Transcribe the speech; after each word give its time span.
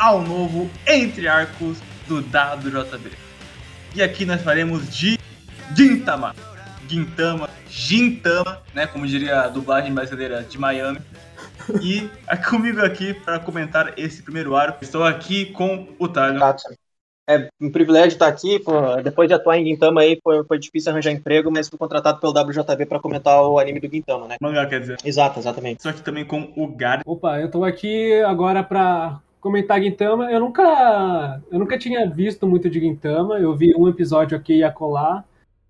ao 0.00 0.22
novo 0.22 0.70
Entre 0.86 1.28
Arcos 1.28 1.78
do 2.08 2.20
WJB. 2.20 3.10
E 3.94 4.02
aqui 4.02 4.24
nós 4.24 4.40
faremos 4.40 4.88
de 4.88 5.18
Gintama, 5.76 6.34
Gintama, 6.88 7.50
Gintama, 7.68 8.62
né, 8.74 8.86
como 8.86 9.06
diria 9.06 9.42
a 9.42 9.48
dublagem 9.48 9.92
brasileira 9.92 10.42
de 10.42 10.56
Miami. 10.58 11.00
E 11.82 12.08
comigo 12.48 12.80
aqui 12.80 13.12
para 13.12 13.38
comentar 13.38 13.92
esse 13.98 14.22
primeiro 14.22 14.56
arco, 14.56 14.82
estou 14.82 15.04
aqui 15.04 15.46
com 15.52 15.86
o 15.98 16.08
Talho. 16.08 16.40
É 17.28 17.48
um 17.60 17.70
privilégio 17.70 18.08
estar 18.08 18.26
aqui, 18.26 18.58
pô, 18.58 18.72
depois 19.04 19.28
de 19.28 19.34
atuar 19.34 19.58
em 19.58 19.66
Gintama 19.66 20.00
aí, 20.00 20.18
foi, 20.24 20.42
foi 20.44 20.58
difícil 20.58 20.90
arranjar 20.90 21.12
emprego, 21.12 21.50
mas 21.50 21.68
fui 21.68 21.78
contratado 21.78 22.18
pelo 22.18 22.32
WJB 22.32 22.86
para 22.86 22.98
comentar 22.98 23.42
o 23.42 23.58
anime 23.58 23.78
do 23.78 23.88
Gintama, 23.88 24.26
né? 24.26 24.36
Mangá, 24.40 24.66
quer 24.66 24.80
dizer. 24.80 24.96
Exato, 25.04 25.38
exatamente. 25.38 25.76
Estou 25.76 25.90
aqui 25.90 26.02
também 26.02 26.24
com 26.24 26.50
o 26.56 26.66
Gar. 26.68 27.02
Opa, 27.04 27.38
eu 27.38 27.50
tô 27.50 27.62
aqui 27.62 28.18
agora 28.22 28.64
para 28.64 29.20
comentar 29.40 29.82
Gintama. 29.82 30.30
Eu 30.30 30.40
nunca, 30.40 31.42
eu 31.50 31.58
nunca 31.58 31.78
tinha 31.78 32.08
visto 32.08 32.46
muito 32.46 32.68
de 32.68 32.80
Gintama, 32.80 33.38
eu 33.38 33.56
vi 33.56 33.74
um 33.74 33.88
episódio 33.88 34.36
aqui 34.36 34.58
e 34.58 34.64
acolá, 34.64 35.24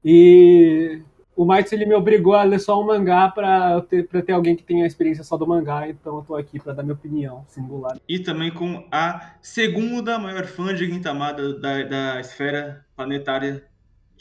e 0.05 1.03
o 1.37 1.45
Mites 1.45 1.73
ele 1.73 1.87
me 1.87 1.95
obrigou 1.95 2.35
a 2.35 2.43
ler 2.43 2.59
só 2.59 2.81
um 2.81 2.87
mangá 2.87 3.29
para 3.29 3.81
ter, 3.83 4.07
pra 4.07 4.21
ter 4.21 4.33
alguém 4.33 4.57
que 4.57 4.63
tenha 4.63 4.87
experiência 4.87 5.25
só 5.25 5.37
do 5.37 5.47
mangá, 5.47 5.89
então 5.89 6.17
eu 6.17 6.23
tô 6.23 6.37
aqui 6.37 6.59
para 6.59 6.73
dar 6.73 6.83
minha 6.83 6.95
opinião 6.95 7.45
singular. 7.49 7.99
E 8.09 8.19
também 8.19 8.53
com 8.53 8.87
a 8.91 9.35
segunda 9.41 10.19
maior 10.19 10.45
fã 10.47 10.75
de 10.75 10.87
Gintama 10.87 11.33
da, 11.33 11.83
da 11.85 12.21
esfera 12.21 12.85
planetária, 12.97 13.65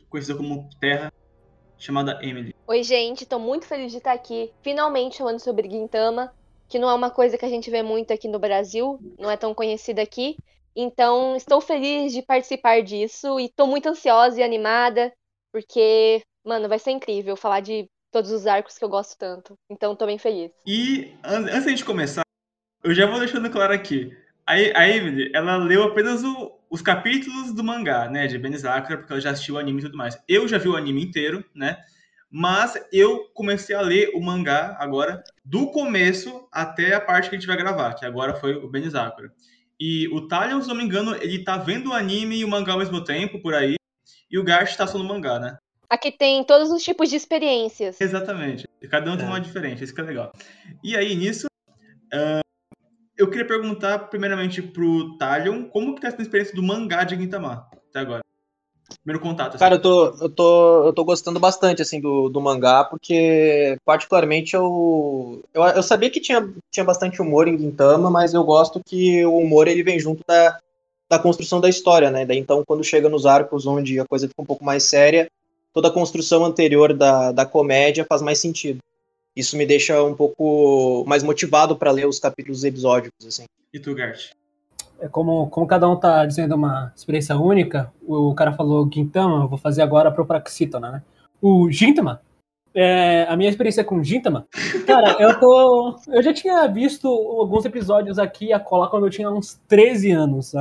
conhecida 0.10 0.38
como 0.38 0.70
Terra, 0.80 1.12
chamada 1.78 2.20
Emily. 2.22 2.54
Oi, 2.68 2.84
gente, 2.84 3.26
tô 3.26 3.40
muito 3.40 3.66
feliz 3.66 3.92
de 3.92 3.98
estar 3.98 4.14
aqui, 4.14 4.52
finalmente 4.62 5.18
falando 5.18 5.40
sobre 5.40 5.70
Gintama, 5.70 6.32
que 6.70 6.80
não 6.80 6.90
é 6.90 6.94
uma 6.94 7.10
coisa 7.10 7.38
que 7.38 7.46
a 7.46 7.50
gente 7.50 7.70
vê 7.70 7.82
muito 7.84 8.14
aqui 8.14 8.28
no 8.28 8.40
Brasil, 8.40 9.00
não 9.18 9.30
é 9.30 9.36
tão 9.36 9.54
conhecida 9.54 10.02
aqui. 10.02 10.38
Então, 10.76 11.36
estou 11.36 11.60
feliz 11.60 12.14
de 12.14 12.22
participar 12.22 12.82
disso 12.82 13.40
e 13.40 13.50
tô 13.50 13.68
muito 13.68 13.90
ansiosa 13.90 14.40
e 14.40 14.44
animada, 14.44 15.12
porque 15.52 16.22
Mano, 16.46 16.70
vai 16.70 16.80
ser 16.80 16.92
incrível 16.92 17.36
falar 17.36 17.60
de 17.60 17.88
todos 18.12 18.32
os 18.32 18.48
arcos 18.48 18.78
que 18.78 18.84
eu 18.84 18.90
gosto 18.90 19.18
tanto. 19.18 19.56
Então 19.70 19.96
tô 19.96 20.06
bem 20.06 20.18
feliz. 20.18 20.52
E 20.66 21.14
antes 21.24 21.78
de 21.78 21.86
começar, 21.86 22.24
eu 22.84 22.94
já 22.94 23.06
vou 23.06 23.20
deixando 23.20 23.50
claro 23.50 23.74
aqui. 23.74 24.16
A, 24.48 24.54
a 24.54 24.90
Emily, 24.90 25.32
ela 25.34 25.58
leu 25.58 25.84
apenas 25.84 26.24
o, 26.24 26.60
os 26.70 26.82
capítulos 26.82 27.54
do 27.54 27.64
mangá, 27.64 28.10
né, 28.10 28.26
de 28.26 28.40
Benizakura, 28.40 28.98
porque 28.98 29.14
ela 29.14 29.22
já 29.22 29.32
assistiu 29.32 29.56
o 29.56 29.58
anime 29.60 29.80
e 29.80 29.84
tudo 29.84 29.98
mais. 29.98 30.18
Eu 30.28 30.48
já 30.48 30.58
vi 30.58 30.70
o 30.70 30.76
anime 30.76 31.04
inteiro, 31.04 31.46
né? 31.54 31.78
Mas 32.32 32.80
eu 32.92 33.26
comecei 33.34 33.76
a 33.76 33.82
ler 33.82 34.12
o 34.16 34.22
mangá 34.22 34.76
agora, 34.80 35.24
do 35.50 35.72
começo 35.72 36.48
até 36.52 36.94
a 36.94 37.02
parte 37.02 37.28
que 37.28 37.36
a 37.36 37.40
gente 37.40 37.48
vai 37.48 37.58
gravar, 37.58 37.96
que 37.96 38.06
agora 38.06 38.36
foi 38.36 38.54
o 38.54 38.70
Benizakura. 38.70 39.32
E 39.80 40.08
o 40.10 40.28
Talion, 40.28 40.62
se 40.62 40.68
não 40.68 40.76
me 40.76 40.84
engano, 40.84 41.16
ele 41.16 41.44
tá 41.44 41.58
vendo 41.58 41.90
o 41.90 41.94
anime 41.94 42.38
e 42.38 42.46
o 42.46 42.48
mangá 42.48 42.74
ao 42.74 42.78
mesmo 42.80 43.04
tempo, 43.04 43.42
por 43.42 43.56
aí. 43.56 43.76
E 44.30 44.38
o 44.38 44.44
Garth 44.44 44.76
tá 44.76 44.86
só 44.86 45.00
no 45.00 45.04
mangá, 45.04 45.40
né? 45.40 45.58
Aqui 45.90 46.12
tem 46.12 46.44
todos 46.44 46.70
os 46.70 46.84
tipos 46.84 47.10
de 47.10 47.16
experiências. 47.16 48.00
Exatamente. 48.00 48.68
Cada 48.92 49.12
um 49.12 49.18
tem 49.18 49.26
é. 49.26 49.30
uma 49.30 49.42
diferente, 49.42 49.84
isso 49.84 49.96
que 49.96 50.02
é 50.02 50.04
legal. 50.04 50.32
E 50.84 50.96
aí, 50.96 51.16
nisso, 51.16 51.48
uh, 52.14 52.46
eu 53.18 53.28
queria 53.28 53.48
perguntar 53.48 53.98
primeiramente 54.10 54.62
pro 54.62 55.18
Talion 55.18 55.68
como 55.70 55.96
que 55.96 56.02
tá 56.02 56.10
essa 56.10 56.22
experiência 56.22 56.54
do 56.54 56.62
mangá 56.62 57.04
de 57.04 57.16
Gintama 57.16 57.68
até 57.90 58.02
agora. 58.02 58.22
Primeiro 59.04 59.22
contato. 59.22 59.50
Assim. 59.50 59.60
Cara, 59.60 59.76
eu 59.76 59.82
tô, 59.82 60.06
eu, 60.22 60.30
tô, 60.30 60.86
eu 60.88 60.94
tô 60.94 61.04
gostando 61.04 61.40
bastante, 61.40 61.82
assim, 61.82 62.00
do, 62.00 62.30
do 62.30 62.42
mangá, 62.42 62.84
porque, 62.84 63.78
particularmente, 63.86 64.56
eu, 64.56 65.42
eu, 65.54 65.64
eu 65.64 65.84
sabia 65.84 66.10
que 66.10 66.20
tinha, 66.20 66.48
tinha 66.72 66.84
bastante 66.84 67.22
humor 67.22 67.48
em 67.48 67.58
Gintama, 67.58 68.10
mas 68.10 68.34
eu 68.34 68.44
gosto 68.44 68.82
que 68.86 69.26
o 69.26 69.38
humor, 69.38 69.68
ele 69.68 69.84
vem 69.84 70.00
junto 70.00 70.24
da, 70.28 70.60
da 71.10 71.20
construção 71.20 71.60
da 71.60 71.70
história, 71.70 72.12
né? 72.12 72.26
Daí, 72.26 72.38
então, 72.38 72.64
quando 72.66 72.84
chega 72.84 73.10
nos 73.10 73.26
arcos 73.26 73.66
onde 73.66 74.00
a 74.00 74.06
coisa 74.06 74.28
fica 74.28 74.42
um 74.42 74.46
pouco 74.46 74.64
mais 74.64 74.84
séria, 74.84 75.30
toda 75.74 75.88
a 75.88 75.92
construção 75.92 76.46
anterior 76.46 76.94
da, 76.94 77.32
da 77.32 77.46
comédia 77.46 78.06
faz 78.08 78.22
mais 78.22 78.40
sentido. 78.40 78.80
Isso 79.36 79.56
me 79.56 79.66
deixa 79.66 80.04
um 80.04 80.16
pouco 80.16 81.04
mais 81.08 81.24
motivado 81.24 81.76
para 81.76 81.92
ler 81.92 82.08
os 82.08 82.20
capítulos 82.20 82.64
episódicos, 82.64 83.26
assim. 83.26 83.46
E 83.74 83.80
tu, 83.80 83.96
Gart? 83.96 84.32
É 85.02 85.08
como, 85.08 85.50
como 85.50 85.68
cada 85.68 85.88
um 85.88 85.96
tá 85.96 86.26
dizendo 86.26 86.56
uma 86.56 86.92
experiência 86.96 87.38
única, 87.38 87.92
o 88.06 88.34
cara 88.36 88.52
falou 88.52 88.90
Gintama, 88.92 89.44
eu 89.44 89.48
vou 89.48 89.58
fazer 89.58 89.82
agora 89.82 90.12
pro 90.12 90.26
Praxitona, 90.26 90.92
né? 90.92 91.04
O 91.42 91.72
Gintama, 91.72 92.22
é, 92.74 93.26
a 93.30 93.38
minha 93.38 93.50
experiência 93.50 93.84
com 93.84 94.04
Gintama, 94.04 94.46
cara, 94.86 95.16
eu 95.20 95.40
tô. 95.40 95.96
Eu 96.08 96.22
já 96.22 96.34
tinha 96.34 96.68
visto 96.68 97.08
alguns 97.08 97.66
episódios 97.66 98.20
aqui 98.20 98.52
a 98.52 98.60
cola 98.60 98.90
quando 98.90 99.06
eu 99.06 99.10
tinha 99.10 99.30
uns 99.32 99.60
13 99.68 100.12
anos, 100.12 100.54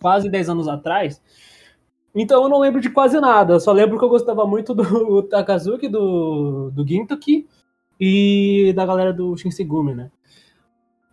quase 0.00 0.28
10 0.28 0.50
anos 0.50 0.68
atrás. 0.68 1.20
Então 2.14 2.42
eu 2.42 2.48
não 2.48 2.58
lembro 2.58 2.80
de 2.80 2.90
quase 2.90 3.20
nada. 3.20 3.54
Eu 3.54 3.60
só 3.60 3.72
lembro 3.72 3.98
que 3.98 4.04
eu 4.04 4.08
gostava 4.08 4.46
muito 4.46 4.74
do 4.74 5.22
Takazuki, 5.24 5.88
do, 5.88 6.70
do 6.70 6.86
Gintoki 6.86 7.46
e 7.98 8.72
da 8.76 8.84
galera 8.86 9.12
do 9.12 9.36
Shinsegumi, 9.36 9.94
né? 9.94 10.10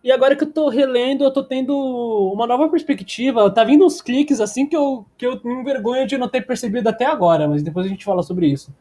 E 0.06 0.12
agora 0.12 0.36
que 0.36 0.44
eu 0.44 0.52
tô 0.52 0.68
relendo, 0.68 1.24
eu 1.24 1.32
tô 1.32 1.42
tendo 1.42 1.76
uma 2.32 2.46
nova 2.46 2.68
perspectiva. 2.68 3.50
Tá 3.50 3.64
vindo 3.64 3.84
uns 3.84 4.00
cliques 4.00 4.40
assim 4.40 4.64
que 4.64 4.76
eu, 4.76 5.04
que 5.18 5.26
eu 5.26 5.40
me 5.44 5.54
envergonho 5.54 6.06
de 6.06 6.16
não 6.16 6.28
ter 6.28 6.42
percebido 6.42 6.88
até 6.88 7.04
agora, 7.04 7.48
mas 7.48 7.60
depois 7.60 7.84
a 7.84 7.88
gente 7.88 8.04
fala 8.04 8.22
sobre 8.22 8.46
isso. 8.46 8.72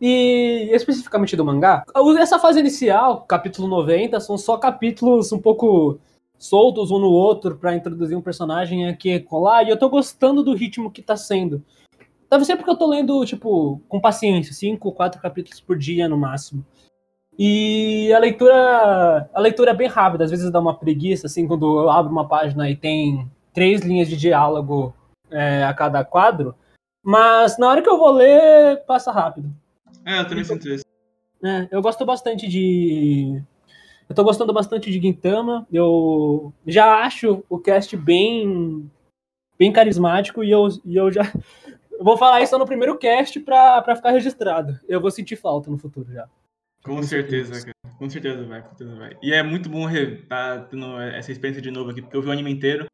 E 0.00 0.68
especificamente 0.72 1.36
do 1.36 1.44
mangá, 1.44 1.84
essa 2.18 2.40
fase 2.40 2.58
inicial, 2.58 3.22
capítulo 3.22 3.68
90, 3.68 4.18
são 4.18 4.36
só 4.36 4.56
capítulos 4.56 5.30
um 5.30 5.40
pouco 5.40 6.00
soltos 6.36 6.90
um 6.90 6.98
no 6.98 7.08
outro 7.08 7.56
para 7.56 7.76
introduzir 7.76 8.18
um 8.18 8.20
personagem 8.20 8.88
aqui 8.88 9.12
e 9.12 9.20
colar, 9.20 9.62
e 9.62 9.68
eu 9.68 9.78
tô 9.78 9.88
gostando 9.88 10.42
do 10.42 10.56
ritmo 10.56 10.90
que 10.90 11.02
tá 11.02 11.16
sendo. 11.16 11.62
Deve 12.28 12.44
ser 12.44 12.56
porque 12.56 12.70
eu 12.70 12.76
tô 12.76 12.88
lendo, 12.88 13.24
tipo, 13.24 13.80
com 13.88 14.00
paciência, 14.00 14.52
cinco, 14.52 14.90
quatro 14.90 15.22
capítulos 15.22 15.60
por 15.60 15.78
dia 15.78 16.08
no 16.08 16.18
máximo. 16.18 16.66
E 17.38 18.12
a 18.12 18.18
leitura, 18.18 19.28
a 19.32 19.40
leitura 19.40 19.72
é 19.72 19.74
bem 19.74 19.88
rápida, 19.88 20.24
às 20.24 20.30
vezes 20.30 20.50
dá 20.50 20.60
uma 20.60 20.78
preguiça, 20.78 21.26
assim, 21.26 21.46
quando 21.46 21.80
eu 21.80 21.90
abro 21.90 22.12
uma 22.12 22.28
página 22.28 22.70
e 22.70 22.76
tem 22.76 23.28
três 23.52 23.80
linhas 23.80 24.08
de 24.08 24.16
diálogo 24.16 24.94
é, 25.30 25.64
a 25.64 25.74
cada 25.74 26.04
quadro, 26.04 26.54
mas 27.02 27.58
na 27.58 27.68
hora 27.68 27.82
que 27.82 27.88
eu 27.88 27.98
vou 27.98 28.12
ler, 28.12 28.84
passa 28.86 29.10
rápido. 29.10 29.50
É, 30.04 30.20
eu 30.20 30.28
também 30.28 30.44
sinto 30.44 30.68
isso. 30.68 30.84
É, 31.42 31.68
eu 31.70 31.82
gosto 31.82 32.06
bastante 32.06 32.46
de, 32.46 33.42
eu 34.08 34.14
tô 34.14 34.22
gostando 34.22 34.52
bastante 34.52 34.90
de 34.90 35.00
Gintama. 35.00 35.66
Eu 35.72 36.52
já 36.66 37.04
acho 37.04 37.42
o 37.48 37.58
cast 37.58 37.96
bem 37.96 38.90
bem 39.58 39.72
carismático 39.72 40.42
e 40.42 40.50
eu, 40.50 40.68
e 40.84 40.96
eu 40.96 41.10
já 41.12 41.22
eu 41.92 42.02
vou 42.04 42.16
falar 42.16 42.42
isso 42.42 42.58
no 42.58 42.66
primeiro 42.66 42.98
cast 42.98 43.38
pra, 43.40 43.80
pra 43.82 43.96
ficar 43.96 44.10
registrado. 44.10 44.78
Eu 44.88 45.00
vou 45.00 45.10
sentir 45.10 45.36
falta 45.36 45.70
no 45.70 45.78
futuro 45.78 46.12
já. 46.12 46.28
Com 46.84 47.02
certeza, 47.02 47.52
cara. 47.52 47.74
Com 47.96 48.10
certeza 48.10 48.44
vai, 48.44 48.60
com 48.60 48.68
certeza 48.76 48.94
vai. 48.96 49.16
E 49.22 49.32
é 49.32 49.42
muito 49.42 49.70
bom 49.70 49.88
estar 49.88 50.58
tá 50.58 50.64
tendo 50.66 51.00
essa 51.00 51.32
experiência 51.32 51.62
de 51.62 51.70
novo 51.70 51.90
aqui, 51.90 52.02
porque 52.02 52.16
eu 52.16 52.20
vi 52.20 52.28
o 52.28 52.32
anime 52.32 52.50
inteiro. 52.50 52.86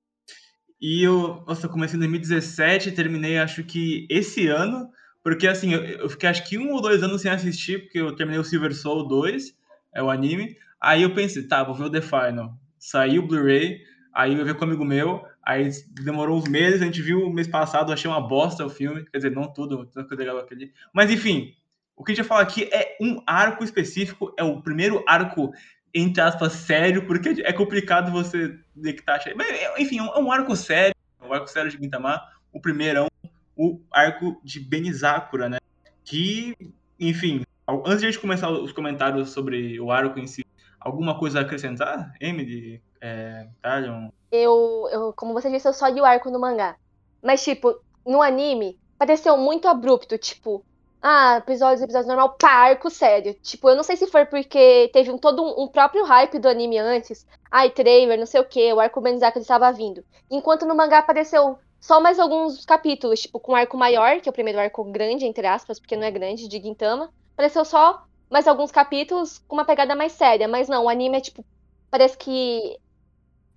E 0.81 1.03
eu, 1.03 1.45
nossa, 1.47 1.67
eu 1.67 1.71
comecei 1.71 1.97
em 1.97 2.01
2017 2.01 2.93
terminei 2.93 3.37
acho 3.37 3.65
que 3.65 4.07
esse 4.09 4.47
ano, 4.47 4.89
porque 5.23 5.47
assim, 5.47 5.75
eu, 5.75 5.83
eu 5.83 6.09
fiquei 6.09 6.29
acho 6.29 6.49
que 6.49 6.57
um 6.57 6.73
ou 6.73 6.81
dois 6.81 7.03
anos 7.03 7.21
sem 7.21 7.31
assistir, 7.31 7.83
porque 7.83 7.99
eu 7.99 8.15
terminei 8.15 8.41
o 8.41 8.45
Silver 8.45 8.75
Soul 8.75 9.09
2, 9.09 9.53
é 9.95 10.03
o 10.03 10.09
anime. 10.09 10.57
Aí 10.81 11.03
eu 11.03 11.13
pensei, 11.13 11.43
tá, 11.43 11.65
vou 11.65 11.75
ver 11.75 11.85
o 11.85 11.91
The 11.91 12.01
Final. 12.01 12.57
Saiu 12.79 13.25
o 13.25 13.27
Blu-ray, 13.27 13.81
aí 14.15 14.39
eu 14.39 14.47
vi 14.47 14.55
com 14.55 14.65
um 14.65 14.69
amigo 14.69 14.85
meu, 14.85 15.23
aí 15.45 15.69
demorou 15.91 16.39
uns 16.39 16.49
meses, 16.49 16.81
a 16.81 16.85
gente 16.85 17.03
viu 17.03 17.27
o 17.27 17.33
mês 17.33 17.49
passado, 17.49 17.93
achei 17.93 18.11
uma 18.11 18.27
bosta 18.27 18.65
o 18.65 18.71
filme, 18.71 19.05
quer 19.11 19.19
dizer, 19.19 19.33
não 19.33 19.53
tudo, 19.53 19.87
que 19.87 20.15
legal 20.15 20.39
aquele. 20.39 20.73
Mas 20.95 21.11
enfim, 21.11 21.55
o 22.01 22.05
que 22.05 22.13
a 22.13 22.15
gente 22.15 22.25
vai 22.25 22.29
falar 22.29 22.43
aqui 22.43 22.69
é 22.73 22.97
um 23.01 23.23
arco 23.27 23.63
específico, 23.63 24.33
é 24.39 24.43
o 24.43 24.63
primeiro 24.63 25.05
arco, 25.07 25.53
entre 25.95 26.23
aspas, 26.23 26.53
sério, 26.53 27.07
porque 27.07 27.43
é 27.45 27.53
complicado 27.53 28.11
você 28.11 28.59
dizer 28.75 28.95
que 28.95 29.03
tá. 29.03 29.21
Mas, 29.37 29.47
enfim, 29.79 29.99
é 29.99 30.19
um 30.19 30.33
arco 30.33 30.57
sério, 30.57 30.95
um 31.23 31.33
arco 31.33 31.47
sério 31.47 31.71
de 31.71 31.77
Gintama, 31.77 32.23
o 32.51 32.59
primeiro 32.61 33.01
é 33.01 33.09
o 33.55 33.79
arco 33.93 34.41
de 34.43 34.59
Benizakura, 34.61 35.51
né? 35.51 35.59
Que, 36.03 36.57
enfim, 36.99 37.45
antes 37.69 38.01
de 38.01 38.07
a 38.07 38.11
gente 38.11 38.19
começar 38.19 38.51
os 38.51 38.73
comentários 38.73 39.29
sobre 39.31 39.79
o 39.79 39.93
arco 39.93 40.19
em 40.19 40.27
si, 40.27 40.43
Alguma 40.81 41.19
coisa 41.19 41.41
a 41.41 41.43
acrescentar, 41.43 42.15
Emily, 42.19 42.83
é, 43.03 43.47
Talion? 43.61 44.09
Eu, 44.33 44.89
eu, 44.91 45.13
como 45.13 45.35
você 45.35 45.51
disse, 45.51 45.69
eu 45.69 45.75
só 45.75 45.87
li 45.89 46.01
o 46.01 46.07
arco 46.07 46.31
no 46.31 46.41
mangá. 46.41 46.75
Mas, 47.23 47.45
tipo, 47.45 47.79
no 48.07 48.23
anime, 48.23 48.79
pareceu 48.99 49.37
muito 49.37 49.69
abrupto, 49.69 50.17
tipo, 50.17 50.65
ah, 51.03 51.39
episódios, 51.39 51.83
episódios 51.83 52.09
normal, 52.09 52.37
pá, 52.39 52.51
arco 52.69 52.91
sério. 52.91 53.35
Tipo, 53.35 53.71
eu 53.71 53.77
não 53.77 53.83
sei 53.83 53.97
se 53.97 54.07
foi 54.07 54.27
porque 54.27 54.91
teve 54.93 55.11
um, 55.11 55.19
todo 55.19 55.43
um, 55.43 55.65
um 55.65 55.69
próprio 55.69 56.05
hype 56.05 56.39
do 56.39 56.49
anime 56.49 56.79
antes. 56.79 57.27
Ai, 57.51 57.71
trailer, 57.71 58.19
não 58.19 58.27
sei 58.27 58.41
o 58.41 58.45
que, 58.45 58.73
o 58.73 58.81
arco 58.81 59.01
Benzaka 59.01 59.39
estava 59.39 59.73
vindo. 59.73 60.05
Enquanto 60.31 60.67
no 60.67 60.75
mangá 60.75 60.99
apareceu 60.99 61.59
só 61.81 62.01
mais 62.01 62.19
alguns 62.19 62.65
capítulos, 62.65 63.21
tipo, 63.21 63.41
com 63.41 63.55
arco 63.55 63.77
maior, 63.77 64.21
que 64.21 64.29
é 64.29 64.31
o 64.31 64.35
primeiro 64.35 64.61
arco 64.61 64.85
grande, 64.85 65.25
entre 65.25 65.47
aspas, 65.47 65.81
porque 65.81 65.97
não 65.97 66.05
é 66.05 66.11
grande, 66.11 66.49
de 66.49 66.61
Gintama. 66.61 67.11
Apareceu 67.35 67.65
só 67.65 68.05
mas 68.31 68.47
alguns 68.47 68.71
capítulos 68.71 69.39
com 69.41 69.57
uma 69.57 69.65
pegada 69.65 69.97
mais 69.97 70.13
séria. 70.13 70.47
Mas 70.47 70.69
não, 70.69 70.85
o 70.85 70.89
anime 70.89 71.19
é 71.19 71.21
tipo. 71.21 71.45
Parece 71.91 72.17
que 72.17 72.79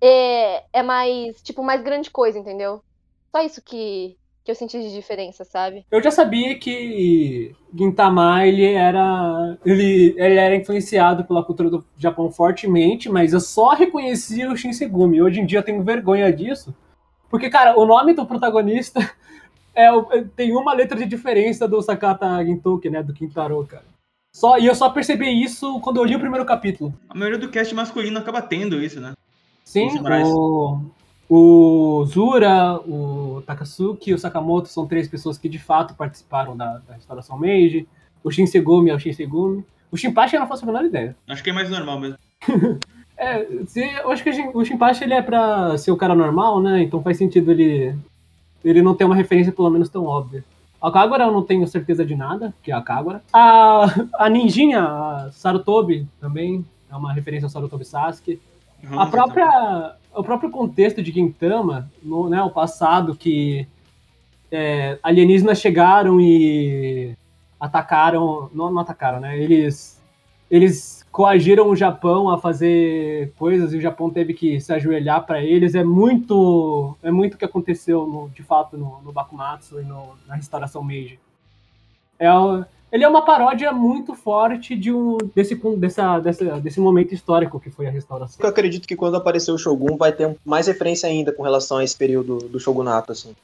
é, 0.00 0.64
é 0.72 0.82
mais, 0.82 1.40
tipo, 1.42 1.62
mais 1.62 1.82
grande 1.82 2.10
coisa, 2.10 2.38
entendeu? 2.38 2.82
Só 3.30 3.42
isso 3.42 3.62
que, 3.62 4.18
que 4.44 4.50
eu 4.50 4.54
senti 4.54 4.78
de 4.78 4.92
diferença, 4.92 5.42
sabe? 5.42 5.86
Eu 5.90 6.02
já 6.02 6.10
sabia 6.10 6.58
que 6.58 7.54
Gintama 7.74 8.46
ele 8.46 8.64
era 8.72 9.56
ele, 9.64 10.14
ele 10.18 10.34
era 10.34 10.54
influenciado 10.54 11.24
pela 11.24 11.42
cultura 11.42 11.70
do 11.70 11.84
Japão 11.96 12.30
fortemente, 12.30 13.08
mas 13.08 13.32
eu 13.32 13.40
só 13.40 13.70
reconhecia 13.70 14.52
o 14.52 14.56
Shinsegumi. 14.56 15.22
Hoje 15.22 15.40
em 15.40 15.46
dia 15.46 15.60
eu 15.60 15.62
tenho 15.62 15.82
vergonha 15.82 16.30
disso, 16.30 16.74
porque 17.30 17.48
cara, 17.48 17.78
o 17.78 17.86
nome 17.86 18.12
do 18.12 18.26
protagonista 18.26 19.00
é, 19.74 19.88
tem 20.36 20.54
uma 20.54 20.74
letra 20.74 20.98
de 20.98 21.06
diferença 21.06 21.66
do 21.66 21.80
Sakata 21.80 22.44
Gintoki, 22.44 22.90
né, 22.90 23.02
do 23.02 23.14
Kintaro, 23.14 23.66
cara. 23.66 23.94
Só, 24.30 24.58
e 24.58 24.66
eu 24.66 24.74
só 24.74 24.90
percebi 24.90 25.42
isso 25.42 25.80
quando 25.80 25.98
eu 25.98 26.04
li 26.04 26.16
o 26.16 26.20
primeiro 26.20 26.44
capítulo. 26.44 26.92
A 27.08 27.14
maioria 27.14 27.38
do 27.38 27.48
cast 27.48 27.72
masculino 27.74 28.18
acaba 28.18 28.42
tendo 28.42 28.82
isso, 28.82 29.00
né? 29.00 29.14
Sim, 29.64 29.88
o, 30.26 30.80
o 31.28 32.04
Zura, 32.06 32.76
o 32.86 33.42
Takasuki 33.46 34.10
e 34.10 34.14
o 34.14 34.18
Sakamoto 34.18 34.68
são 34.68 34.86
três 34.86 35.08
pessoas 35.08 35.38
que 35.38 35.48
de 35.48 35.58
fato 35.58 35.94
participaram 35.94 36.56
da, 36.56 36.78
da 36.86 36.94
restauração 36.94 37.38
Meiji. 37.38 37.88
O 38.22 38.30
Shinsegumi 38.30 38.90
é 38.90 38.94
o 38.94 38.98
Shinsegumi. 38.98 39.64
O 39.90 39.96
Shinpachi 39.96 40.36
eu 40.36 40.40
não 40.40 40.48
faço 40.48 40.64
a 40.64 40.66
menor 40.66 40.84
ideia. 40.84 41.16
Acho 41.28 41.42
que 41.42 41.50
é 41.50 41.52
mais 41.52 41.70
normal 41.70 42.00
mesmo. 42.00 42.18
é, 43.16 43.46
eu 44.02 44.10
acho 44.10 44.22
que 44.22 44.30
o 44.30 44.64
Shinpachi 44.64 45.04
ele 45.04 45.14
é 45.14 45.22
pra 45.22 45.76
ser 45.78 45.90
o 45.90 45.96
cara 45.96 46.14
normal, 46.14 46.60
né? 46.60 46.82
Então 46.82 47.02
faz 47.02 47.16
sentido 47.16 47.50
ele, 47.50 47.94
ele 48.64 48.82
não 48.82 48.94
ter 48.94 49.04
uma 49.04 49.14
referência 49.14 49.52
pelo 49.52 49.70
menos 49.70 49.88
tão 49.88 50.04
óbvia. 50.04 50.44
A 50.84 50.90
Kagura 50.90 51.24
eu 51.24 51.32
não 51.32 51.42
tenho 51.42 51.66
certeza 51.66 52.04
de 52.04 52.14
nada, 52.14 52.52
que 52.62 52.70
é 52.70 52.74
a 52.74 52.82
Kagura. 52.82 53.22
A, 53.32 53.86
a 54.18 54.28
Ninjinha, 54.28 54.82
a 54.82 55.30
Sarutobi, 55.32 56.06
também 56.20 56.62
é 56.90 56.94
uma 56.94 57.12
referência 57.12 57.46
ao 57.46 57.50
Sarutobi 57.50 57.86
Sasuke. 57.86 58.38
Uhum, 58.82 59.00
a 59.00 59.06
própria, 59.06 59.96
o 60.14 60.22
próprio 60.22 60.50
contexto 60.50 61.02
de 61.02 61.10
Gintama, 61.10 61.90
no, 62.02 62.28
né, 62.28 62.42
o 62.42 62.50
passado 62.50 63.16
que 63.16 63.66
é, 64.50 64.98
alienígenas 65.02 65.60
chegaram 65.60 66.20
e 66.20 67.16
atacaram, 67.58 68.50
não, 68.54 68.70
não 68.70 68.80
atacaram, 68.80 69.20
né? 69.20 69.38
Eles 69.38 69.94
eles 70.50 71.04
coagiram 71.10 71.68
o 71.68 71.74
Japão 71.74 72.28
a 72.28 72.38
fazer 72.38 73.32
coisas 73.38 73.72
e 73.72 73.78
o 73.78 73.80
Japão 73.80 74.10
teve 74.10 74.34
que 74.34 74.60
se 74.60 74.72
ajoelhar 74.72 75.24
para 75.26 75.42
eles. 75.42 75.74
É 75.74 75.82
muito 75.82 76.96
é 77.02 77.10
muito 77.10 77.34
o 77.34 77.38
que 77.38 77.44
aconteceu 77.44 78.06
no, 78.06 78.28
de 78.28 78.42
fato 78.42 78.76
no, 78.76 79.00
no 79.02 79.12
Bakumatsu 79.12 79.80
e 79.80 79.84
no, 79.84 80.14
na 80.26 80.34
restauração 80.34 80.84
Meiji. 80.84 81.18
É, 82.18 82.28
ele 82.94 83.02
é 83.02 83.08
uma 83.08 83.24
paródia 83.24 83.72
muito 83.72 84.14
forte 84.14 84.76
de 84.76 84.92
um, 84.92 85.18
desse, 85.34 85.60
dessa, 85.76 86.20
dessa, 86.20 86.44
desse 86.60 86.78
momento 86.78 87.12
histórico 87.12 87.58
que 87.58 87.68
foi 87.68 87.88
a 87.88 87.90
restauração. 87.90 88.36
Eu 88.38 88.48
acredito 88.48 88.86
que 88.86 88.94
quando 88.94 89.16
aparecer 89.16 89.50
o 89.50 89.58
Shogun 89.58 89.96
vai 89.96 90.12
ter 90.12 90.36
mais 90.44 90.68
referência 90.68 91.08
ainda 91.08 91.32
com 91.32 91.42
relação 91.42 91.78
a 91.78 91.84
esse 91.84 91.96
período 91.96 92.38
do 92.38 92.60
Shogunato, 92.60 93.10
assim. 93.10 93.34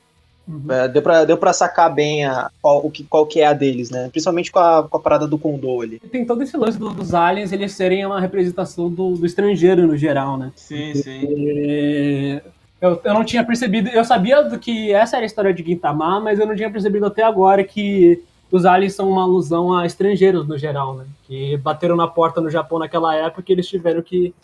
Uhum. 0.46 0.70
É, 0.70 0.86
deu, 0.86 1.02
pra, 1.02 1.24
deu 1.24 1.36
pra 1.36 1.52
sacar 1.52 1.92
bem 1.92 2.24
a, 2.24 2.48
qual, 2.62 2.86
o 2.86 2.90
que, 2.92 3.02
qual 3.02 3.26
que 3.26 3.40
é 3.40 3.46
a 3.46 3.52
deles, 3.52 3.90
né? 3.90 4.08
Principalmente 4.08 4.52
com 4.52 4.60
a, 4.60 4.86
com 4.88 4.96
a 4.96 5.00
parada 5.00 5.26
do 5.26 5.36
Kondo 5.36 5.80
ali. 5.80 5.98
Tem 5.98 6.24
todo 6.24 6.44
esse 6.44 6.56
lance 6.56 6.78
do, 6.78 6.90
dos 6.90 7.12
aliens 7.12 7.50
eles 7.50 7.72
serem 7.72 8.06
uma 8.06 8.20
representação 8.20 8.88
do, 8.88 9.16
do 9.16 9.26
estrangeiro 9.26 9.84
no 9.84 9.96
geral, 9.96 10.36
né? 10.36 10.52
Sim, 10.54 10.92
Porque, 10.92 11.02
sim. 11.02 12.50
Eu, 12.80 13.00
eu 13.04 13.14
não 13.14 13.24
tinha 13.24 13.44
percebido, 13.44 13.90
eu 13.90 14.04
sabia 14.04 14.42
do 14.42 14.58
que 14.60 14.92
essa 14.92 15.16
era 15.16 15.24
a 15.24 15.26
história 15.26 15.52
de 15.52 15.62
Gintama, 15.62 16.20
mas 16.20 16.38
eu 16.38 16.46
não 16.46 16.56
tinha 16.56 16.70
percebido 16.70 17.04
até 17.04 17.22
agora 17.22 17.62
que 17.62 18.22
os 18.50 18.64
aliens 18.64 18.94
são 18.94 19.08
uma 19.08 19.22
alusão 19.22 19.72
a 19.72 19.86
estrangeiros 19.86 20.46
no 20.46 20.58
geral, 20.58 20.96
né? 20.96 21.06
Que 21.24 21.56
bateram 21.56 21.96
na 21.96 22.08
porta 22.08 22.40
no 22.40 22.50
Japão 22.50 22.78
naquela 22.78 23.14
época 23.14 23.44
e 23.48 23.52
eles 23.52 23.68
tiveram 23.68 24.02
que 24.02 24.34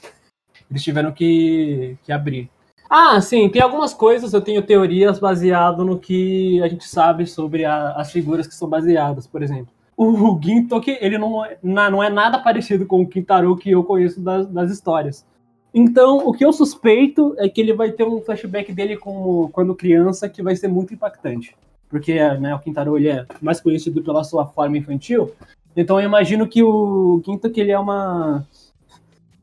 eles 0.70 0.82
tiveram 0.82 1.12
que, 1.12 1.96
que 2.04 2.12
abrir. 2.12 2.50
Ah, 2.88 3.20
sim, 3.20 3.48
tem 3.48 3.60
algumas 3.60 3.92
coisas, 3.92 4.32
eu 4.32 4.40
tenho 4.40 4.62
teorias 4.62 5.18
baseado 5.18 5.84
no 5.84 5.98
que 5.98 6.62
a 6.62 6.68
gente 6.68 6.86
sabe 6.86 7.26
sobre 7.26 7.64
a, 7.64 7.92
as 7.92 8.12
figuras 8.12 8.46
que 8.46 8.54
são 8.54 8.68
baseadas, 8.68 9.26
por 9.26 9.42
exemplo. 9.42 9.68
O 9.96 10.38
Gintoki, 10.40 10.96
ele 11.00 11.18
não, 11.18 11.44
é, 11.44 11.58
não 11.62 12.02
é 12.02 12.10
nada 12.10 12.38
parecido 12.38 12.86
com 12.86 13.00
o 13.00 13.08
Kintaro 13.08 13.56
que 13.56 13.70
eu 13.70 13.82
conheço 13.82 14.20
das, 14.20 14.46
das 14.46 14.70
histórias. 14.70 15.26
Então, 15.74 16.18
o 16.18 16.32
que 16.32 16.44
eu 16.44 16.52
suspeito 16.52 17.34
é 17.38 17.48
que 17.48 17.60
ele 17.60 17.72
vai 17.72 17.90
ter 17.90 18.04
um 18.04 18.20
flashback 18.20 18.72
dele 18.72 18.96
como 18.96 19.48
quando 19.50 19.74
criança 19.74 20.28
que 20.28 20.42
vai 20.42 20.54
ser 20.54 20.68
muito 20.68 20.94
impactante 20.94 21.56
porque 21.88 22.14
né, 22.38 22.54
o 22.54 22.58
Quintaro 22.58 22.96
ele 22.96 23.08
é 23.08 23.26
mais 23.40 23.60
conhecido 23.60 24.02
pela 24.02 24.24
sua 24.24 24.46
forma 24.46 24.76
infantil. 24.76 25.32
Então 25.76 26.00
eu 26.00 26.06
imagino 26.06 26.48
que 26.48 26.62
o 26.62 27.20
Quinto 27.24 27.50
que 27.50 27.60
ele 27.60 27.70
é 27.70 27.78
uma 27.78 28.46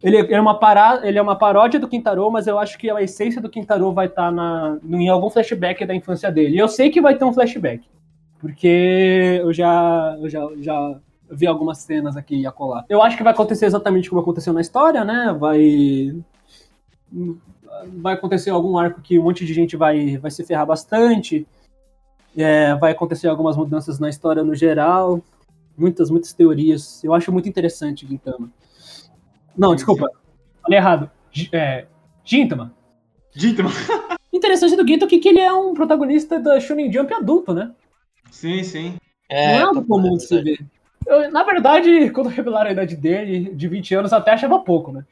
ele 0.02 0.18
é 0.18 0.42
uma 0.42 0.60
pará, 0.60 1.00
ele 1.04 1.18
é 1.18 1.22
uma 1.22 1.38
paródia 1.38 1.80
do 1.80 1.88
Quintaro, 1.88 2.30
mas 2.30 2.46
eu 2.46 2.60
acho 2.60 2.78
que 2.78 2.90
a 2.90 3.02
essência 3.02 3.42
do 3.42 3.50
Quintaro 3.50 3.94
vai 3.94 4.08
estar 4.08 4.26
tá 4.26 4.32
na 4.32 4.78
em 4.84 5.08
algum 5.08 5.30
flashback 5.30 5.86
da 5.86 5.96
infância 5.96 6.30
dele. 6.30 6.58
Eu 6.58 6.68
sei 6.68 6.90
que 6.90 7.00
vai 7.00 7.18
ter 7.18 7.24
um 7.24 7.32
flashback, 7.32 7.84
porque 8.40 9.40
eu 9.42 9.54
já 9.54 10.18
eu 10.20 10.30
já, 10.30 10.42
já 10.58 11.00
vi 11.32 11.48
algumas 11.48 11.78
cenas 11.78 12.18
aqui 12.18 12.36
e 12.36 12.46
acolá. 12.46 12.84
Eu 12.90 13.02
acho 13.02 13.16
que 13.16 13.24
vai 13.24 13.32
acontecer 13.32 13.66
exatamente 13.66 14.10
como 14.10 14.22
aconteceu 14.22 14.52
na 14.52 14.60
história, 14.60 15.06
né? 15.06 15.34
Vai 15.40 16.14
vai 18.02 18.16
acontecer 18.16 18.50
algum 18.50 18.78
arco 18.78 19.02
que 19.02 19.18
um 19.18 19.24
monte 19.24 19.46
de 19.46 19.54
gente 19.54 19.78
vai 19.78 20.18
vai 20.18 20.32
se 20.32 20.44
ferrar 20.44 20.66
bastante 20.66 21.48
é, 22.36 22.76
vai 22.76 22.92
acontecer 22.92 23.28
algumas 23.28 23.56
mudanças 23.56 24.00
na 24.00 24.10
história 24.10 24.44
no 24.44 24.56
geral. 24.56 25.22
Muitas, 25.78 26.10
muitas 26.10 26.34
teorias. 26.34 27.04
Eu 27.04 27.14
acho 27.14 27.32
muito 27.32 27.50
interessante 27.50 28.08
Gintama. 28.08 28.52
Não, 29.58 29.76
desculpa. 29.76 30.10
Falei 30.62 30.80
errado. 30.80 31.10
É, 31.52 31.86
Gintama. 32.24 32.74
Gintama. 33.36 33.70
interessante 34.34 34.76
do 34.76 34.88
Ginto 34.88 35.06
é 35.06 35.08
que 35.08 35.30
ele 35.30 35.40
é 35.40 35.54
um 35.54 35.74
protagonista 35.74 36.40
da 36.40 36.60
Shonen 36.60 36.92
Jump 36.92 37.14
adulto, 37.14 37.54
né? 37.54 37.72
Sim, 38.32 38.64
sim. 38.64 38.96
É, 39.30 39.54
Não 39.54 39.54
é 39.54 39.62
algo 39.64 39.86
comum 39.86 40.18
de 40.18 40.26
se 40.26 40.42
ver. 40.42 40.60
Eu, 41.06 41.32
na 41.32 41.44
verdade, 41.44 42.10
quando 42.12 42.30
revelaram 42.30 42.70
a 42.70 42.74
idade 42.74 42.96
dele, 42.96 43.54
de 43.54 43.68
20 43.68 43.96
anos, 43.96 44.14
até 44.14 44.32
achava 44.32 44.60
pouco, 44.60 44.92
né? 44.92 45.06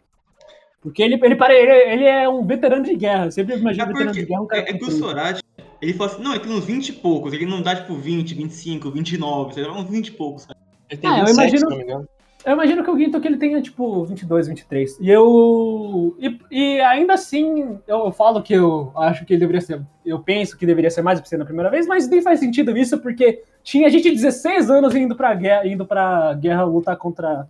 Porque 0.82 1.04
ele, 1.04 1.20
ele, 1.22 1.36
ele, 1.36 1.72
ele 1.72 2.06
é 2.06 2.28
um 2.28 2.46
veterano 2.46 2.84
de 2.84 2.96
guerra. 2.96 3.26
Eu 3.26 3.32
sempre 3.32 3.56
imagino 3.56 3.84
é 3.84 3.88
veterano 3.88 4.12
de 4.12 4.26
guerra 4.26 4.42
um 4.42 4.48
cara. 4.48 4.64
É, 4.64 4.72
é 4.72 4.78
que 4.78 4.86
o 4.86 4.92
Sorati, 4.92 5.44
ele 5.82 5.94
falou 5.94 6.14
assim, 6.14 6.24
não, 6.24 6.32
ele 6.32 6.44
tem 6.44 6.52
uns 6.52 6.66
20 6.66 6.90
e 6.90 6.94
poucos, 6.94 7.34
ele 7.34 7.46
não 7.46 7.62
dá 7.62 7.76
tipo 7.76 7.96
20, 7.96 8.36
25, 8.36 8.92
29, 8.92 9.60
ele 9.60 9.68
dá 9.68 9.74
uns 9.74 9.90
20 9.90 10.08
e 10.08 10.12
poucos, 10.12 10.44
sabe? 10.44 10.60
Ele 10.90 11.02
tem 11.02 11.10
ah, 11.10 11.24
27, 11.26 11.56
eu 11.56 11.70
imagino, 11.70 12.08
eu 12.44 12.54
imagino 12.54 12.84
que 12.84 12.90
o 12.90 12.98
Ginto 12.98 13.22
que 13.22 13.28
ele 13.28 13.38
tenha 13.38 13.62
tipo 13.62 14.04
22, 14.06 14.48
23. 14.48 15.00
E 15.00 15.10
eu. 15.10 16.16
E, 16.20 16.40
e 16.50 16.82
ainda 16.82 17.14
assim, 17.14 17.80
eu, 17.88 18.12
falo 18.12 18.42
que 18.42 18.54
eu 18.54 18.92
acho 18.96 19.26
que 19.26 19.34
ele 19.34 19.40
deveria 19.40 19.62
ser. 19.62 19.86
Eu 20.04 20.20
penso 20.20 20.58
que 20.58 20.66
deveria 20.66 20.90
ser 20.90 21.04
mais 21.04 21.20
pra 21.20 21.30
ser 21.30 21.38
na 21.38 21.46
primeira 21.46 21.70
vez, 21.70 21.86
mas 21.86 22.10
nem 22.10 22.22
faz 22.22 22.40
sentido 22.40 22.76
isso, 22.76 22.98
porque 23.00 23.44
tinha 23.64 23.90
gente 23.90 24.10
de 24.10 24.16
16 24.16 24.72
anos 24.72 24.96
indo 24.96 25.16
pra 25.16 25.36
guerra, 25.36 25.68
indo 25.68 25.86
pra 25.86 26.34
guerra 26.34 26.64
lutar 26.64 26.98
contra. 26.98 27.48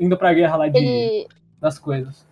Indo 0.00 0.16
pra 0.16 0.32
guerra 0.32 0.56
lá 0.56 0.68
de, 0.68 0.78
ele... 0.78 1.28
das 1.60 1.78
coisas. 1.78 2.24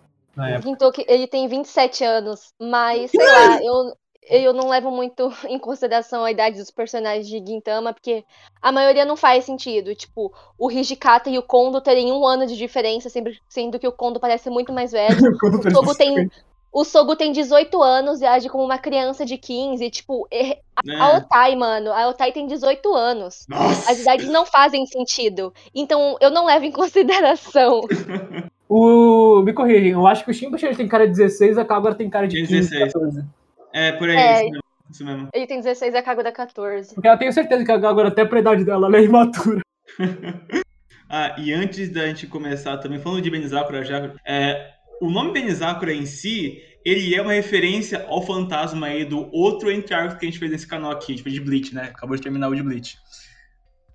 Gintoki, 0.63 1.03
ele 1.09 1.27
tem 1.27 1.47
27 1.49 2.05
anos, 2.05 2.53
mas 2.57 3.11
sei 3.11 3.25
lá, 3.25 3.61
eu, 3.61 3.93
eu 4.29 4.53
não 4.53 4.69
levo 4.69 4.91
muito 4.91 5.31
em 5.49 5.57
consideração 5.57 6.23
a 6.23 6.31
idade 6.31 6.57
dos 6.57 6.71
personagens 6.71 7.27
de 7.27 7.43
Gintama, 7.45 7.93
porque 7.93 8.23
a 8.61 8.71
maioria 8.71 9.05
não 9.05 9.17
faz 9.17 9.45
sentido. 9.45 9.95
Tipo, 9.95 10.31
o 10.57 10.71
Hijikata 10.71 11.29
e 11.29 11.37
o 11.37 11.43
Kondo 11.43 11.81
terem 11.81 12.11
um 12.11 12.25
ano 12.25 12.45
de 12.45 12.55
diferença, 12.55 13.09
sendo 13.47 13.79
que 13.79 13.87
o 13.87 13.91
Kondo 13.91 14.19
parece 14.19 14.49
muito 14.49 14.71
mais 14.71 14.91
velho. 14.91 15.17
o 15.65 15.71
Sogo 15.71 15.95
tem. 15.95 16.29
O 16.71 16.85
Sogo 16.85 17.15
tem 17.15 17.31
18 17.31 17.81
anos 17.81 18.21
e 18.21 18.25
age 18.27 18.47
como 18.47 18.63
uma 18.63 18.77
criança 18.77 19.25
de 19.25 19.39
15. 19.39 19.89
Tipo, 19.89 20.27
é. 20.31 20.59
a 20.99 21.17
Otai, 21.17 21.55
mano, 21.55 21.91
a 21.91 22.07
Otai 22.07 22.31
tem 22.31 22.45
18 22.45 22.93
anos. 22.93 23.47
Nossa. 23.49 23.91
As 23.91 23.99
idades 23.99 24.29
não 24.29 24.45
fazem 24.45 24.85
sentido. 24.85 25.51
Então, 25.73 26.15
eu 26.21 26.29
não 26.29 26.45
levo 26.45 26.65
em 26.65 26.71
consideração. 26.71 27.81
o... 28.69 29.41
Me 29.41 29.51
corrigem, 29.51 29.93
eu 29.93 30.05
acho 30.05 30.23
que 30.23 30.29
o 30.29 30.33
Shimba 30.33 30.59
tem 30.59 30.87
cara 30.87 31.07
de 31.07 31.13
16 31.13 31.57
e 31.57 31.59
a 31.59 31.65
Kagura 31.65 31.95
tem 31.95 32.07
cara 32.07 32.27
de 32.27 32.39
15, 32.39 32.53
16. 32.53 32.93
14. 32.93 33.38
É, 33.73 33.91
por 33.93 34.09
aí, 34.09 34.17
é, 34.17 34.33
isso, 34.33 34.51
mesmo, 34.51 34.63
isso 34.89 35.05
mesmo. 35.05 35.29
Ele 35.33 35.47
tem 35.47 35.61
16 35.61 35.93
e 35.93 35.97
a 35.97 36.03
Kagura 36.03 36.31
14. 36.31 36.95
Porque 36.95 37.07
eu 37.07 37.17
tenho 37.17 37.33
certeza 37.33 37.63
que 37.63 37.71
a 37.71 37.79
Kagura, 37.79 38.07
até 38.07 38.25
pra 38.25 38.39
idade 38.39 38.63
dela, 38.63 38.87
ela 38.87 38.97
é 38.97 39.03
imatura. 39.03 39.61
ah, 41.09 41.35
e 41.37 41.53
antes 41.53 41.89
da 41.89 42.07
gente 42.07 42.27
começar 42.27 42.77
também, 42.77 42.99
falando 42.99 43.21
de 43.21 43.29
Benizakura 43.29 43.83
já, 43.83 44.13
é, 44.25 44.71
o 45.01 45.09
nome 45.09 45.31
Benizakura 45.31 45.93
em 45.93 46.05
si, 46.05 46.61
ele 46.85 47.13
é 47.13 47.21
uma 47.21 47.33
referência 47.33 48.05
ao 48.07 48.21
fantasma 48.21 48.87
aí 48.87 49.05
do 49.05 49.29
outro 49.33 49.71
entry 49.71 50.17
que 50.17 50.25
a 50.25 50.29
gente 50.29 50.39
fez 50.39 50.51
nesse 50.51 50.67
canal 50.67 50.91
aqui, 50.91 51.15
tipo 51.15 51.29
de 51.29 51.39
Bleach, 51.39 51.73
né? 51.73 51.83
Acabou 51.83 52.15
de 52.15 52.21
terminar 52.21 52.49
o 52.49 52.55
de 52.55 52.63
Bleach. 52.63 52.97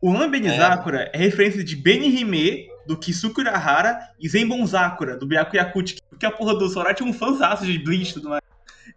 O 0.01 0.13
nome 0.13 0.29
Benizakura 0.29 1.11
é, 1.13 1.13
é 1.15 1.19
referência 1.19 1.65
de 1.65 1.77
Benihime, 1.77 2.69
do 2.87 2.97
Kisukura 2.97 3.53
Hara, 3.53 3.99
e 4.21 4.29
Zenbonzakura, 4.29 5.17
do 5.17 5.27
Byaku 5.27 5.57
Yakuti, 5.57 5.97
porque 6.11 6.27
a 6.27 6.31
porra 6.31 6.55
do 6.59 6.69
Sorati 6.69 7.03
é 7.03 7.07
um 7.07 7.13
fãzaço 7.13 7.65
de 7.65 7.79
Bleach 7.79 8.11
e 8.11 8.15
tudo 8.15 8.29
mais. 8.29 8.44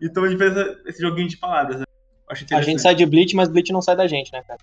Então 0.01 0.24
a 0.24 0.29
gente 0.29 0.38
fez 0.38 0.53
esse 0.86 1.01
joguinho 1.01 1.27
de 1.27 1.38
palavras, 1.38 1.79
né? 1.79 1.86
a 2.51 2.62
gente 2.62 2.82
sai 2.82 2.94
de 2.94 3.06
Bleach, 3.06 3.36
mas 3.36 3.48
Bleach 3.48 3.72
não 3.72 3.82
sai 3.82 3.96
da 3.96 4.06
gente, 4.06 4.32
né, 4.34 4.41
cara? 4.44 4.60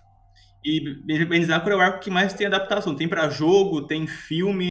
E 0.64 0.80
Benizakura 1.24 1.74
é 1.74 1.78
o 1.78 1.80
arco 1.80 2.00
que 2.00 2.10
mais 2.10 2.32
tem 2.32 2.46
adaptação. 2.46 2.94
Tem 2.94 3.06
pra 3.06 3.28
jogo, 3.28 3.86
tem 3.86 4.06
filme, 4.06 4.68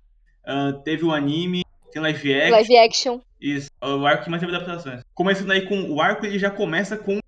uh, 0.47 0.73
teve 0.83 1.05
o 1.05 1.11
anime, 1.11 1.63
tem 1.91 2.01
live 2.01 2.33
action. 2.33 2.51
Live 2.51 2.77
action. 2.77 3.19
Isso, 3.39 3.69
o 3.81 4.05
arco 4.05 4.23
que 4.23 4.29
mais 4.29 4.41
teve 4.41 4.55
adaptações. 4.55 5.01
Começando 5.13 5.51
aí 5.51 5.67
com 5.67 5.91
o 5.91 6.01
arco, 6.01 6.25
ele 6.25 6.39
já 6.39 6.49
começa 6.49 6.97
com. 6.97 7.19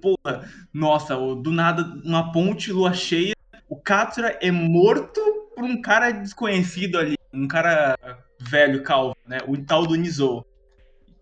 Porra, 0.00 0.50
nossa, 0.72 1.14
do 1.14 1.52
nada, 1.52 1.82
uma 2.04 2.32
ponte, 2.32 2.72
lua 2.72 2.92
cheia. 2.92 3.34
O 3.68 3.76
Katsura 3.76 4.38
é 4.40 4.50
morto 4.50 5.20
por 5.54 5.64
um 5.64 5.80
cara 5.80 6.10
desconhecido 6.10 6.98
ali. 6.98 7.16
Um 7.32 7.46
cara 7.46 7.96
velho, 8.40 8.82
calvo, 8.82 9.16
né? 9.26 9.38
O 9.46 9.56
tal 9.56 9.86
do 9.86 9.94
Nizou. 9.94 10.46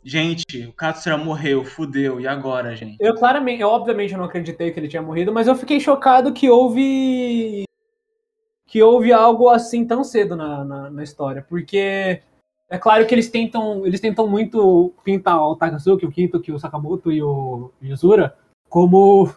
Gente, 0.04 0.66
o 0.66 0.73
Katsura 0.73 1.16
morreu, 1.16 1.64
fudeu, 1.64 2.21
e 2.21 2.26
agora, 2.26 2.75
gente? 2.75 2.97
Eu 2.99 3.14
claramente, 3.14 3.61
eu 3.61 3.68
obviamente 3.68 4.16
não 4.16 4.25
acreditei 4.25 4.73
que 4.73 4.80
ele 4.80 4.88
tinha 4.88 5.02
morrido, 5.02 5.32
mas 5.32 5.47
eu 5.47 5.54
fiquei 5.54 5.78
chocado 5.78 6.32
que 6.32 6.50
houve. 6.50 7.64
que 8.66 8.82
houve 8.82 9.12
algo 9.12 9.49
assim 9.49 9.87
tão 9.87 10.02
cedo 10.02 10.35
na, 10.35 10.64
na, 10.64 10.90
na 10.90 11.02
história. 11.04 11.47
Porque 11.49 12.21
é 12.68 12.78
claro 12.78 13.06
que 13.06 13.14
eles 13.14 13.30
tentam, 13.30 13.87
eles 13.87 14.00
tentam 14.00 14.26
muito 14.26 14.92
pintar 15.04 15.40
o 15.40 15.54
Takasuki, 15.54 16.06
o 16.06 16.11
Kintoki, 16.11 16.50
o 16.50 16.59
Sakamoto 16.59 17.12
e 17.12 17.23
o 17.23 17.71
Yuzura 17.80 18.37
como, 18.73 19.30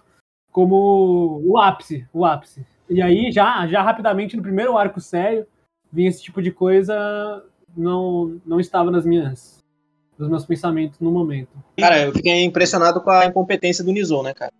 como 0.50 1.42
o 1.46 1.58
ápice, 1.58 2.08
o 2.14 2.26
ápice. 2.26 2.66
E 2.90 3.02
aí, 3.02 3.32
já, 3.34 3.68
já 3.68 3.82
rapidamente, 3.82 4.38
no 4.38 4.42
primeiro 4.42 4.78
arco 4.78 5.02
sério, 5.02 5.46
vinha 5.92 6.08
esse 6.08 6.24
tipo 6.24 6.42
de 6.42 6.52
coisa, 6.52 7.44
não, 7.76 8.40
não 8.46 8.60
estava 8.62 8.90
nas 8.90 9.06
minhas, 9.06 9.55
nos 10.18 10.30
meus 10.30 10.46
pensamentos 10.46 11.00
no 11.00 11.12
momento. 11.12 11.50
Cara, 11.78 12.00
eu 12.00 12.14
fiquei 12.14 12.44
impressionado 12.44 13.02
com 13.02 13.10
a 13.10 13.26
incompetência 13.26 13.84
do 13.84 13.92
Nizou, 13.92 14.24
né, 14.24 14.34
cara? 14.34 14.52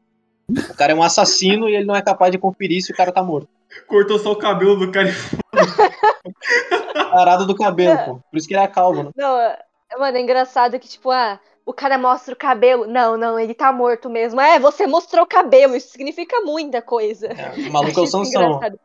O 0.70 0.74
cara 0.76 0.92
é 0.92 0.96
um 0.96 1.02
assassino 1.04 1.68
e 1.68 1.76
ele 1.76 1.86
não 1.86 1.96
é 1.96 2.02
capaz 2.02 2.32
de 2.32 2.38
conferir 2.38 2.82
se 2.84 2.92
o 2.92 2.96
cara 2.96 3.12
tá 3.12 3.24
morto. 3.24 3.50
Cortou 3.88 4.20
só 4.20 4.32
o 4.32 4.36
cabelo 4.36 4.76
do 4.78 4.92
cara. 4.92 5.10
Parado 7.12 7.46
do 7.46 7.56
cabelo, 7.56 7.98
pô. 8.06 8.16
Por 8.30 8.38
isso 8.38 8.48
que 8.48 8.54
ele 8.54 8.64
é 8.64 8.68
calvo, 8.68 9.04
né? 9.04 9.12
Não, 9.16 9.38
é- 9.40 9.60
mano, 9.98 10.18
é 10.18 10.22
engraçado 10.22 10.80
que, 10.80 10.88
tipo, 10.88 11.10
ah, 11.10 11.40
o 11.66 11.74
cara 11.74 11.98
mostra 11.98 12.34
o 12.34 12.38
cabelo. 12.38 12.86
Não, 12.86 13.18
não, 13.18 13.40
ele 13.40 13.54
tá 13.54 13.72
morto 13.72 14.10
mesmo. 14.10 14.40
É, 14.40 14.60
você 14.60 14.86
mostrou 14.86 15.24
o 15.24 15.28
cabelo, 15.28 15.76
isso 15.76 15.90
significa 15.90 16.42
muita 16.42 16.82
coisa. 16.82 17.28
É, 17.28 17.68
o 17.68 17.72
maluco 17.72 18.00
é 18.00 18.04
o 18.04 18.08
Sansão. 18.08 18.44
engraçado. 18.44 18.80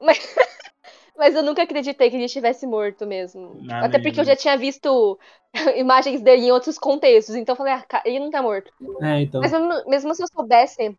Mas, 0.00 0.18
mas 1.16 1.34
eu 1.34 1.42
nunca 1.42 1.62
acreditei 1.62 2.10
que 2.10 2.16
ele 2.16 2.24
estivesse 2.24 2.66
morto 2.66 3.06
mesmo. 3.06 3.56
Nada 3.62 3.86
Até 3.86 3.98
porque 3.98 4.20
eu 4.20 4.24
já 4.24 4.34
tinha 4.34 4.56
visto 4.56 5.18
imagens 5.76 6.22
dele 6.22 6.46
em 6.46 6.52
outros 6.52 6.78
contextos. 6.78 7.34
Então 7.34 7.52
eu 7.52 7.56
falei, 7.56 7.74
ah, 7.74 8.02
ele 8.04 8.20
não 8.20 8.30
tá 8.30 8.42
morto. 8.42 8.72
É, 9.02 9.22
então. 9.22 9.40
Mas 9.40 9.52
mesmo, 9.52 9.88
mesmo 9.88 10.14
se 10.14 10.22
eu 10.22 10.28
soubesse, 10.28 10.96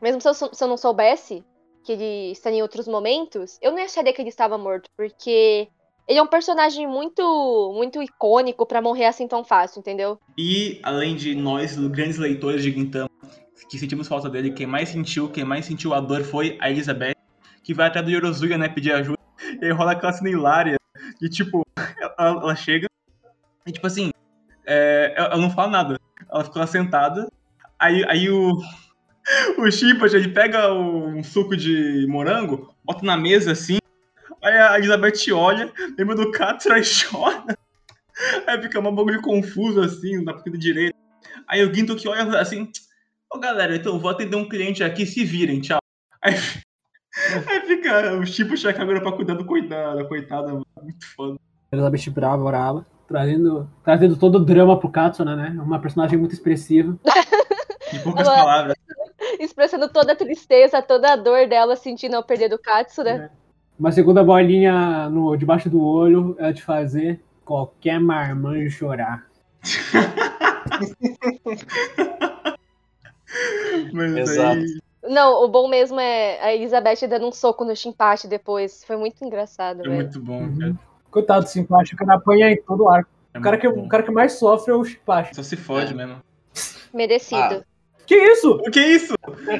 mesmo 0.00 0.20
se 0.20 0.28
eu, 0.28 0.34
se 0.34 0.64
eu 0.64 0.68
não 0.68 0.76
soubesse 0.76 1.44
que 1.84 1.92
ele 1.92 2.32
estaria 2.32 2.58
em 2.58 2.62
outros 2.62 2.88
momentos, 2.88 3.58
eu 3.62 3.70
não 3.70 3.82
acharia 3.82 4.12
que 4.12 4.20
ele 4.20 4.28
estava 4.28 4.58
morto, 4.58 4.90
porque 4.96 5.68
ele 6.08 6.18
é 6.18 6.22
um 6.22 6.26
personagem 6.26 6.86
muito, 6.86 7.72
muito 7.76 8.02
icônico 8.02 8.66
pra 8.66 8.82
morrer 8.82 9.06
assim 9.06 9.28
tão 9.28 9.44
fácil, 9.44 9.80
entendeu? 9.80 10.18
E, 10.36 10.80
além 10.82 11.14
de 11.14 11.34
nós, 11.34 11.76
grandes 11.88 12.18
leitores 12.18 12.62
de 12.62 12.72
Gintama, 12.72 13.10
que 13.68 13.78
sentimos 13.78 14.08
falta 14.08 14.28
dele, 14.28 14.52
quem 14.52 14.66
mais 14.66 14.88
sentiu, 14.88 15.28
quem 15.28 15.44
mais 15.44 15.64
sentiu 15.64 15.94
a 15.94 16.00
dor 16.00 16.22
foi 16.22 16.56
a 16.60 16.70
Elizabeth, 16.70 17.14
que 17.62 17.74
vai 17.74 17.86
atrás 17.86 18.04
do 18.04 18.12
Yorozuya, 18.12 18.56
né, 18.58 18.68
pedir 18.68 18.92
ajuda. 18.92 19.16
E 19.60 19.64
aí 19.64 19.70
rola 19.70 19.92
aquela 19.92 20.12
cena 20.12 20.30
hilária, 20.30 20.76
e 21.20 21.28
tipo, 21.28 21.64
ela, 22.18 22.42
ela 22.42 22.56
chega, 22.56 22.88
e 23.66 23.72
tipo 23.72 23.86
assim, 23.86 24.10
é, 24.66 25.14
ela 25.16 25.36
não 25.36 25.50
fala 25.50 25.70
nada. 25.70 26.00
Ela 26.30 26.44
fica 26.44 26.60
lá 26.60 26.66
sentada, 26.66 27.30
aí, 27.78 28.04
aí 28.08 28.30
o, 28.30 28.60
o 29.58 29.70
Shippach, 29.70 30.14
ele 30.14 30.28
pega 30.28 30.72
um 30.72 31.22
suco 31.22 31.56
de 31.56 32.06
morango, 32.08 32.74
bota 32.84 33.04
na 33.04 33.16
mesa 33.16 33.52
assim, 33.52 33.78
aí 34.42 34.56
a 34.56 34.78
Elizabeth 34.78 35.32
olha, 35.32 35.72
lembra 35.98 36.14
do 36.14 36.30
Katsura 36.30 36.78
e 36.78 36.82
chora. 36.82 37.56
Aí 38.46 38.62
fica 38.62 38.80
um 38.80 38.94
bagulho 38.94 39.20
confuso 39.20 39.80
assim, 39.82 40.24
pra 40.24 40.34
entender 40.34 40.58
direito. 40.58 40.96
Aí 41.46 41.62
o 41.62 41.72
Ginto 41.72 41.96
que 41.96 42.08
olha 42.08 42.40
assim, 42.40 42.70
ô 43.32 43.38
galera, 43.38 43.76
então 43.76 43.98
vou 43.98 44.10
atender 44.10 44.36
um 44.36 44.48
cliente 44.48 44.82
aqui, 44.82 45.06
se 45.06 45.24
virem, 45.24 45.60
tchau. 45.60 45.78
Aí, 46.22 46.34
aí 47.48 47.60
fica 47.62 48.14
o 48.14 48.26
Chipo 48.26 48.56
Chakagura 48.56 49.00
pra 49.00 49.12
cuidar 49.12 49.34
do 49.34 49.44
coitado, 49.44 49.98
da 49.98 50.04
coitada, 50.04 50.52
muito 50.82 51.06
foda. 51.14 51.38
Elizabeth 51.72 52.10
brava, 52.10 52.44
brava. 52.44 52.86
Trazendo, 53.08 53.70
trazendo 53.84 54.16
todo 54.16 54.36
o 54.36 54.44
drama 54.44 54.78
pro 54.78 54.90
Katsuna, 54.90 55.36
né? 55.36 55.56
Uma 55.62 55.78
personagem 55.78 56.18
muito 56.18 56.32
expressiva. 56.32 56.96
Em 57.92 57.98
poucas 58.00 58.26
Ela- 58.26 58.36
palavras. 58.36 58.76
Expressando 59.38 59.88
toda 59.88 60.12
a 60.12 60.16
tristeza, 60.16 60.82
toda 60.82 61.12
a 61.12 61.16
dor 61.16 61.48
dela 61.48 61.76
sentindo 61.76 62.16
ao 62.16 62.24
perder 62.24 62.48
do 62.48 62.58
Katsu, 62.58 63.02
né? 63.02 63.30
Uma 63.78 63.92
segunda 63.92 64.22
bolinha 64.24 65.08
no, 65.08 65.36
debaixo 65.36 65.70
do 65.70 65.82
olho 65.82 66.36
é 66.38 66.52
de 66.52 66.62
fazer 66.62 67.20
qualquer 67.44 68.00
marmanjo 68.00 68.70
chorar. 68.70 69.26
Mas 73.92 74.16
Exato. 74.16 74.58
aí. 74.58 74.78
Não, 75.08 75.44
o 75.44 75.48
bom 75.48 75.68
mesmo 75.68 75.98
é 76.00 76.40
a 76.42 76.54
Elizabeth 76.54 77.06
dando 77.08 77.26
um 77.28 77.32
soco 77.32 77.64
no 77.64 77.74
Shinpachi 77.76 78.26
depois. 78.28 78.84
Foi 78.84 78.96
muito 78.96 79.24
engraçado, 79.24 79.80
É 79.80 79.82
velho. 79.84 79.94
muito 79.94 80.20
bom, 80.20 80.42
Uhum. 80.42 80.58
cara. 80.58 80.74
Coitado, 81.10 81.48
simpático, 81.48 82.02
o 82.02 82.06
cara 82.06 82.18
apanha 82.18 82.50
em 82.50 82.60
todo 82.62 82.84
o 82.84 82.88
arco. 82.88 83.08
É 83.32 83.38
O 83.38 83.42
cara, 83.42 83.56
que, 83.58 83.66
o 83.68 83.88
cara 83.88 84.02
que 84.02 84.10
mais 84.10 84.32
sofre 84.32 84.72
é 84.72 84.76
o 84.76 84.84
Shipachi. 84.84 85.34
Só 85.34 85.42
se 85.42 85.56
fode 85.56 85.94
mesmo. 85.94 86.16
Merecido. 86.92 87.64
Que 88.06 88.14
isso? 88.14 88.52
O 88.52 88.70
que 88.70 88.78
é 88.78 88.88
isso? 88.92 89.14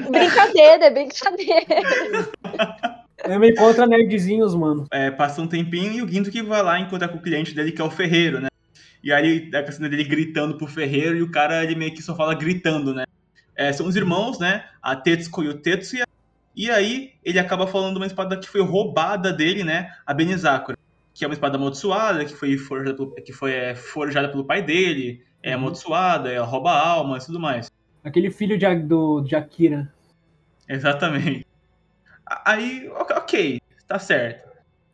Brincadeira, 0.09 0.85
é 0.85 0.89
brincadeira. 0.89 1.65
Eu 3.27 3.39
me 3.39 3.49
encontra 3.51 3.85
nerdzinhos, 3.87 4.53
mano. 4.55 4.85
É, 4.91 5.09
passa 5.11 5.41
um 5.41 5.47
tempinho 5.47 5.91
e 5.91 6.01
o 6.01 6.05
Guinto 6.05 6.29
que 6.31 6.41
vai 6.43 6.61
lá 6.61 6.79
encontrar 6.79 7.09
com 7.09 7.17
o 7.17 7.21
cliente 7.21 7.53
dele, 7.53 7.71
que 7.71 7.81
é 7.81 7.83
o 7.83 7.89
Ferreiro, 7.89 8.39
né? 8.39 8.47
E 9.03 9.11
aí 9.11 9.49
a 9.53 9.71
cena 9.71 9.89
dele 9.89 10.03
gritando 10.03 10.57
pro 10.57 10.67
Ferreiro 10.67 11.15
e 11.17 11.21
o 11.23 11.31
cara 11.31 11.63
ele 11.63 11.75
meio 11.75 11.93
que 11.93 12.01
só 12.01 12.15
fala 12.15 12.33
gritando, 12.35 12.93
né? 12.93 13.05
É, 13.57 13.73
são 13.73 13.87
os 13.87 13.95
irmãos, 13.95 14.39
né? 14.39 14.65
A 14.81 14.95
Tetsuko 14.95 15.43
e 15.43 15.49
o 15.49 15.59
Tetsuya. 15.59 16.05
E 16.55 16.69
aí 16.71 17.13
ele 17.23 17.39
acaba 17.39 17.67
falando 17.67 17.97
uma 17.97 18.05
espada 18.05 18.37
que 18.37 18.47
foi 18.47 18.61
roubada 18.61 19.33
dele, 19.33 19.63
né? 19.63 19.93
A 20.05 20.13
Benizakura. 20.13 20.77
Que 21.13 21.25
é 21.25 21.27
uma 21.27 21.33
espada 21.33 21.57
amaldiçoada, 21.57 22.23
que 22.23 22.33
foi 22.35 22.57
forjada 22.57 22.95
pelo, 22.95 23.15
que 23.15 23.33
foi, 23.33 23.53
é, 23.53 23.75
forjada 23.75 24.29
pelo 24.29 24.45
pai 24.45 24.61
dele. 24.61 25.25
É 25.41 25.51
Uhum. 25.51 25.61
amaldiçoada, 25.61 26.31
ela 26.31 26.45
rouba 26.45 26.71
almas 26.71 27.23
e 27.23 27.27
tudo 27.27 27.39
mais. 27.39 27.71
Aquele 28.03 28.29
filho 28.31 28.57
de, 28.57 28.75
do, 28.75 29.21
de 29.21 29.35
Akira. 29.35 29.91
Exatamente. 30.69 31.45
Aí, 32.45 32.89
ok, 32.89 33.61
tá 33.87 33.97
certo. 33.99 34.47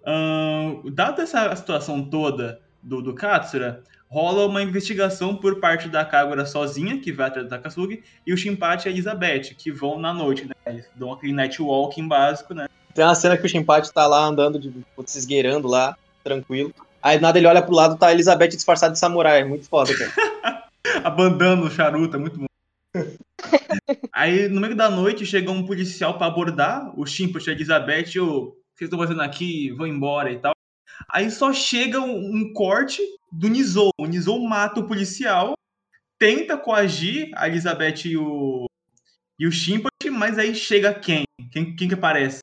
Ahn, 0.06 0.82
dada 0.94 1.24
essa 1.24 1.56
situação 1.56 2.10
toda 2.10 2.62
do, 2.82 3.02
do 3.02 3.14
Katsura, 3.16 3.84
rola 4.14 4.46
uma 4.46 4.62
investigação 4.62 5.36
por 5.36 5.60
parte 5.60 5.90
da 5.90 6.06
Kagura 6.06 6.46
sozinha, 6.46 7.00
que 7.00 7.12
vai 7.12 7.28
atrás 7.28 7.48
do 7.48 7.50
Takasugi, 7.50 8.04
e 8.28 8.32
o 8.32 8.38
Shinpachi 8.38 8.88
e 8.88 8.90
a 8.90 8.92
Elizabeth, 8.92 9.56
que 9.58 9.72
vão 9.72 9.98
na 9.98 10.14
noite, 10.14 10.46
né? 10.46 10.54
Eles 10.68 10.86
dão 10.94 11.12
aquele 11.12 11.34
night 11.34 11.60
walking 11.60 12.08
básico, 12.08 12.54
né? 12.54 12.68
Tem 12.94 13.04
uma 13.04 13.16
cena 13.16 13.36
que 13.36 13.44
o 13.44 13.50
Shinpachi 13.50 13.92
tá 13.92 14.06
lá 14.06 14.24
andando, 14.24 14.60
de, 14.60 14.72
se 15.08 15.18
esgueirando 15.18 15.68
lá, 15.68 15.98
tranquilo. 16.24 16.72
Aí 17.02 17.18
do 17.18 17.24
nada 17.24 17.40
ele 17.40 17.48
olha 17.48 17.64
pro 17.64 17.74
lado 17.74 17.98
tá 17.98 18.08
a 18.08 18.12
Elizabeth 18.14 18.50
disfarçada 18.50 18.94
de 18.94 19.00
samurai. 19.00 19.42
É 19.42 19.44
muito 19.44 19.68
foda, 19.68 19.92
cara. 19.98 20.64
Abandando 21.04 21.66
o 21.66 21.72
charuto, 21.72 22.16
é 22.16 22.20
muito 22.20 22.38
bom. 22.38 22.46
Aí, 24.14 24.48
no 24.48 24.62
meio 24.62 24.76
da 24.76 24.92
noite, 24.92 25.26
chega 25.26 25.50
um 25.50 25.66
policial 25.66 26.20
pra 26.20 26.28
abordar 26.28 26.94
o 26.96 27.04
Shinpachi 27.04 27.50
e 27.50 27.50
a 27.50 27.54
Elizabeth, 27.56 28.20
o 28.20 28.52
que 28.52 28.78
vocês 28.78 28.82
estão 28.82 29.00
fazendo 29.00 29.24
aqui? 29.24 29.72
Vão 29.72 29.88
embora 29.88 30.32
e 30.32 30.38
tal. 30.38 30.54
Aí 31.10 31.32
só 31.32 31.52
chega 31.52 32.00
um, 32.00 32.16
um 32.16 32.54
corte 32.54 33.02
do 33.34 33.50
Nizou. 33.50 33.90
O 34.00 34.06
Nizou 34.06 34.40
mata 34.48 34.80
o 34.80 34.88
policial, 34.88 35.54
tenta 36.20 36.56
coagir 36.56 37.32
a 37.36 37.48
Elizabeth 37.48 38.06
e 38.06 38.18
o, 38.18 38.66
e 39.40 39.48
o 39.48 39.52
Shinpachi, 39.52 40.10
mas 40.12 40.38
aí 40.38 40.54
chega 40.54 40.94
quem? 40.94 41.24
Quem, 41.52 41.76
quem 41.76 41.88
que 41.88 41.96
aparece? 41.96 42.40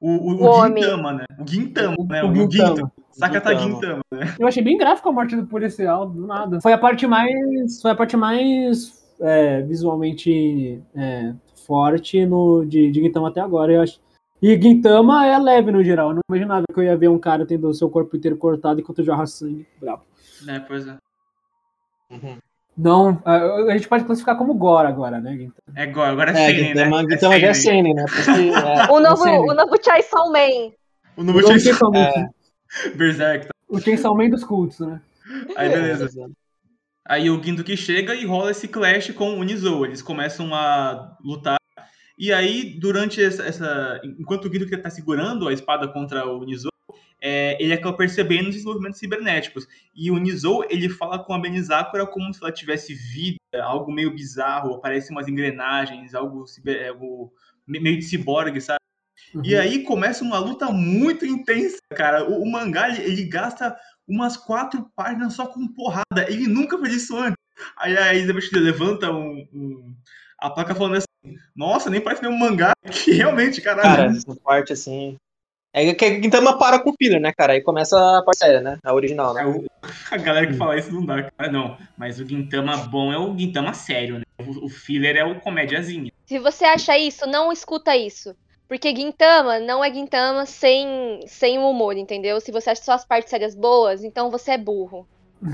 O, 0.00 0.10
o, 0.10 0.42
O 0.42 0.60
o. 0.60 0.66
Gintama, 0.66 1.12
né? 1.12 1.24
O 1.38 1.46
Gintama, 1.46 1.96
né? 2.08 2.22
O 2.24 2.30
O, 2.30 2.50
Gintama. 2.50 2.76
Ginto. 2.76 2.92
Sakata. 3.12 3.56
Gintama, 3.56 4.02
né? 4.12 4.34
Eu 4.38 4.46
achei 4.46 4.62
bem 4.62 4.76
gráfico 4.76 5.08
a 5.08 5.12
morte 5.12 5.36
do 5.36 5.46
policial, 5.46 6.08
do 6.08 6.26
nada. 6.26 6.60
Foi 6.60 6.72
a 6.72 6.78
parte 6.78 7.06
mais. 7.06 7.80
Foi 7.80 7.90
a 7.90 7.94
parte 7.94 8.16
mais 8.16 9.06
é, 9.20 9.62
visualmente 9.62 10.82
é, 10.94 11.34
forte 11.66 12.24
no, 12.26 12.64
de, 12.64 12.90
de 12.90 13.02
Gintama 13.02 13.28
até 13.28 13.40
agora, 13.40 13.72
eu 13.72 13.82
acho. 13.82 14.00
E 14.42 14.60
Gintama 14.60 15.26
é 15.26 15.38
leve 15.38 15.70
no 15.70 15.82
geral. 15.82 16.10
Eu 16.10 16.14
não 16.16 16.22
imaginava 16.28 16.64
que 16.72 16.78
eu 16.78 16.84
ia 16.84 16.96
ver 16.96 17.08
um 17.08 17.18
cara 17.18 17.46
tendo 17.46 17.68
o 17.68 17.74
seu 17.74 17.88
corpo 17.88 18.16
inteiro 18.16 18.36
cortado 18.36 18.80
enquanto 18.80 19.02
jorra 19.02 19.26
sangue. 19.26 19.66
Bravo. 19.80 20.02
É, 20.46 20.58
pois 20.60 20.86
é. 20.86 20.96
Uhum. 22.10 22.38
Não, 22.76 23.22
a, 23.24 23.36
a 23.36 23.72
gente 23.72 23.88
pode 23.88 24.04
classificar 24.04 24.36
como 24.36 24.52
Gore 24.52 24.86
agora, 24.86 25.18
né, 25.18 25.32
Gintama? 25.32 25.74
É 25.74 25.82
agora, 25.84 26.12
agora 26.12 26.38
é, 26.38 26.50
É, 26.50 26.54
Gintama, 26.54 27.02
né? 27.02 27.08
Gintama 27.10 27.40
já 27.40 27.46
é 27.46 27.54
Seinen. 27.54 27.82
Seinen, 27.82 27.94
né? 27.94 28.04
Por 28.04 28.18
isso 28.18 28.34
que, 28.34 28.50
é, 28.52 28.92
O 28.92 29.00
novo, 29.00 29.22
sério. 29.22 29.40
o 29.40 29.54
novo 29.54 29.76
Chainsaw 29.82 30.30
Man. 30.30 30.72
O 31.16 31.24
novo 31.24 31.42
Chainsaw 31.42 31.90
Man, 31.90 31.98
é. 32.00 32.30
Berserk. 32.94 33.46
Tá? 33.46 33.54
O 33.68 33.80
Chainsaw 33.80 34.14
Man 34.14 34.28
dos 34.28 34.44
cultos, 34.44 34.80
né? 34.80 35.00
Aí, 35.56 35.70
beleza. 35.70 36.10
Aí 37.08 37.30
o 37.30 37.42
Ginto 37.42 37.64
que 37.64 37.76
chega 37.76 38.14
e 38.14 38.26
rola 38.26 38.50
esse 38.50 38.68
clash 38.68 39.10
com 39.12 39.38
o 39.38 39.42
Nizou. 39.42 39.86
Eles 39.86 40.02
começam 40.02 40.54
a 40.54 41.16
lutar. 41.24 41.56
E 42.18 42.32
aí, 42.32 42.78
durante 42.78 43.22
essa. 43.22 43.44
essa- 43.44 44.00
enquanto 44.04 44.46
o 44.46 44.52
Ginto 44.52 44.66
que 44.66 44.76
tá 44.76 44.90
segurando 44.90 45.48
a 45.48 45.52
espada 45.52 45.86
contra 45.88 46.26
o 46.26 46.44
Nizou, 46.44 46.70
é, 47.20 47.62
ele 47.62 47.72
acaba 47.72 47.96
percebendo 47.96 48.48
os 48.48 48.54
desenvolvimentos 48.54 48.98
cibernéticos. 48.98 49.66
E 49.94 50.10
o 50.10 50.16
Nizou, 50.18 50.64
ele 50.70 50.88
fala 50.88 51.18
com 51.18 51.34
a 51.34 51.38
Benizakura 51.38 52.06
como 52.06 52.32
se 52.32 52.42
ela 52.42 52.52
tivesse 52.52 52.94
vida, 52.94 53.38
algo 53.62 53.92
meio 53.92 54.14
bizarro, 54.14 54.74
aparecem 54.74 55.14
umas 55.14 55.28
engrenagens, 55.28 56.14
algo, 56.14 56.46
ciber, 56.46 56.88
algo 56.88 57.32
meio 57.66 57.98
de 57.98 58.04
ciborgue, 58.04 58.60
sabe? 58.60 58.80
Uhum. 59.34 59.42
E 59.44 59.56
aí 59.56 59.82
começa 59.82 60.24
uma 60.24 60.38
luta 60.38 60.70
muito 60.70 61.26
intensa, 61.26 61.78
cara. 61.94 62.28
O, 62.28 62.42
o 62.42 62.50
mangá, 62.50 62.88
ele, 62.88 63.02
ele, 63.02 63.24
gasta 63.24 63.76
umas 64.06 64.36
quatro 64.36 64.88
páginas 64.94 65.34
só 65.34 65.46
com 65.46 65.66
porrada. 65.66 66.28
Ele 66.28 66.46
nunca 66.46 66.78
fez 66.78 66.94
isso 66.94 67.16
antes. 67.16 67.36
Aí 67.76 67.96
a 67.96 68.14
Elizabeth 68.14 68.50
levanta 68.52 69.10
um, 69.10 69.48
um, 69.52 69.96
a 70.38 70.50
placa 70.50 70.74
falando 70.74 70.96
assim, 70.96 71.05
nossa, 71.54 71.90
nem 71.90 72.00
parece 72.00 72.22
nenhum 72.22 72.38
mangá, 72.38 72.72
que 72.90 73.12
realmente, 73.14 73.60
caralho. 73.60 73.96
Cara, 73.96 74.10
essa 74.10 74.36
parte 74.36 74.72
assim. 74.72 75.16
É 75.72 75.92
que 75.92 76.04
a 76.06 76.08
Gintama 76.08 76.58
para 76.58 76.78
com 76.78 76.88
o 76.88 76.94
filler, 76.94 77.20
né, 77.20 77.32
cara? 77.36 77.52
Aí 77.52 77.60
começa 77.60 77.98
a 77.98 78.22
parte 78.22 78.38
séria, 78.38 78.62
né? 78.62 78.78
A 78.82 78.94
original, 78.94 79.34
né? 79.34 79.42
É, 79.42 79.86
a 80.14 80.16
galera 80.16 80.46
que 80.46 80.54
fala 80.54 80.78
isso 80.78 80.90
não 80.90 81.04
dá, 81.04 81.22
cara. 81.22 81.52
Não, 81.52 81.76
mas 81.98 82.18
o 82.18 82.26
Gintama 82.26 82.76
bom 82.78 83.12
é 83.12 83.18
o 83.18 83.36
Gintama 83.36 83.74
sério, 83.74 84.18
né? 84.18 84.24
O, 84.38 84.68
filler 84.70 85.16
é 85.16 85.24
o 85.24 85.38
comédiazinho. 85.40 86.10
Se 86.24 86.38
você 86.38 86.64
acha 86.64 86.96
isso, 86.96 87.26
não 87.26 87.52
escuta 87.52 87.94
isso. 87.94 88.34
Porque 88.66 88.94
Gintama 88.96 89.58
não 89.60 89.84
é 89.84 89.92
Gintama 89.92 90.46
sem, 90.46 91.20
sem 91.26 91.58
o 91.58 91.68
humor, 91.70 91.96
entendeu? 91.96 92.40
Se 92.40 92.50
você 92.50 92.70
acha 92.70 92.82
só 92.82 92.92
as 92.92 93.04
partes 93.04 93.30
sérias 93.30 93.54
boas, 93.54 94.02
então 94.02 94.30
você 94.30 94.52
é 94.52 94.58
burro. 94.58 95.06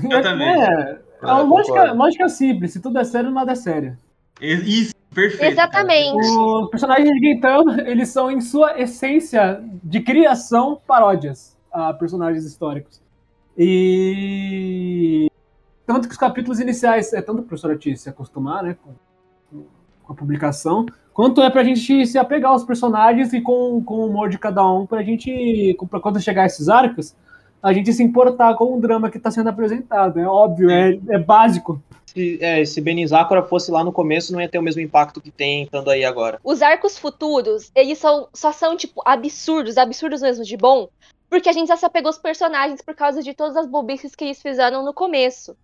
Eu 0.09 0.21
também. 0.21 0.47
É, 0.47 0.99
é 1.21 1.25
uma 1.25 1.41
lógica, 1.41 1.91
lógica 1.91 2.29
simples. 2.29 2.71
Se 2.71 2.81
tudo 2.81 2.97
é 2.97 3.03
sério, 3.03 3.29
nada 3.29 3.51
é 3.51 3.55
sério. 3.55 3.97
Isso, 4.41 4.93
perfeito. 5.13 5.51
Exatamente. 5.51 6.27
Os 6.27 6.69
personagens 6.69 7.09
de 7.09 7.19
Gintama, 7.19 7.81
eles 7.81 8.09
são, 8.09 8.31
em 8.31 8.41
sua 8.41 8.79
essência 8.79 9.63
de 9.83 10.01
criação, 10.01 10.81
paródias 10.85 11.57
a 11.71 11.93
personagens 11.93 12.45
históricos. 12.45 13.01
E. 13.57 15.29
Tanto 15.85 16.07
que 16.07 16.13
os 16.13 16.19
capítulos 16.19 16.59
iniciais, 16.59 17.13
é 17.13 17.21
tanto 17.21 17.43
para 17.43 17.55
o 17.55 17.59
professor 17.59 17.97
se 17.97 18.09
acostumar, 18.09 18.63
né, 18.63 18.77
com, 18.81 19.65
com 20.03 20.13
a 20.13 20.15
publicação, 20.15 20.85
quanto 21.13 21.41
é 21.41 21.49
pra 21.49 21.63
gente 21.63 22.05
se 22.05 22.17
apegar 22.17 22.51
aos 22.51 22.63
personagens 22.63 23.33
e 23.33 23.41
com, 23.41 23.83
com 23.83 23.95
o 23.95 24.07
humor 24.07 24.29
de 24.29 24.37
cada 24.37 24.65
um, 24.65 24.85
pra 24.85 25.03
gente, 25.03 25.75
pra 25.89 25.99
quando 25.99 26.21
chegar 26.21 26.45
esses 26.45 26.69
arcos, 26.69 27.15
a 27.63 27.71
gente 27.71 27.93
se 27.93 28.03
importar 28.03 28.55
com 28.55 28.77
o 28.77 28.81
drama 28.81 29.09
que 29.09 29.17
está 29.17 29.31
sendo 29.31 29.47
apresentado. 29.47 30.19
É 30.19 30.27
óbvio, 30.27 30.69
é, 30.69 30.99
é 31.09 31.17
básico. 31.17 31.81
Se, 32.05 32.37
é, 32.43 32.63
se 32.65 32.81
Benizakura 32.81 33.41
fosse 33.41 33.71
lá 33.71 33.83
no 33.83 33.91
começo, 33.93 34.33
não 34.33 34.41
ia 34.41 34.49
ter 34.49 34.59
o 34.59 34.61
mesmo 34.61 34.81
impacto 34.81 35.21
que 35.21 35.31
tem 35.31 35.63
estando 35.63 35.89
aí 35.89 36.03
agora. 36.03 36.39
Os 36.43 36.61
arcos 36.61 36.99
futuros, 36.99 37.71
eles 37.73 37.97
são, 37.97 38.27
só 38.33 38.51
são, 38.51 38.75
tipo, 38.75 39.01
absurdos, 39.05 39.77
absurdos 39.77 40.21
mesmo 40.21 40.43
de 40.43 40.57
bom, 40.57 40.89
porque 41.29 41.47
a 41.47 41.53
gente 41.53 41.69
já 41.69 41.77
se 41.77 41.85
apegou 41.85 42.09
aos 42.09 42.17
personagens 42.17 42.81
por 42.81 42.93
causa 42.93 43.23
de 43.23 43.33
todas 43.33 43.55
as 43.55 43.65
bobices 43.65 44.13
que 44.13 44.25
eles 44.25 44.41
fizeram 44.41 44.83
no 44.83 44.93
começo. 44.93 45.55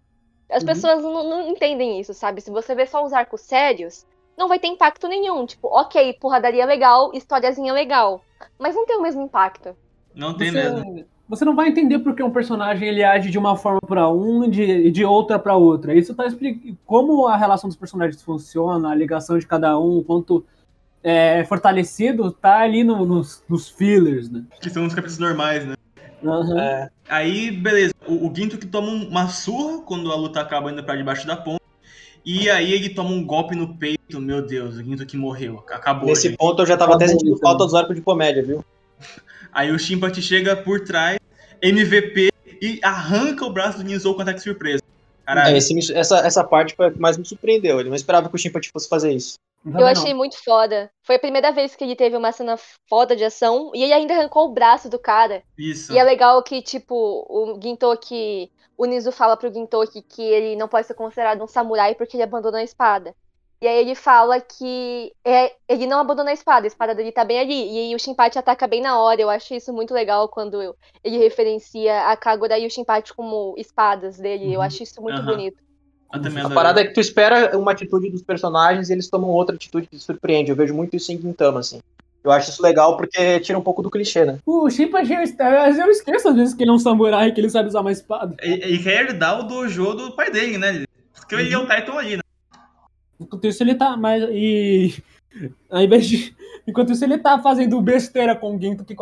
As 0.49 0.63
uhum. 0.63 0.67
pessoas 0.67 1.03
não, 1.03 1.29
não 1.29 1.49
entendem 1.49 1.99
isso, 1.99 2.13
sabe? 2.13 2.41
Se 2.41 2.49
você 2.49 2.73
vê 2.73 2.87
só 2.87 3.03
os 3.03 3.13
arcos 3.13 3.41
sérios, 3.41 4.05
não 4.37 4.47
vai 4.47 4.57
ter 4.57 4.67
impacto 4.67 5.07
nenhum. 5.07 5.45
Tipo, 5.45 5.67
ok, 5.67 6.13
porradaria 6.13 6.65
legal, 6.65 7.11
historiazinha 7.13 7.73
legal. 7.73 8.23
Mas 8.57 8.73
não 8.73 8.85
tem 8.85 8.97
o 8.97 9.01
mesmo 9.01 9.21
impacto. 9.21 9.75
Não 10.15 10.35
tem 10.35 10.49
você, 10.49 10.63
mesmo. 10.63 11.05
Você 11.29 11.45
não 11.45 11.55
vai 11.55 11.69
entender 11.69 11.99
porque 11.99 12.23
um 12.23 12.31
personagem 12.31 12.87
ele 12.87 13.03
age 13.03 13.29
de 13.29 13.37
uma 13.37 13.55
forma 13.55 13.79
para 13.87 14.09
um 14.09 14.45
e 14.45 14.49
de, 14.49 14.89
de 14.89 15.05
outra 15.05 15.37
para 15.37 15.55
outra. 15.55 15.93
Isso 15.93 16.15
tá 16.15 16.25
explicando 16.25 16.75
como 16.87 17.27
a 17.27 17.37
relação 17.37 17.69
dos 17.69 17.77
personagens 17.77 18.19
funciona, 18.23 18.89
a 18.89 18.95
ligação 18.95 19.37
de 19.37 19.45
cada 19.45 19.77
um, 19.79 20.01
quanto 20.01 20.43
é 21.03 21.45
fortalecido, 21.45 22.31
tá 22.31 22.57
ali 22.57 22.83
no, 22.83 23.05
nos, 23.05 23.43
nos 23.47 23.69
fillers, 23.69 24.27
né? 24.27 24.43
Que 24.59 24.71
são 24.71 24.85
os 24.87 24.93
capítulos 24.95 25.19
normais, 25.19 25.65
né? 25.65 25.75
Uhum. 26.23 26.59
É. 26.59 26.89
Aí, 27.07 27.51
beleza. 27.51 27.93
O, 28.07 28.27
o 28.27 28.35
Ginto 28.35 28.57
que 28.57 28.65
toma 28.65 28.91
uma 28.91 29.27
surra 29.27 29.83
quando 29.83 30.11
a 30.11 30.15
luta 30.15 30.41
acaba 30.41 30.71
indo 30.71 30.83
pra 30.83 30.95
debaixo 30.95 31.27
da 31.27 31.37
ponte. 31.37 31.61
E 32.25 32.49
aí 32.49 32.73
ele 32.73 32.89
toma 32.89 33.11
um 33.11 33.23
golpe 33.23 33.55
no 33.55 33.77
peito, 33.77 34.19
meu 34.19 34.41
Deus, 34.41 34.75
o 34.75 34.83
Ginto 34.83 35.05
que 35.05 35.15
morreu. 35.15 35.63
Acabou. 35.69 36.09
Nesse 36.09 36.29
gente. 36.29 36.37
ponto 36.37 36.63
eu 36.63 36.65
já 36.65 36.75
tava 36.75 36.95
Acabou, 36.95 37.05
até 37.05 37.19
sentindo 37.19 37.37
falta 37.37 37.63
dos 37.63 37.75
arcos 37.75 37.95
de 37.95 38.01
comédia, 38.01 38.43
viu? 38.43 38.65
Aí 39.51 39.71
o 39.71 39.79
Shimpat 39.79 40.21
chega 40.21 40.55
por 40.55 40.81
trás, 40.81 41.18
MVP, 41.61 42.29
e 42.61 42.79
arranca 42.83 43.45
o 43.45 43.51
braço 43.51 43.77
do 43.77 43.83
Nizou 43.83 44.15
com 44.15 44.21
ataque 44.21 44.41
surpresa. 44.41 44.83
Caralho. 45.25 45.55
É, 45.55 45.57
esse, 45.57 45.93
essa, 45.93 46.19
essa 46.19 46.43
parte 46.43 46.75
foi 46.75 46.87
a 46.87 46.91
que 46.91 46.99
mais 46.99 47.17
me 47.17 47.25
surpreendeu. 47.25 47.79
Ele 47.79 47.89
não 47.89 47.95
esperava 47.95 48.29
que 48.29 48.35
o 48.35 48.37
Shimpat 48.37 48.69
fosse 48.71 48.89
fazer 48.89 49.11
isso. 49.11 49.35
Eu 49.65 49.85
achei 49.85 50.13
muito 50.13 50.41
foda. 50.43 50.89
Foi 51.03 51.15
a 51.15 51.19
primeira 51.19 51.51
vez 51.51 51.75
que 51.75 51.83
ele 51.83 51.95
teve 51.95 52.15
uma 52.15 52.31
cena 52.31 52.57
foda 52.89 53.15
de 53.15 53.23
ação 53.23 53.71
e 53.75 53.83
ele 53.83 53.93
ainda 53.93 54.13
arrancou 54.13 54.45
o 54.45 54.53
braço 54.53 54.89
do 54.89 54.97
cara. 54.97 55.43
Isso. 55.57 55.91
E 55.91 55.97
é 55.97 56.03
legal 56.03 56.41
que, 56.41 56.61
tipo, 56.61 56.95
o 56.95 57.59
Gintoki. 57.61 58.51
O 58.77 58.85
Nizu 58.85 59.11
fala 59.11 59.35
pro 59.35 59.53
Gintoki 59.53 60.01
que 60.01 60.21
ele 60.21 60.55
não 60.55 60.69
pode 60.69 60.87
ser 60.87 60.93
considerado 60.93 61.43
um 61.43 61.47
samurai 61.47 61.93
porque 61.95 62.15
ele 62.15 62.23
abandonou 62.23 62.59
a 62.59 62.63
espada. 62.63 63.13
E 63.61 63.67
aí 63.67 63.79
ele 63.79 63.93
fala 63.93 64.39
que 64.39 65.11
é, 65.25 65.51
ele 65.67 65.85
não 65.85 65.99
abandonou 65.99 66.29
a 66.29 66.33
espada, 66.33 66.65
a 66.65 66.67
espada 66.67 66.95
dele 66.95 67.11
tá 67.11 67.25
bem 67.25 67.39
ali. 67.39 67.71
E 67.73 67.79
aí 67.79 67.95
o 67.95 67.99
Shinpachi 67.99 68.39
ataca 68.39 68.65
bem 68.67 68.81
na 68.81 68.97
hora. 68.97 69.21
Eu 69.21 69.29
acho 69.29 69.53
isso 69.53 69.73
muito 69.73 69.93
legal 69.93 70.29
quando 70.29 70.75
ele 71.03 71.17
referencia 71.17 72.07
a 72.07 72.15
Kagura 72.15 72.57
e 72.57 72.65
o 72.65 72.69
Shinpachi 72.69 73.13
como 73.13 73.53
espadas 73.57 74.17
dele. 74.17 74.45
Uhum. 74.45 74.53
Eu 74.53 74.61
acho 74.61 74.81
isso 74.81 75.01
muito 75.01 75.19
uhum. 75.19 75.25
bonito. 75.25 75.57
A 76.11 76.49
parada 76.49 76.81
é 76.81 76.85
que 76.85 76.93
tu 76.93 77.01
espera 77.01 77.55
uma 77.57 77.71
atitude 77.71 78.09
dos 78.09 78.23
personagens 78.23 78.89
e 78.89 78.93
eles 78.93 79.09
tomam 79.09 79.29
outra 79.29 79.55
atitude 79.55 79.87
que 79.87 79.99
surpreende. 79.99 80.49
Eu 80.49 80.55
vejo 80.55 80.73
muito 80.73 80.95
isso 80.95 81.11
em 81.11 81.19
Gintama, 81.19 81.59
assim. 81.59 81.81
Eu 82.23 82.31
acho 82.31 82.49
isso 82.49 82.63
legal 82.63 82.97
porque 82.97 83.39
tira 83.41 83.59
um 83.59 83.61
pouco 83.61 83.81
do 83.81 83.91
clichê, 83.91 84.25
né? 84.25 84.39
O 84.45 84.69
Shinpachi, 84.69 85.13
eu 85.13 85.21
esqueço 85.91 86.29
às 86.29 86.35
vezes 86.35 86.53
que 86.53 86.63
ele 86.63 86.71
é 86.71 86.73
um 86.73 86.79
samurai, 86.79 87.31
que 87.31 87.39
ele 87.39 87.49
sabe 87.49 87.67
usar 87.67 87.81
uma 87.81 87.91
espada. 87.91 88.35
E, 88.41 88.77
quer 88.79 89.05
herdar 89.05 89.39
o 89.39 89.43
dojo 89.43 89.93
do 89.93 90.11
pai 90.13 90.31
dele, 90.31 90.57
né? 90.57 90.85
Porque 91.13 91.35
uhum. 91.35 91.41
ele 91.41 91.53
é 91.53 91.57
o 91.57 91.67
Titan 91.67 91.93
ali, 91.93 92.17
né? 92.17 92.23
Enquanto 93.19 93.47
isso 93.47 93.63
ele 93.63 93.75
tá. 93.75 93.97
Mas. 93.97 94.23
E. 94.31 95.03
Ao 95.69 95.81
invés 95.81 96.07
de. 96.07 96.35
Enquanto 96.67 96.91
isso 96.91 97.03
ele 97.03 97.17
tá 97.17 97.39
fazendo 97.39 97.81
besteira 97.81 98.35
com 98.35 98.55
o 98.55 98.61
Ginto 98.61 98.85
que 98.85 98.95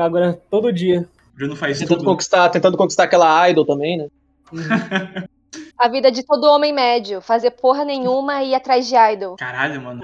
agora 0.00 0.40
todo 0.50 0.72
dia. 0.72 1.08
Já 1.38 1.46
não 1.46 1.56
faz 1.56 1.78
tentando 1.78 1.98
tudo. 1.98 2.06
Conquistar, 2.06 2.48
tentando 2.48 2.76
conquistar 2.76 3.04
aquela 3.04 3.48
idol 3.48 3.66
também, 3.66 3.98
né? 3.98 4.08
Uhum. 4.52 5.26
A 5.78 5.88
vida 5.88 6.10
de 6.10 6.24
todo 6.24 6.44
homem 6.44 6.72
médio. 6.72 7.20
Fazer 7.20 7.50
porra 7.50 7.84
nenhuma 7.84 8.42
e 8.42 8.50
ir 8.50 8.54
atrás 8.54 8.88
de 8.88 8.94
idol. 8.94 9.36
Caralho, 9.36 9.80
mano. 9.80 10.02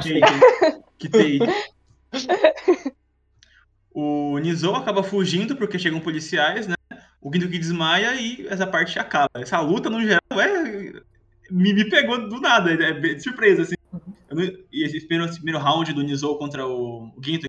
Que, 0.00 0.20
que, 0.98 1.08
que 1.08 1.38
O 3.94 4.38
Nizou 4.38 4.74
acaba 4.74 5.02
fugindo 5.02 5.56
porque 5.56 5.78
chegam 5.78 6.00
policiais, 6.00 6.66
né? 6.66 6.74
O 7.20 7.30
que 7.30 7.38
desmaia 7.38 8.14
e 8.14 8.46
essa 8.48 8.66
parte 8.66 8.98
acaba. 8.98 9.30
Essa 9.36 9.60
luta, 9.60 9.88
no 9.88 10.00
geral, 10.00 10.20
é... 10.32 11.00
me, 11.50 11.72
me 11.72 11.88
pegou 11.88 12.28
do 12.28 12.40
nada. 12.40 12.72
É 12.72 12.92
de 12.92 13.20
surpresa, 13.20 13.62
assim. 13.62 13.74
Não... 14.30 14.42
E 14.72 14.84
esse 14.84 15.00
primeiro, 15.06 15.30
esse 15.30 15.40
primeiro 15.40 15.60
round 15.60 15.92
do 15.92 16.02
Nizou 16.02 16.38
contra 16.38 16.66
o, 16.66 17.10
o 17.16 17.22
Ginto, 17.22 17.48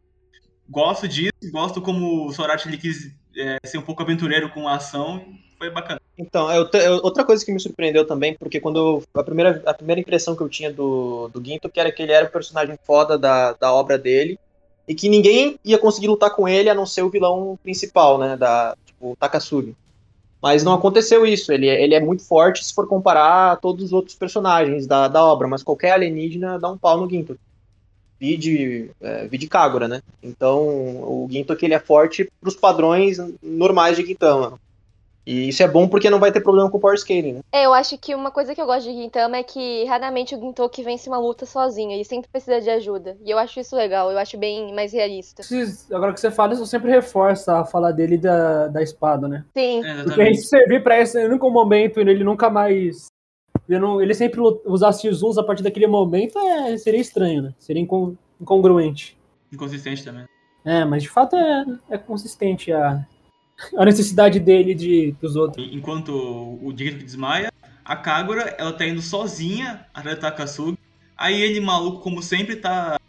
gosto 0.69 1.07
disso. 1.07 1.31
Gosto 1.51 1.81
como 1.81 2.27
o 2.27 2.33
Sorachi 2.33 2.67
ele 2.67 2.77
quis 2.77 3.11
é, 3.35 3.57
ser 3.65 3.77
um 3.77 3.83
pouco 3.83 4.01
aventureiro 4.01 4.49
com 4.49 4.67
a 4.67 4.75
ação 4.75 5.25
foi 5.57 5.69
bacana. 5.69 5.99
Então, 6.17 6.51
eu, 6.51 6.69
eu, 6.73 6.93
outra 7.03 7.25
coisa 7.25 7.43
que 7.43 7.51
me 7.51 7.59
surpreendeu 7.59 8.05
também, 8.05 8.35
porque 8.35 8.59
quando 8.59 8.77
eu, 8.79 9.03
a, 9.13 9.23
primeira, 9.23 9.61
a 9.65 9.73
primeira 9.73 9.99
impressão 9.99 10.35
que 10.35 10.41
eu 10.41 10.49
tinha 10.49 10.71
do, 10.71 11.29
do 11.29 11.43
Ginto, 11.43 11.69
que 11.69 11.79
era 11.79 11.91
que 11.91 12.01
ele 12.01 12.11
era 12.11 12.25
o 12.25 12.31
personagem 12.31 12.77
foda 12.83 13.17
da, 13.17 13.53
da 13.53 13.73
obra 13.73 13.97
dele, 13.97 14.39
e 14.87 14.95
que 14.95 15.09
ninguém 15.09 15.59
ia 15.65 15.77
conseguir 15.77 16.07
lutar 16.07 16.33
com 16.35 16.47
ele 16.47 16.69
a 16.69 16.75
não 16.75 16.85
ser 16.85 17.01
o 17.01 17.09
vilão 17.09 17.59
principal, 17.61 18.17
né, 18.17 18.37
da, 18.37 18.75
tipo, 18.85 19.11
o 19.11 19.15
Takasugi. 19.15 19.75
Mas 20.41 20.63
não 20.63 20.73
aconteceu 20.73 21.25
isso, 21.25 21.51
ele, 21.51 21.67
ele 21.67 21.95
é 21.95 21.99
muito 21.99 22.23
forte 22.23 22.63
se 22.63 22.73
for 22.73 22.87
comparar 22.87 23.53
a 23.53 23.55
todos 23.55 23.85
os 23.85 23.93
outros 23.93 24.15
personagens 24.15 24.85
da, 24.85 25.07
da 25.07 25.23
obra, 25.25 25.47
mas 25.47 25.63
qualquer 25.63 25.91
alienígena 25.91 26.59
dá 26.59 26.69
um 26.69 26.77
pau 26.77 26.97
no 26.99 27.09
Ginto. 27.09 27.39
Vide, 28.19 28.91
é, 29.01 29.27
vide 29.27 29.47
Kagura, 29.47 29.87
né? 29.87 30.01
Então, 30.21 30.59
o 30.59 31.27
Ginto 31.29 31.57
ele 31.61 31.73
é 31.73 31.79
forte 31.79 32.31
para 32.39 32.49
os 32.49 32.55
padrões 32.55 33.17
normais 33.41 33.97
de 33.97 34.05
Gintama. 34.05 34.59
E 35.27 35.49
isso 35.49 35.61
é 35.61 35.67
bom 35.67 35.89
porque 35.89 36.09
não 36.09 36.21
vai 36.21 36.31
ter 36.31 36.39
problema 36.39 36.71
com 36.71 36.77
o 36.77 36.79
power 36.79 36.97
scaling, 36.97 37.33
né? 37.33 37.39
É, 37.51 37.65
eu 37.65 37.73
acho 37.73 37.97
que 37.97 38.15
uma 38.15 38.31
coisa 38.31 38.55
que 38.55 38.61
eu 38.61 38.65
gosto 38.65 38.89
de 38.89 38.93
Gintama 38.93 39.35
é 39.35 39.43
que 39.43 39.83
raramente 39.83 40.33
o 40.33 40.39
Gintoki 40.39 40.81
vence 40.81 41.09
uma 41.09 41.19
luta 41.19 41.45
sozinho, 41.45 41.91
ele 41.91 42.05
sempre 42.05 42.29
precisa 42.31 42.61
de 42.61 42.69
ajuda. 42.69 43.17
E 43.25 43.29
eu 43.29 43.37
acho 43.37 43.59
isso 43.59 43.75
legal, 43.75 44.09
eu 44.09 44.17
acho 44.17 44.37
bem 44.37 44.73
mais 44.73 44.93
realista. 44.93 45.43
Agora 45.91 46.13
que 46.13 46.21
você 46.21 46.31
fala, 46.31 46.53
isso 46.53 46.65
sempre 46.65 46.89
reforça 46.89 47.59
a 47.59 47.65
fala 47.65 47.91
dele 47.91 48.17
da, 48.17 48.69
da 48.69 48.81
espada, 48.81 49.27
né? 49.27 49.43
Sim. 49.53 49.85
É, 49.85 50.03
porque 50.05 50.21
a 50.21 50.25
gente 50.25 50.43
servir 50.43 50.81
pra 50.81 50.97
esse 51.01 51.21
único 51.25 51.51
momento 51.51 51.99
ele 51.99 52.23
nunca 52.23 52.49
mais. 52.49 53.07
Ele, 53.67 53.79
não, 53.79 54.01
ele 54.01 54.13
sempre 54.13 54.39
usasse 54.65 55.09
os 55.09 55.23
uns 55.23 55.37
a 55.37 55.43
partir 55.43 55.61
daquele 55.61 55.87
momento 55.87 56.39
é, 56.39 56.77
seria 56.77 57.01
estranho, 57.01 57.41
né? 57.41 57.53
Seria 57.59 57.85
incongruente. 58.39 59.17
Inconsistente 59.51 60.05
também. 60.05 60.23
É, 60.63 60.85
mas 60.85 61.03
de 61.03 61.09
fato 61.09 61.35
é, 61.35 61.65
é 61.89 61.97
consistente 61.97 62.71
a, 62.71 63.05
a 63.77 63.85
necessidade 63.85 64.39
dele 64.39 64.73
de 64.75 65.15
dos 65.21 65.35
outros. 65.35 65.67
Enquanto 65.71 66.09
o 66.61 66.71
Digito 66.73 67.03
desmaia, 67.03 67.51
a 67.83 67.95
Kagura, 67.95 68.55
ela 68.57 68.73
tá 68.73 68.85
indo 68.85 69.01
sozinha 69.01 69.85
atrás 69.93 70.17
do 70.17 70.21
Takasugi. 70.21 70.77
Aí 71.17 71.41
ele, 71.41 71.59
maluco, 71.59 71.99
como 72.01 72.21
sempre, 72.21 72.55
tá 72.57 72.99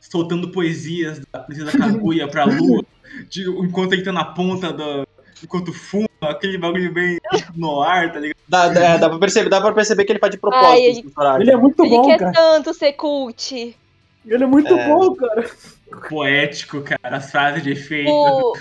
soltando 0.00 0.50
poesias 0.50 1.20
da 1.32 1.38
princesa 1.40 1.76
Kaguya 1.76 2.28
pra 2.28 2.44
lua, 2.46 2.84
de, 3.30 3.48
enquanto 3.48 3.92
ele 3.94 4.02
tá 4.02 4.12
na 4.12 4.24
ponta 4.24 4.72
da. 4.72 5.06
Enquanto 5.42 5.72
fuma, 5.72 6.08
aquele 6.22 6.58
bagulho 6.58 6.92
bem 6.92 7.16
no 7.54 7.80
ar, 7.80 8.12
tá 8.12 8.18
ligado? 8.18 8.36
Dá, 8.48 8.68
dá, 8.70 8.96
dá, 8.96 9.08
pra 9.08 9.18
perceber, 9.20 9.48
dá 9.48 9.60
pra 9.60 9.72
perceber 9.72 10.04
que 10.04 10.10
ele 10.12 10.18
faz 10.18 10.32
de 10.32 10.38
propósito. 10.38 10.66
Ai, 10.66 10.80
ele-. 10.82 11.42
Ele 11.42 11.50
é 11.52 11.56
muito 11.56 11.84
Ele 11.84 11.90
bom, 11.90 12.06
quer 12.06 12.18
cara. 12.18 12.32
tanto 12.32 12.74
ser 12.74 12.94
cult. 12.94 13.76
Ele 14.26 14.44
é 14.44 14.46
muito 14.46 14.74
É. 14.74 14.88
bom, 14.88 15.14
cara. 15.14 15.48
Poético, 16.08 16.82
cara, 16.82 17.16
as 17.16 17.30
frases 17.30 17.62
de 17.62 17.70
efeito. 17.72 18.10
O, 18.10 18.52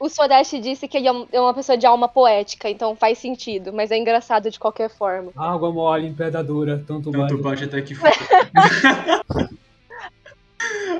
o 0.00 0.08
Sodashi 0.08 0.60
disse 0.60 0.86
que 0.86 0.96
ele 0.98 1.08
é 1.08 1.12
é 1.32 1.40
uma 1.40 1.54
pessoa 1.54 1.78
de 1.78 1.86
alma 1.86 2.08
poética, 2.08 2.68
então 2.68 2.94
faz 2.94 3.18
sentido, 3.18 3.72
mas 3.72 3.90
é 3.90 3.96
engraçado 3.96 4.50
de 4.50 4.58
qualquer 4.58 4.90
forma. 4.90 5.32
Água 5.36 5.72
mole 5.72 6.06
em 6.06 6.14
pedra 6.14 6.42
dura, 6.44 6.82
tanto 6.86 7.10
vale. 7.10 7.28
Tanto 7.28 7.42
bate 7.42 7.64
até 7.64 7.80
que 7.82 7.94
foi. 7.94 8.10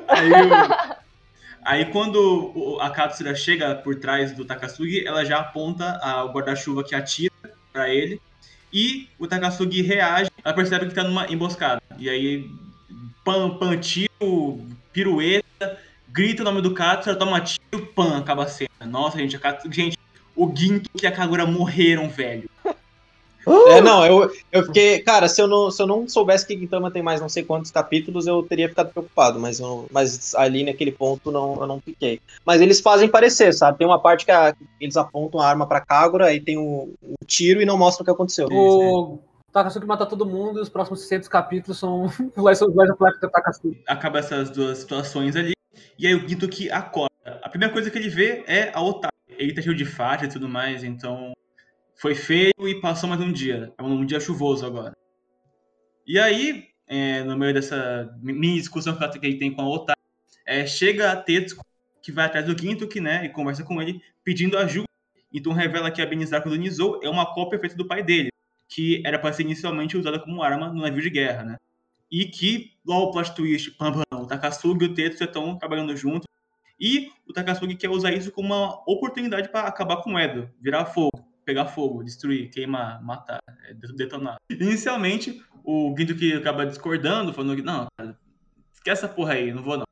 aí, 0.09 0.33
aí 1.65 1.85
quando 1.87 2.79
a 2.81 2.91
Katsura 2.91 3.35
chega 3.35 3.75
por 3.75 3.97
trás 3.97 4.33
do 4.33 4.45
Takasugi, 4.45 5.07
ela 5.07 5.25
já 5.25 5.39
aponta 5.39 5.99
a- 6.03 6.25
o 6.25 6.33
guarda-chuva 6.33 6.83
que 6.85 6.95
atira 6.95 7.33
pra 7.73 7.89
ele. 7.89 8.21
E 8.73 9.09
o 9.19 9.27
Takasugi 9.27 9.83
reage, 9.83 10.31
ela 10.45 10.55
percebe 10.55 10.87
que 10.87 10.95
tá 10.95 11.03
numa 11.03 11.27
emboscada. 11.33 11.81
E 11.99 12.09
aí, 12.09 12.51
pan, 13.25 13.51
pan, 13.57 13.79
tiro, 13.79 14.61
pirueta, 14.93 15.48
grita 16.11 16.43
o 16.43 16.45
nome 16.45 16.61
do 16.63 16.75
Katsura, 16.75 17.17
toma 17.17 17.41
tiro, 17.41 17.87
pan, 17.95 18.19
acaba 18.19 18.45
a 18.45 18.49
cena. 18.49 18.69
Nossa, 18.87 19.19
gente, 19.19 19.37
a 19.37 19.39
Katsura, 19.41 19.73
gente, 19.73 19.97
o 20.35 20.51
Ginto 20.55 20.89
e 21.03 21.07
a 21.07 21.13
Kagura 21.13 21.47
morreram, 21.47 22.09
velho. 22.09 22.49
É, 23.69 23.81
não, 23.81 24.05
eu, 24.05 24.31
eu 24.53 24.63
fiquei. 24.67 24.99
Cara, 25.01 25.27
se 25.27 25.41
eu, 25.41 25.47
não, 25.49 25.71
se 25.71 25.81
eu 25.81 25.87
não 25.87 26.07
soubesse 26.07 26.47
que 26.47 26.59
Gintama 26.59 26.91
tem 26.91 27.03
mais 27.03 27.19
não 27.19 27.31
sei 27.31 27.43
quantos 27.43 27.71
capítulos, 27.71 28.27
eu 28.27 28.43
teria 28.43 28.69
ficado 28.69 28.91
preocupado, 28.91 29.41
mas, 29.41 29.59
eu, 29.59 29.87
mas 29.91 30.35
ali 30.35 30.65
naquele 30.65 30.93
ponto 30.93 31.33
não, 31.33 31.59
eu 31.59 31.67
não 31.67 31.81
fiquei. 31.81 32.21
Mas 32.45 32.61
eles 32.61 32.79
fazem 32.81 33.09
parecer, 33.09 33.55
sabe? 33.55 33.79
Tem 33.79 33.87
uma 33.87 33.99
parte 34.01 34.27
que 34.27 34.31
a- 34.31 34.55
eles 34.79 34.99
apontam 34.99 35.41
a 35.41 35.49
arma 35.49 35.67
pra 35.67 35.81
Kagura, 35.81 36.27
aí 36.27 36.41
tem 36.41 36.59
o, 36.59 36.91
o 37.03 37.25
tiro 37.27 37.63
e 37.63 37.65
não 37.65 37.79
mostra 37.79 38.03
o 38.03 38.05
que 38.05 38.11
aconteceu. 38.11 38.49
O 38.51 39.19
Takasugi 39.53 39.87
mata 39.87 40.05
todo 40.07 40.27
mundo 40.27 40.59
e 40.59 40.63
os 40.63 40.69
próximos 40.69 41.01
600 41.03 41.29
capítulos 41.29 41.79
são 41.79 42.05
of 42.37 42.99
Black 42.99 43.21
do 43.21 43.31
Takasugi. 43.31 43.83
acaba 43.87 44.19
essas 44.19 44.51
duas 44.51 44.79
situações 44.79 45.37
ali. 45.37 45.53
E 45.99 46.07
aí 46.07 46.15
o 46.15 46.29
Ginto 46.29 46.49
que 46.49 46.71
acorda. 46.71 47.09
A 47.43 47.49
primeira 47.49 47.73
coisa 47.73 47.91
que 47.91 47.99
ele 47.99 48.09
vê 48.09 48.45
é 48.47 48.71
a 48.75 48.81
Otai. 48.81 49.11
Ele 49.29 49.55
tá 49.55 49.63
cheio 49.63 49.75
de 49.75 49.85
faixa 49.85 50.25
e 50.25 50.29
tudo 50.29 50.49
mais, 50.49 50.83
então 50.83 51.33
foi 51.97 52.15
feio 52.15 52.53
e 52.61 52.81
passou 52.81 53.09
mais 53.09 53.21
um 53.21 53.33
dia. 53.33 53.73
É 53.79 53.83
um 53.83 54.05
dia 54.05 54.21
chuvoso 54.21 54.67
agora. 54.67 54.97
E 56.07 56.19
aí, 56.19 56.65
é, 56.87 57.23
no 57.23 57.37
meio 57.37 57.55
dessa 57.55 58.09
mini 58.21 58.55
discussão 58.55 58.97
que 58.97 59.27
ele 59.27 59.39
tem 59.39 59.53
com 59.55 59.63
a 59.63 59.69
Otai, 59.69 59.97
é, 60.47 60.67
chega 60.67 61.13
a 61.13 61.17
Tetsuko, 61.17 61.65
que 62.03 62.11
vai 62.11 62.27
atrás 62.27 62.47
do 62.47 62.59
Ginto, 62.59 62.89
que, 62.89 63.01
né, 63.01 63.25
e 63.27 63.29
conversa 63.29 63.63
com 63.63 63.81
ele, 63.81 64.01
pedindo 64.25 64.57
ajuda. 64.57 64.89
Então 65.33 65.53
revela 65.53 65.91
que 65.91 66.01
a 66.01 66.07
Benizaku 66.07 66.49
do 66.49 66.57
Nizou 66.57 67.01
é 67.03 67.09
uma 67.09 67.35
cópia 67.35 67.59
feita 67.59 67.77
do 67.77 67.87
pai 67.87 68.03
dele, 68.03 68.31
que 68.69 69.03
era 69.05 69.19
para 69.19 69.33
ser 69.33 69.43
inicialmente 69.43 69.97
usada 69.97 70.19
como 70.19 70.43
arma 70.43 70.69
no 70.69 70.83
navio 70.83 71.03
de 71.03 71.11
guerra, 71.11 71.43
né? 71.43 71.57
e 72.11 72.27
que 72.27 72.73
logo 72.87 73.07
o 73.07 73.13
plot 73.13 73.35
twist, 73.35 73.77
o 74.13 74.27
Takasugi 74.27 74.85
e 74.85 74.89
o 74.89 74.95
Tetsu 74.95 75.25
estão 75.25 75.57
trabalhando 75.57 75.97
juntos 75.97 76.27
e 76.81 77.11
o 77.29 77.33
Takasugi 77.33 77.75
quer 77.75 77.91
usar 77.91 78.13
isso 78.13 78.33
como 78.33 78.55
uma 78.55 78.83
oportunidade 78.87 79.49
para 79.49 79.69
acabar 79.69 79.99
com 79.99 80.15
o 80.15 80.19
Edo, 80.19 80.49
virar 80.61 80.87
fogo, 80.87 81.11
pegar 81.45 81.67
fogo, 81.67 82.03
destruir, 82.03 82.51
queimar, 82.51 83.03
matar, 83.03 83.41
é, 83.69 83.75
detonar. 83.75 84.37
Inicialmente, 84.49 85.43
o 85.65 85.95
Ginto 85.97 86.15
que 86.15 86.33
acaba 86.35 86.65
discordando, 86.65 87.33
falando 87.33 87.57
que 87.57 87.63
não, 87.63 87.87
cara, 87.97 88.17
esquece 88.73 89.05
essa 89.05 89.13
porra 89.13 89.35
aí, 89.35 89.53
não 89.53 89.63
vou 89.63 89.77
não. 89.77 89.85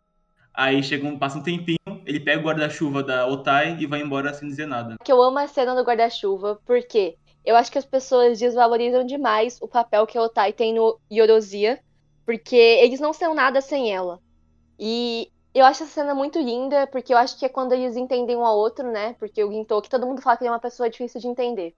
Aí 0.54 0.82
chega 0.82 1.06
um, 1.06 1.18
passa 1.18 1.38
um 1.38 1.42
tempinho, 1.42 1.76
ele 2.06 2.18
pega 2.18 2.40
o 2.40 2.44
guarda-chuva 2.44 3.02
da 3.02 3.26
Otai 3.26 3.76
e 3.78 3.84
vai 3.84 4.00
embora 4.00 4.32
sem 4.32 4.48
dizer 4.48 4.66
nada. 4.66 4.96
Que 5.04 5.12
eu 5.12 5.22
amo 5.22 5.38
a 5.38 5.46
cena 5.46 5.74
do 5.74 5.82
guarda-chuva, 5.82 6.58
porque 6.64 7.18
eu 7.46 7.54
acho 7.54 7.70
que 7.70 7.78
as 7.78 7.85
pessoas 7.85 8.40
desvalorizam 8.40 9.06
demais 9.06 9.62
o 9.62 9.68
papel 9.68 10.04
que 10.04 10.18
a 10.18 10.22
Otai 10.22 10.52
tem 10.52 10.74
no 10.74 10.98
Yorosia, 11.11 11.80
porque 12.24 12.56
eles 12.56 12.98
não 12.98 13.12
são 13.12 13.32
nada 13.32 13.61
sem 13.61 13.94
ela. 13.94 14.20
E 14.76 15.30
eu 15.54 15.64
acho 15.64 15.85
essa 15.85 15.92
cena 15.92 16.12
muito 16.12 16.40
linda, 16.40 16.88
porque 16.88 17.14
eu 17.14 17.18
acho 17.18 17.38
que 17.38 17.46
é 17.46 17.48
quando 17.48 17.72
eles 17.72 17.96
entendem 17.96 18.37
um 18.37 18.44
ao 18.44 18.59
outro, 18.59 18.90
né? 18.90 19.14
Porque 19.20 19.44
o 19.44 19.52
Gintoki, 19.52 19.88
todo 19.88 20.04
mundo 20.04 20.20
fala 20.20 20.37
que 20.37 20.42
ele 20.42 20.48
é 20.48 20.52
uma 20.52 20.59
pessoa 20.59 20.90
difícil 20.90 21.20
de 21.20 21.28
entender. 21.28 21.72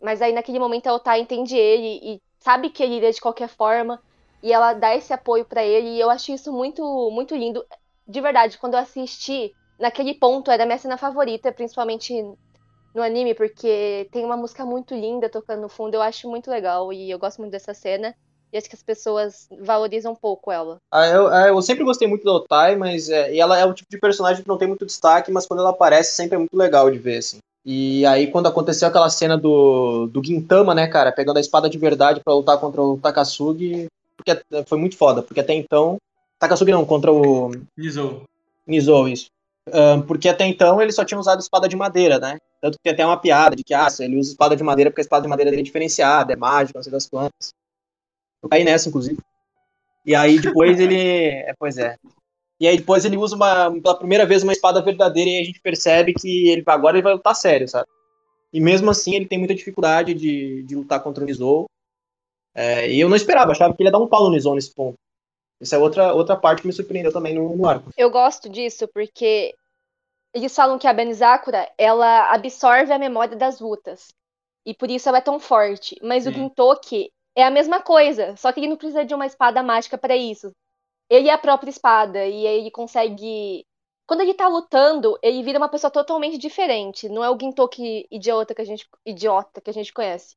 Mas 0.00 0.22
aí 0.22 0.32
naquele 0.32 0.60
momento 0.60 0.86
a 0.86 0.94
Otai 0.94 1.20
entende 1.20 1.56
ele 1.56 2.00
e 2.00 2.22
sabe 2.38 2.70
que 2.70 2.80
ele 2.80 2.94
iria 2.94 3.12
de 3.12 3.20
qualquer 3.20 3.48
forma, 3.48 4.00
e 4.40 4.52
ela 4.52 4.72
dá 4.72 4.94
esse 4.94 5.12
apoio 5.12 5.44
pra 5.44 5.64
ele, 5.64 5.88
e 5.88 6.00
eu 6.00 6.08
acho 6.08 6.30
isso 6.30 6.52
muito, 6.52 7.10
muito 7.10 7.34
lindo. 7.34 7.66
De 8.06 8.20
verdade, 8.20 8.56
quando 8.56 8.74
eu 8.74 8.80
assisti, 8.80 9.52
naquele 9.80 10.14
ponto 10.14 10.48
era 10.48 10.64
minha 10.64 10.78
cena 10.78 10.96
favorita, 10.96 11.50
principalmente 11.50 12.14
no 12.94 13.02
anime, 13.02 13.34
porque 13.34 14.08
tem 14.10 14.24
uma 14.24 14.36
música 14.36 14.64
muito 14.64 14.94
linda 14.94 15.28
tocando 15.28 15.62
no 15.62 15.68
fundo, 15.68 15.94
eu 15.94 16.02
acho 16.02 16.28
muito 16.28 16.50
legal 16.50 16.92
e 16.92 17.10
eu 17.10 17.18
gosto 17.18 17.38
muito 17.38 17.52
dessa 17.52 17.74
cena. 17.74 18.14
E 18.50 18.56
acho 18.56 18.68
que 18.68 18.74
as 18.74 18.82
pessoas 18.82 19.46
valorizam 19.60 20.12
um 20.12 20.16
pouco 20.16 20.50
ela. 20.50 20.78
Ah, 20.90 21.06
eu, 21.06 21.28
ah, 21.28 21.48
eu 21.48 21.60
sempre 21.60 21.84
gostei 21.84 22.08
muito 22.08 22.24
da 22.24 22.32
Otai, 22.32 22.76
mas 22.76 23.10
é, 23.10 23.34
e 23.34 23.40
ela 23.40 23.58
é 23.58 23.64
o 23.66 23.74
tipo 23.74 23.90
de 23.90 23.98
personagem 23.98 24.42
que 24.42 24.48
não 24.48 24.56
tem 24.56 24.66
muito 24.66 24.86
destaque, 24.86 25.30
mas 25.30 25.46
quando 25.46 25.60
ela 25.60 25.70
aparece 25.70 26.12
sempre 26.12 26.36
é 26.36 26.38
muito 26.38 26.56
legal 26.56 26.90
de 26.90 26.98
ver, 26.98 27.18
assim. 27.18 27.38
E 27.64 28.06
aí 28.06 28.28
quando 28.28 28.46
aconteceu 28.46 28.88
aquela 28.88 29.10
cena 29.10 29.36
do, 29.36 30.06
do 30.06 30.24
Gintama, 30.24 30.74
né, 30.74 30.86
cara, 30.86 31.12
pegando 31.12 31.36
a 31.36 31.40
espada 31.40 31.68
de 31.68 31.76
verdade 31.76 32.22
pra 32.24 32.32
lutar 32.32 32.58
contra 32.58 32.80
o 32.80 32.96
Takasugi, 32.96 33.86
porque 34.16 34.40
foi 34.66 34.78
muito 34.78 34.96
foda, 34.96 35.22
porque 35.22 35.40
até 35.40 35.52
então, 35.52 35.98
Takasugi 36.38 36.72
não, 36.72 36.86
contra 36.86 37.12
o 37.12 37.50
Nizou. 37.76 38.22
Nizou, 38.66 39.08
isso. 39.08 39.26
Ahn, 39.70 40.00
porque 40.02 40.28
até 40.28 40.46
então 40.46 40.80
ele 40.80 40.92
só 40.92 41.04
tinha 41.04 41.20
usado 41.20 41.40
espada 41.40 41.68
de 41.68 41.76
madeira, 41.76 42.18
né? 42.18 42.38
Tanto 42.60 42.76
que 42.76 42.82
tem 42.82 42.92
até 42.92 43.06
uma 43.06 43.20
piada 43.20 43.54
de 43.54 43.62
que, 43.62 43.72
ah, 43.72 43.86
ele 44.00 44.18
usa 44.18 44.32
espada 44.32 44.56
de 44.56 44.64
madeira 44.64 44.90
porque 44.90 45.00
a 45.00 45.04
espada 45.04 45.22
de 45.22 45.28
madeira 45.28 45.50
dele 45.50 45.62
é 45.62 45.64
diferenciada, 45.64 46.32
é 46.32 46.36
mágica, 46.36 46.78
não 46.78 46.82
sei 46.82 46.92
das 46.92 47.08
quantas. 47.08 47.54
Eu 48.42 48.48
caí 48.48 48.64
nessa, 48.64 48.88
inclusive. 48.88 49.18
E 50.04 50.14
aí 50.14 50.38
depois 50.38 50.78
ele. 50.78 50.96
É, 51.48 51.54
pois 51.58 51.78
é. 51.78 51.96
E 52.60 52.66
aí 52.66 52.76
depois 52.76 53.04
ele 53.04 53.16
usa 53.16 53.36
uma, 53.36 53.70
pela 53.80 53.96
primeira 53.96 54.26
vez 54.26 54.42
uma 54.42 54.52
espada 54.52 54.82
verdadeira 54.82 55.30
e 55.30 55.40
a 55.40 55.44
gente 55.44 55.60
percebe 55.60 56.12
que 56.12 56.48
ele 56.48 56.64
agora 56.66 56.96
ele 56.96 57.04
vai 57.04 57.12
lutar 57.12 57.34
sério, 57.34 57.68
sabe? 57.68 57.86
E 58.52 58.60
mesmo 58.60 58.90
assim 58.90 59.14
ele 59.14 59.26
tem 59.26 59.38
muita 59.38 59.54
dificuldade 59.54 60.14
de, 60.14 60.64
de 60.64 60.74
lutar 60.74 61.00
contra 61.02 61.22
o 61.22 61.26
Nizou. 61.26 61.66
É, 62.54 62.90
e 62.90 62.98
eu 62.98 63.08
não 63.08 63.16
esperava, 63.16 63.52
achava 63.52 63.74
que 63.74 63.82
ele 63.82 63.88
ia 63.88 63.92
dar 63.92 64.00
um 64.00 64.08
pau 64.08 64.24
no 64.24 64.30
Nizou 64.30 64.54
nesse 64.54 64.74
ponto. 64.74 64.96
Essa 65.60 65.76
é 65.76 65.78
outra, 65.78 66.12
outra 66.12 66.36
parte 66.36 66.62
que 66.62 66.66
me 66.66 66.72
surpreendeu 66.72 67.12
também 67.12 67.34
no, 67.34 67.56
no 67.56 67.68
arco. 67.68 67.92
Eu 67.96 68.10
gosto 68.10 68.48
disso 68.48 68.88
porque 68.88 69.54
eles 70.34 70.54
falam 70.54 70.78
que 70.78 70.86
a 70.86 70.92
Benizakura, 70.92 71.70
ela 71.78 72.32
absorve 72.32 72.92
a 72.92 72.98
memória 72.98 73.36
das 73.36 73.60
lutas. 73.60 74.08
E 74.66 74.74
por 74.74 74.90
isso 74.90 75.08
ela 75.08 75.18
é 75.18 75.22
tão 75.22 75.40
forte. 75.40 75.96
Mas 76.02 76.26
o 76.26 76.32
Sim. 76.32 76.34
Gintoki 76.34 77.10
é 77.36 77.44
a 77.44 77.50
mesma 77.50 77.82
coisa, 77.82 78.36
só 78.36 78.52
que 78.52 78.60
ele 78.60 78.68
não 78.68 78.76
precisa 78.76 79.04
de 79.04 79.14
uma 79.14 79.26
espada 79.26 79.62
mágica 79.62 79.96
pra 79.98 80.16
isso. 80.16 80.52
Ele 81.10 81.28
é 81.28 81.32
a 81.32 81.38
própria 81.38 81.70
espada 81.70 82.26
e 82.26 82.46
ele 82.46 82.70
consegue 82.70 83.66
quando 84.06 84.22
ele 84.22 84.32
tá 84.34 84.48
lutando, 84.48 85.18
ele 85.22 85.42
vira 85.42 85.58
uma 85.58 85.68
pessoa 85.68 85.90
totalmente 85.90 86.38
diferente. 86.38 87.08
Não 87.10 87.22
é 87.22 87.30
o 87.30 87.38
Gintoki 87.38 88.08
idiota 88.10 88.54
que 88.54 88.62
a 88.62 88.64
gente 88.64 88.88
idiota 89.04 89.60
que 89.60 89.70
a 89.70 89.72
gente 89.74 89.92
conhece. 89.92 90.34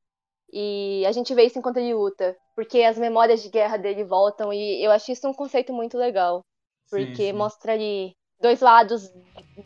E 0.53 1.05
a 1.07 1.11
gente 1.13 1.33
vê 1.33 1.45
isso 1.45 1.57
enquanto 1.59 1.77
ele 1.77 1.93
luta, 1.93 2.37
porque 2.55 2.83
as 2.83 2.97
memórias 2.97 3.41
de 3.41 3.49
guerra 3.49 3.77
dele 3.77 4.03
voltam 4.03 4.51
e 4.53 4.83
eu 4.83 4.91
acho 4.91 5.11
isso 5.11 5.27
um 5.27 5.33
conceito 5.33 5.73
muito 5.73 5.97
legal, 5.97 6.41
porque 6.89 7.31
Sim, 7.31 7.31
sim. 7.31 7.33
mostra 7.33 7.73
ali 7.73 8.13
dois 8.41 8.59
lados 8.59 9.11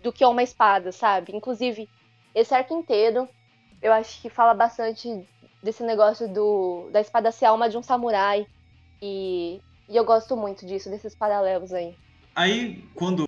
do 0.04 0.12
que 0.12 0.24
é 0.24 0.28
uma 0.28 0.44
espada, 0.44 0.92
sabe? 0.92 1.36
Inclusive, 1.36 1.90
esse 2.34 2.54
arco 2.54 2.74
inteiro, 2.74 3.28
eu 3.82 3.94
acho 3.94 4.22
que 4.22 4.30
fala 4.30 4.54
bastante 4.54 5.26
desse 5.64 5.84
negócio 5.84 6.28
do 6.28 6.90
da 6.92 7.02
espada 7.02 7.32
ser 7.32 7.46
alma 7.46 7.70
de 7.70 7.78
um 7.78 7.84
samurai 7.84 8.46
e, 9.02 9.60
e 9.90 9.96
eu 9.96 10.06
gosto 10.06 10.36
muito 10.36 10.66
disso, 10.66 10.90
desses 10.90 11.16
paralelos 11.16 11.74
aí. 11.74 11.96
Aí, 12.36 12.84
quando, 12.94 13.28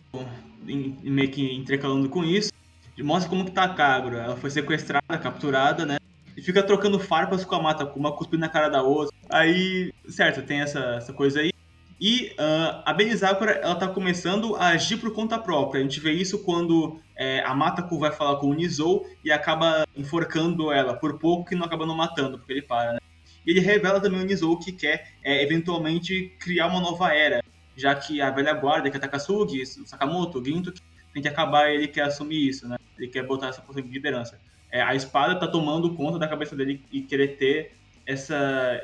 em 0.68 1.10
meio 1.10 1.32
que 1.32 1.56
intercalando 1.56 2.10
com 2.10 2.24
isso, 2.24 2.52
mostra 3.00 3.30
como 3.30 3.46
que 3.46 3.52
tá 3.52 3.64
a 3.64 3.74
Kagura. 3.74 4.20
Ela 4.20 4.36
foi 4.36 4.50
sequestrada, 4.50 5.18
capturada, 5.18 5.86
né? 5.86 5.98
E 6.36 6.42
fica 6.42 6.62
trocando 6.62 7.00
farpas 7.00 7.46
com 7.46 7.56
a 7.56 7.62
Mata, 7.62 7.86
com 7.86 8.00
uma 8.00 8.16
cuspindo 8.16 8.42
na 8.42 8.50
cara 8.50 8.70
da 8.70 8.84
outra. 8.84 9.16
Aí, 9.30 9.94
certo, 10.10 10.42
tem 10.44 10.62
essa, 10.62 10.80
essa 10.96 11.14
coisa 11.14 11.40
aí. 11.40 11.52
E 12.00 12.34
ah, 12.38 12.84
a 12.86 12.94
Benizakura, 12.94 13.54
ela 13.54 13.76
tá 13.76 13.88
começando 13.88 14.56
a 14.56 14.68
agir 14.68 14.98
por 14.98 15.14
conta 15.14 15.40
própria. 15.40 15.80
A 15.80 15.84
gente 15.84 16.00
vê 16.00 16.12
isso 16.12 16.44
quando 16.44 17.00
é, 17.16 17.42
a 17.42 17.54
Matako 17.56 17.98
vai 17.98 18.12
falar 18.12 18.38
com 18.38 18.48
o 18.48 18.54
Nizou 18.54 19.08
e 19.24 19.32
acaba 19.32 19.86
enforcando 19.96 20.72
ela, 20.72 20.94
por 20.94 21.18
pouco 21.18 21.50
que 21.50 21.56
não 21.56 21.66
acaba 21.66 21.86
não 21.86 21.96
matando, 21.96 22.38
porque 22.38 22.54
ele 22.54 22.62
para, 22.62 22.94
né? 22.94 23.00
E 23.46 23.52
ele 23.52 23.60
revela 23.60 24.00
também 24.00 24.22
o 24.22 24.26
Nizou 24.26 24.60
que 24.60 24.72
quer, 24.72 25.14
é, 25.24 25.42
eventualmente, 25.42 26.36
criar 26.40 26.68
uma 26.68 26.82
nova 26.82 27.14
era 27.14 27.42
já 27.78 27.94
que 27.94 28.20
a 28.20 28.32
velha 28.32 28.54
guarda, 28.54 28.90
que 28.90 28.98
é 28.98 29.00
Takasugi, 29.00 29.64
Sakamoto, 29.66 30.44
Ginto, 30.44 30.74
tem 31.14 31.22
que 31.22 31.28
acabar, 31.28 31.70
ele 31.72 31.88
quer 31.88 32.02
assumir 32.02 32.48
isso, 32.48 32.68
né? 32.68 32.78
Ele 32.98 33.08
quer 33.08 33.26
botar 33.26 33.50
essa 33.50 33.62
posição 33.62 33.88
de 33.88 33.94
liderança. 33.94 34.40
É, 34.72 34.82
a 34.82 34.96
espada 34.96 35.40
tá 35.40 35.48
tomando 35.48 35.94
conta 35.94 36.18
da 36.18 36.28
cabeça 36.28 36.56
dele 36.56 36.84
e 36.92 37.02
querer 37.02 37.38
ter 37.38 37.74
essa... 38.06 38.84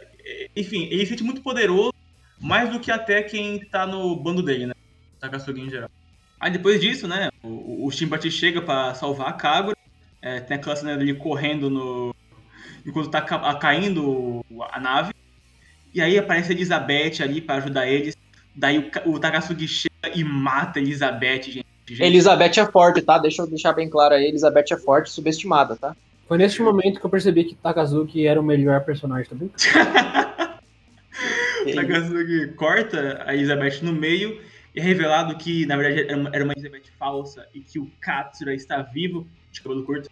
Enfim, 0.55 0.83
ele 0.83 1.03
se 1.05 1.07
sente 1.07 1.23
muito 1.23 1.41
poderoso, 1.41 1.92
mais 2.43 2.69
do 2.69 2.79
que 2.79 2.91
até 2.91 3.23
quem 3.23 3.59
tá 3.65 3.87
no 3.87 4.15
bando 4.15 4.43
dele, 4.43 4.67
né? 4.67 4.73
Takasugi 5.19 5.61
em 5.61 5.69
geral. 5.69 5.89
Aí 6.39 6.51
depois 6.51 6.81
disso, 6.81 7.07
né, 7.07 7.29
o, 7.41 7.87
o 7.87 7.91
Shinpachi 7.91 8.29
chega 8.29 8.61
pra 8.61 8.93
salvar 8.93 9.29
a 9.29 9.33
Kagura, 9.33 9.77
é, 10.21 10.41
tem 10.41 10.57
aquela 10.57 10.75
cena 10.75 10.97
dele 10.97 11.13
correndo 11.15 11.69
no... 11.69 12.13
enquanto 12.85 13.09
tá 13.09 13.21
ca- 13.21 13.55
caindo 13.55 14.43
a 14.71 14.79
nave, 14.79 15.13
e 15.93 16.01
aí 16.01 16.17
aparece 16.17 16.51
a 16.51 16.55
Elizabeth 16.55 17.21
ali 17.21 17.39
pra 17.39 17.55
ajudar 17.55 17.87
eles, 17.87 18.15
daí 18.53 18.77
o, 18.77 19.11
o 19.11 19.19
Takasugi 19.19 19.67
chega 19.67 19.93
e 20.13 20.23
mata 20.23 20.79
a 20.79 20.81
Elizabeth, 20.81 21.43
gente. 21.43 21.65
Gente, 21.85 22.03
Elizabeth 22.03 22.57
é 22.59 22.65
forte, 22.65 23.01
tá? 23.01 23.17
Deixa 23.17 23.41
eu 23.41 23.47
deixar 23.47 23.73
bem 23.73 23.89
claro 23.89 24.13
aí. 24.13 24.25
Elizabeth 24.25 24.65
é 24.71 24.77
forte, 24.77 25.09
subestimada, 25.09 25.75
tá? 25.75 25.95
Foi 26.27 26.37
neste 26.37 26.61
momento 26.61 26.99
que 26.99 27.05
eu 27.05 27.09
percebi 27.09 27.43
que 27.43 27.55
Takazuki 27.55 28.25
era 28.25 28.39
o 28.39 28.43
melhor 28.43 28.85
personagem 28.85 29.27
O 31.65 31.75
Takasugi 31.75 32.47
corta 32.55 33.23
a 33.25 33.33
Elizabeth 33.33 33.81
no 33.81 33.93
meio 33.93 34.41
e 34.75 34.79
é 34.79 34.83
revelado 34.83 35.37
que, 35.37 35.65
na 35.65 35.77
verdade, 35.77 36.07
era 36.09 36.17
uma, 36.17 36.29
era 36.33 36.43
uma 36.43 36.53
Elizabeth 36.53 36.91
falsa 36.97 37.47
e 37.53 37.61
que 37.61 37.79
o 37.79 37.89
Katsura 38.01 38.53
está 38.53 38.81
vivo, 38.81 39.27
de 39.51 39.61
cabelo 39.61 39.83
curto, 39.83 40.09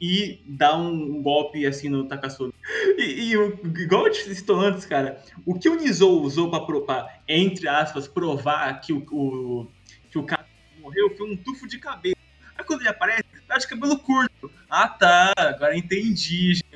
e 0.00 0.40
dá 0.46 0.76
um, 0.76 1.22
golpe 1.22 1.66
assim 1.66 1.88
no 1.88 2.06
Takasugi. 2.06 2.52
E, 2.98 3.30
e 3.30 3.36
o- 3.36 3.58
igual 3.78 4.06
eu 4.06 4.12
te 4.12 4.34
citou 4.34 4.60
antes, 4.60 4.84
cara, 4.86 5.22
o 5.46 5.58
que 5.58 5.68
o 5.68 5.74
Nizou 5.76 6.22
usou 6.22 6.50
pra, 6.50 6.80
pra, 6.80 7.18
entre 7.28 7.68
aspas, 7.68 8.06
provar 8.06 8.80
que 8.80 8.92
o, 8.92 8.98
o, 9.10 9.66
que 10.10 10.18
o 10.18 10.22
Katsura 10.24 10.48
morreu 10.80 11.16
foi 11.16 11.30
um 11.32 11.36
tufo 11.36 11.66
de 11.66 11.78
cabelo. 11.78 12.16
Aí 12.56 12.64
quando 12.64 12.80
ele 12.80 12.88
aparece, 12.90 13.24
tá 13.48 13.58
de 13.58 13.66
cabelo 13.66 13.98
curto. 13.98 14.50
Ah 14.70 14.88
tá, 14.88 15.32
agora 15.36 15.76
entendi. 15.76 16.54
gente. 16.54 16.72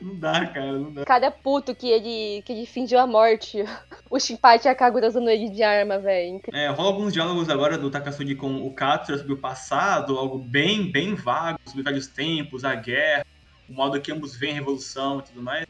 Não 0.00 0.18
dá, 0.18 0.46
cara, 0.46 0.72
não 0.72 0.92
dá. 0.92 1.04
Cada 1.04 1.30
puto 1.30 1.74
que 1.74 1.88
ele, 1.88 2.42
que 2.42 2.52
ele 2.52 2.66
fingiu 2.66 2.98
a 2.98 3.06
morte. 3.06 3.58
O 4.10 4.18
Shinpachi 4.18 4.66
e 4.66 4.70
a 4.70 4.74
Kagura 4.74 5.06
usando 5.06 5.28
ele 5.28 5.50
de 5.50 5.62
arma, 5.62 5.98
velho. 5.98 6.40
É, 6.50 6.68
rola 6.68 6.88
alguns 6.88 7.12
diálogos 7.12 7.50
agora 7.50 7.76
do 7.76 7.90
Takasugi 7.90 8.34
com 8.34 8.66
o 8.66 8.74
Katsura 8.74 9.18
sobre 9.18 9.34
o 9.34 9.38
passado, 9.38 10.16
algo 10.16 10.38
bem, 10.38 10.90
bem 10.90 11.14
vago, 11.14 11.58
sobre 11.66 11.82
vários 11.82 12.06
tempos, 12.06 12.64
a 12.64 12.74
guerra, 12.74 13.22
o 13.68 13.74
modo 13.74 14.00
que 14.00 14.10
ambos 14.10 14.34
veem 14.34 14.52
a 14.52 14.54
revolução 14.56 15.18
e 15.18 15.24
tudo 15.24 15.42
mais. 15.42 15.66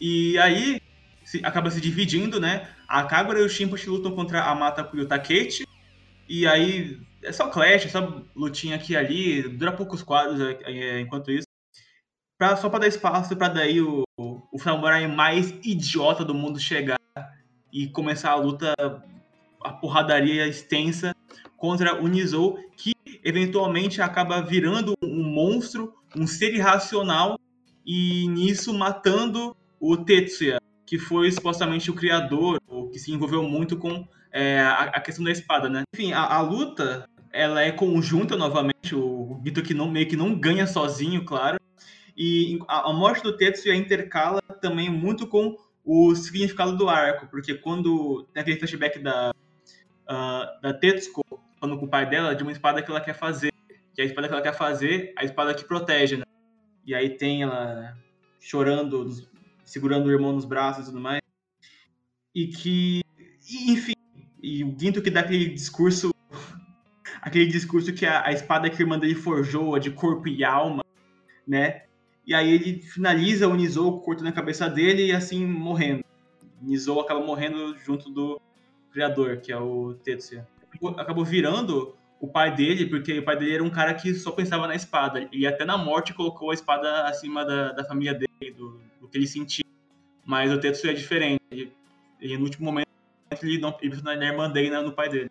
E 0.00 0.36
aí 0.38 0.80
se- 1.24 1.44
acaba 1.44 1.70
se 1.70 1.80
dividindo, 1.80 2.40
né? 2.40 2.68
A 2.88 3.04
Kagura 3.04 3.38
e 3.38 3.44
o 3.44 3.48
Shinpachi 3.48 3.88
lutam 3.88 4.12
contra 4.16 4.42
a 4.42 4.54
Mataku 4.54 4.96
e 4.96 5.02
o 5.02 5.08
Takechi. 5.08 5.64
E 6.28 6.46
aí 6.46 6.98
é 7.22 7.32
só 7.32 7.48
clash, 7.48 7.86
é 7.86 7.88
só 7.88 8.22
lutinha 8.34 8.76
aqui 8.76 8.94
e 8.94 8.96
ali, 8.96 9.42
dura 9.56 9.72
poucos 9.72 10.02
quadros 10.02 10.40
é, 10.40 10.58
é, 10.64 11.00
enquanto 11.00 11.30
isso. 11.30 11.46
Pra, 12.38 12.56
só 12.56 12.68
pra 12.68 12.80
dar 12.80 12.88
espaço 12.88 13.36
pra 13.36 13.48
daí 13.48 13.80
o, 13.80 14.04
o 14.16 14.58
samurai 14.58 15.06
mais 15.06 15.50
idiota 15.62 16.24
do 16.24 16.34
mundo 16.34 16.58
chegar 16.58 16.98
e 17.72 17.88
começar 17.88 18.30
a 18.30 18.36
luta 18.36 18.74
a 19.64 19.72
porradaria 19.72 20.46
extensa 20.46 21.14
contra 21.56 22.00
o 22.00 22.06
Nizou, 22.06 22.58
que 22.76 22.92
eventualmente 23.24 24.02
acaba 24.02 24.42
virando 24.42 24.94
um 25.02 25.24
monstro, 25.24 25.94
um 26.14 26.26
ser 26.26 26.54
irracional, 26.54 27.38
e 27.86 28.28
nisso 28.28 28.72
matando 28.72 29.56
o 29.80 29.96
Tetsuya, 29.96 30.60
que 30.86 30.98
foi 30.98 31.30
supostamente 31.30 31.90
o 31.90 31.94
criador, 31.94 32.60
ou 32.68 32.90
que 32.90 32.98
se 32.98 33.10
envolveu 33.12 33.42
muito 33.42 33.76
com 33.76 34.06
é, 34.30 34.60
a, 34.60 34.82
a 34.84 35.00
questão 35.00 35.24
da 35.24 35.30
espada, 35.30 35.68
né? 35.68 35.82
Enfim, 35.94 36.12
a, 36.12 36.22
a 36.22 36.40
luta, 36.40 37.08
ela 37.32 37.62
é 37.62 37.72
conjunta 37.72 38.36
novamente, 38.36 38.94
o 38.94 39.40
Gito 39.42 39.62
que 39.62 39.74
não, 39.74 39.90
meio 39.90 40.08
que 40.08 40.16
não 40.16 40.38
ganha 40.38 40.66
sozinho, 40.66 41.24
claro, 41.24 41.58
e 42.16 42.58
a, 42.68 42.92
morte 42.92 43.22
do 43.22 43.36
Tetsuya 43.36 43.74
intercala 43.74 44.40
também 44.60 44.88
muito 44.88 45.26
com 45.26 45.56
o 45.84 46.14
significado 46.14 46.76
do 46.76 46.88
arco, 46.88 47.26
porque 47.26 47.54
quando 47.54 48.24
tem 48.32 48.40
aquele 48.40 48.58
flashback 48.58 48.98
da, 49.00 49.32
ah, 50.06 50.58
da 50.62 50.72
Tetsuko 50.72 51.22
falando 51.60 51.78
com 51.78 51.86
o 51.86 51.90
pai 51.90 52.08
dela 52.08 52.34
de 52.34 52.42
uma 52.42 52.52
espada 52.52 52.82
que 52.82 52.90
ela 52.90 53.00
quer 53.00 53.14
fazer, 53.14 53.52
que 53.94 54.02
a 54.02 54.04
espada 54.04 54.28
que 54.28 54.34
ela 54.34 54.42
quer 54.42 54.54
fazer, 54.54 55.12
a 55.16 55.24
espada 55.24 55.54
que 55.54 55.64
protege, 55.64 56.16
né? 56.16 56.24
E 56.86 56.94
aí 56.94 57.10
tem 57.10 57.42
ela 57.42 57.96
chorando, 58.40 59.08
segurando 59.64 60.06
o 60.06 60.12
irmão 60.12 60.32
nos 60.32 60.44
braços 60.44 60.84
e 60.84 60.86
tudo 60.86 61.00
mais, 61.00 61.22
e 62.34 62.48
que, 62.48 63.00
e, 63.48 63.72
enfim, 63.72 63.94
e 64.42 64.62
o 64.62 64.76
Ginto 64.78 65.00
que 65.00 65.10
dá 65.10 65.20
aquele 65.20 65.48
discurso, 65.48 66.12
aquele 67.22 67.46
discurso 67.46 67.94
que 67.94 68.04
a, 68.04 68.26
a 68.26 68.32
espada 68.32 68.68
que 68.68 68.76
a 68.76 68.84
irmã 68.84 68.98
dele 68.98 69.14
forjou 69.14 69.76
é 69.76 69.80
de 69.80 69.90
corpo 69.90 70.28
e 70.28 70.44
alma, 70.44 70.84
né? 71.46 71.84
E 72.26 72.34
aí 72.34 72.52
ele 72.52 72.80
finaliza 72.80 73.46
o 73.46 73.54
Nizou 73.54 74.00
cortando 74.00 74.28
a 74.28 74.32
cabeça 74.32 74.68
dele 74.68 75.06
e 75.06 75.12
assim 75.12 75.44
morrendo. 75.46 76.04
Nizou 76.60 77.00
acaba 77.00 77.20
morrendo 77.20 77.76
junto 77.78 78.10
do 78.10 78.40
criador, 78.90 79.38
que 79.38 79.52
é 79.52 79.58
o 79.58 79.94
Tetsuya. 80.02 80.46
Acabou- 80.96 81.24
virando 81.24 81.94
o 82.20 82.26
pai 82.26 82.54
dele, 82.54 82.86
porque 82.86 83.18
o 83.18 83.24
pai 83.24 83.36
dele 83.36 83.54
era 83.54 83.64
um 83.64 83.70
cara 83.70 83.92
que 83.92 84.14
só 84.14 84.30
pensava 84.30 84.66
na 84.66 84.74
espada. 84.74 85.28
E 85.30 85.46
até 85.46 85.64
na 85.64 85.76
morte 85.76 86.14
colocou 86.14 86.50
a 86.50 86.54
espada 86.54 87.04
acima 87.04 87.44
da, 87.44 87.72
da 87.72 87.84
família 87.84 88.14
dele, 88.14 88.52
do, 88.56 88.80
do 89.00 89.08
que 89.08 89.18
ele 89.18 89.26
sentia. 89.26 89.64
Mas 90.24 90.50
o 90.50 90.58
Tetsuya 90.58 90.92
é 90.92 90.94
diferente. 90.94 91.40
Ele, 92.20 92.38
no 92.38 92.44
último 92.44 92.64
momento 92.64 92.88
ele 93.42 93.58
não 93.58 93.76
ele 93.82 94.00
na 94.02 94.14
irmã 94.14 94.48
dele 94.48 94.68
e 94.74 94.80
no 94.80 94.92
pai 94.92 95.08
dele. 95.08 95.30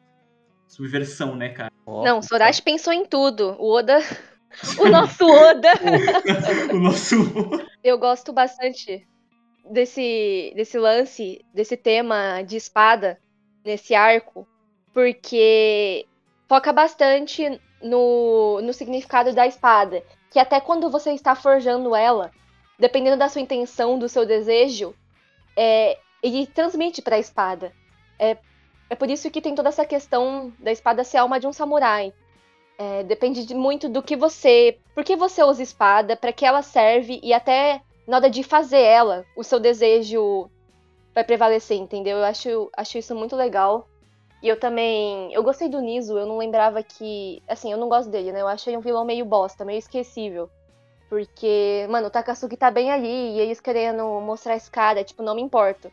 Subversão, 0.67 1.35
né, 1.35 1.49
cara? 1.49 1.71
Não, 1.85 2.21
Sorachi 2.21 2.61
pensou 2.61 2.93
em 2.93 3.05
tudo. 3.05 3.55
O 3.59 3.71
Oda. 3.73 3.99
O 4.79 4.89
nosso 4.89 5.25
Oda. 5.25 5.71
o 6.71 6.79
nosso. 6.79 7.15
Eu 7.83 7.97
gosto 7.97 8.31
bastante 8.31 9.07
desse, 9.69 10.53
desse 10.55 10.77
lance, 10.77 11.43
desse 11.53 11.77
tema 11.77 12.41
de 12.43 12.57
espada 12.57 13.19
nesse 13.63 13.95
arco, 13.95 14.47
porque 14.93 16.05
foca 16.47 16.71
bastante 16.73 17.59
no, 17.81 18.61
no 18.61 18.73
significado 18.73 19.33
da 19.33 19.47
espada. 19.47 20.03
Que 20.31 20.39
até 20.39 20.59
quando 20.59 20.89
você 20.89 21.11
está 21.11 21.35
forjando 21.35 21.95
ela, 21.95 22.31
dependendo 22.79 23.17
da 23.17 23.29
sua 23.29 23.41
intenção, 23.41 23.99
do 23.99 24.09
seu 24.09 24.25
desejo, 24.25 24.95
é, 25.55 25.97
ele 26.21 26.47
transmite 26.47 27.01
para 27.01 27.15
a 27.15 27.19
espada. 27.19 27.71
É, 28.17 28.37
é 28.89 28.95
por 28.95 29.09
isso 29.09 29.29
que 29.29 29.41
tem 29.41 29.55
toda 29.55 29.69
essa 29.69 29.85
questão 29.85 30.53
da 30.59 30.71
espada 30.71 31.03
ser 31.03 31.17
alma 31.17 31.39
de 31.39 31.47
um 31.47 31.53
samurai. 31.53 32.13
É, 32.77 33.03
depende 33.03 33.45
de 33.45 33.53
muito 33.53 33.87
do 33.87 34.01
que 34.01 34.15
você. 34.15 34.79
Por 34.95 35.03
que 35.03 35.15
você 35.15 35.43
usa 35.43 35.61
espada, 35.61 36.15
para 36.15 36.33
que 36.33 36.45
ela 36.45 36.61
serve 36.61 37.19
e 37.23 37.33
até 37.33 37.81
na 38.07 38.17
hora 38.17 38.29
de 38.29 38.43
fazer 38.43 38.81
ela, 38.81 39.25
o 39.35 39.43
seu 39.43 39.59
desejo 39.59 40.49
vai 41.13 41.23
prevalecer, 41.23 41.77
entendeu? 41.77 42.17
Eu 42.17 42.23
acho, 42.23 42.69
acho 42.75 42.97
isso 42.97 43.15
muito 43.15 43.35
legal. 43.35 43.87
E 44.41 44.47
eu 44.47 44.59
também. 44.59 45.33
Eu 45.33 45.41
gostei 45.43 45.69
do 45.69 45.79
Niso, 45.79 46.17
eu 46.17 46.25
não 46.25 46.37
lembrava 46.37 46.83
que. 46.83 47.41
Assim, 47.47 47.71
eu 47.71 47.77
não 47.77 47.87
gosto 47.87 48.09
dele, 48.09 48.31
né? 48.31 48.41
Eu 48.41 48.47
achei 48.47 48.75
um 48.75 48.81
vilão 48.81 49.05
meio 49.05 49.23
bosta, 49.23 49.63
meio 49.63 49.79
esquecível. 49.79 50.49
Porque, 51.09 51.87
mano, 51.89 52.07
o 52.07 52.09
Takasugi 52.09 52.57
tá 52.57 52.71
bem 52.71 52.91
ali 52.91 53.35
e 53.35 53.39
eles 53.39 53.61
querendo 53.61 54.03
mostrar 54.19 54.55
esse 54.55 54.69
cara, 54.69 55.03
tipo, 55.03 55.23
não 55.23 55.35
me 55.35 55.41
importo. 55.41 55.91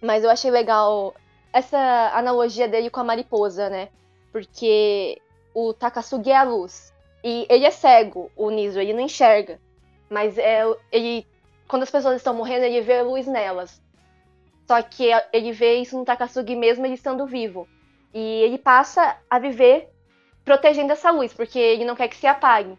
Mas 0.00 0.24
eu 0.24 0.30
achei 0.30 0.50
legal 0.50 1.14
essa 1.52 1.78
analogia 2.14 2.68
dele 2.68 2.88
com 2.88 3.00
a 3.00 3.04
mariposa, 3.04 3.68
né? 3.68 3.88
Porque 4.32 5.20
o 5.54 5.72
Takasugi 5.72 6.30
é 6.30 6.36
a 6.36 6.42
luz. 6.42 6.92
E 7.22 7.46
ele 7.48 7.64
é 7.64 7.70
cego, 7.70 8.30
o 8.36 8.50
Niso, 8.50 8.78
ele 8.78 8.92
não 8.92 9.00
enxerga. 9.00 9.60
Mas 10.08 10.38
é, 10.38 10.62
ele, 10.92 11.26
quando 11.66 11.82
as 11.82 11.90
pessoas 11.90 12.16
estão 12.16 12.34
morrendo, 12.34 12.64
ele 12.64 12.80
vê 12.80 12.98
a 12.98 13.02
luz 13.02 13.26
nelas. 13.26 13.82
Só 14.66 14.80
que 14.82 15.10
ele 15.32 15.52
vê 15.52 15.76
isso 15.76 15.98
no 15.98 16.04
Takasugi 16.04 16.54
mesmo 16.54 16.86
ele 16.86 16.94
estando 16.94 17.26
vivo. 17.26 17.68
E 18.12 18.42
ele 18.42 18.58
passa 18.58 19.16
a 19.28 19.38
viver 19.38 19.88
protegendo 20.44 20.92
essa 20.92 21.10
luz, 21.10 21.32
porque 21.32 21.58
ele 21.58 21.84
não 21.84 21.96
quer 21.96 22.08
que 22.08 22.16
se 22.16 22.26
apague. 22.26 22.78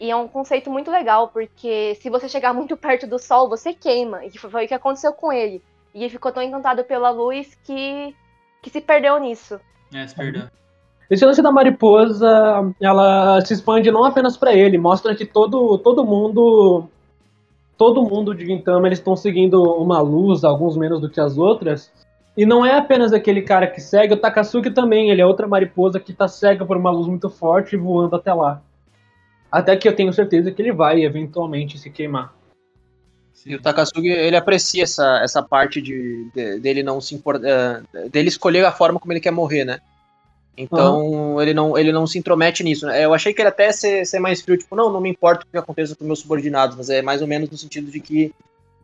E 0.00 0.10
é 0.10 0.16
um 0.16 0.28
conceito 0.28 0.70
muito 0.70 0.90
legal, 0.90 1.28
porque 1.28 1.96
se 2.00 2.08
você 2.08 2.28
chegar 2.28 2.52
muito 2.52 2.76
perto 2.76 3.06
do 3.06 3.18
sol, 3.18 3.48
você 3.48 3.74
queima. 3.74 4.24
E 4.24 4.30
foi 4.38 4.64
o 4.64 4.68
que 4.68 4.74
aconteceu 4.74 5.12
com 5.12 5.32
ele. 5.32 5.62
E 5.94 6.02
ele 6.02 6.10
ficou 6.10 6.30
tão 6.30 6.42
encantado 6.42 6.84
pela 6.84 7.10
luz 7.10 7.54
que, 7.64 8.14
que 8.62 8.70
se 8.70 8.80
perdeu 8.80 9.18
nisso. 9.18 9.60
É, 9.92 10.06
se 10.06 10.14
perdeu. 10.14 10.48
Esse 11.10 11.24
lance 11.24 11.40
da 11.40 11.50
mariposa, 11.50 12.72
ela 12.80 13.40
se 13.40 13.54
expande 13.54 13.90
não 13.90 14.04
apenas 14.04 14.36
pra 14.36 14.52
ele, 14.54 14.76
mostra 14.76 15.14
que 15.14 15.24
todo, 15.24 15.78
todo 15.78 16.04
mundo, 16.04 16.84
todo 17.78 18.02
mundo 18.02 18.34
de 18.34 18.44
Gintama, 18.44 18.86
eles 18.88 18.98
estão 18.98 19.16
seguindo 19.16 19.62
uma 19.62 20.00
luz, 20.00 20.44
alguns 20.44 20.76
menos 20.76 21.00
do 21.00 21.08
que 21.08 21.18
as 21.20 21.38
outras. 21.38 21.90
E 22.36 22.44
não 22.44 22.64
é 22.64 22.76
apenas 22.76 23.12
aquele 23.12 23.42
cara 23.42 23.66
que 23.66 23.80
segue, 23.80 24.14
o 24.14 24.18
Takasuki 24.18 24.70
também, 24.70 25.10
ele 25.10 25.22
é 25.22 25.26
outra 25.26 25.48
mariposa 25.48 25.98
que 25.98 26.12
tá 26.12 26.28
cega 26.28 26.64
por 26.64 26.76
uma 26.76 26.90
luz 26.90 27.06
muito 27.08 27.30
forte 27.30 27.72
e 27.74 27.78
voando 27.78 28.14
até 28.14 28.32
lá. 28.32 28.62
Até 29.50 29.76
que 29.76 29.88
eu 29.88 29.96
tenho 29.96 30.12
certeza 30.12 30.52
que 30.52 30.60
ele 30.60 30.72
vai 30.72 31.02
eventualmente 31.02 31.78
se 31.78 31.88
queimar. 31.88 32.34
E 33.46 33.54
o 33.54 33.62
Takasugi, 33.62 34.08
ele 34.08 34.36
aprecia 34.36 34.82
essa, 34.82 35.20
essa 35.22 35.42
parte 35.42 35.80
de, 35.80 36.28
de- 36.34 36.60
dele 36.60 36.82
não 36.82 37.00
se 37.00 37.14
importar, 37.14 37.82
dele 38.10 38.28
escolher 38.28 38.64
a 38.66 38.72
forma 38.72 39.00
como 39.00 39.12
ele 39.12 39.20
quer 39.20 39.30
morrer, 39.30 39.64
né? 39.64 39.78
Então, 40.58 41.40
ele, 41.40 41.54
não, 41.54 41.78
ele 41.78 41.92
não 41.92 42.06
se 42.06 42.18
intromete 42.18 42.64
nisso. 42.64 42.86
né? 42.86 43.04
Eu 43.04 43.14
achei 43.14 43.32
que 43.32 43.40
ele 43.40 43.48
até 43.48 43.70
ser, 43.70 44.04
ser 44.04 44.18
mais 44.18 44.40
frio, 44.40 44.58
tipo, 44.58 44.74
não, 44.74 44.92
não 44.92 45.00
me 45.00 45.08
importa 45.08 45.44
o 45.44 45.50
que 45.50 45.56
aconteça 45.56 45.94
com 45.94 46.04
meus 46.04 46.18
subordinados, 46.18 46.76
mas 46.76 46.90
é 46.90 47.00
mais 47.00 47.22
ou 47.22 47.28
menos 47.28 47.48
no 47.50 47.56
sentido 47.56 47.90
de 47.90 48.00
que 48.00 48.32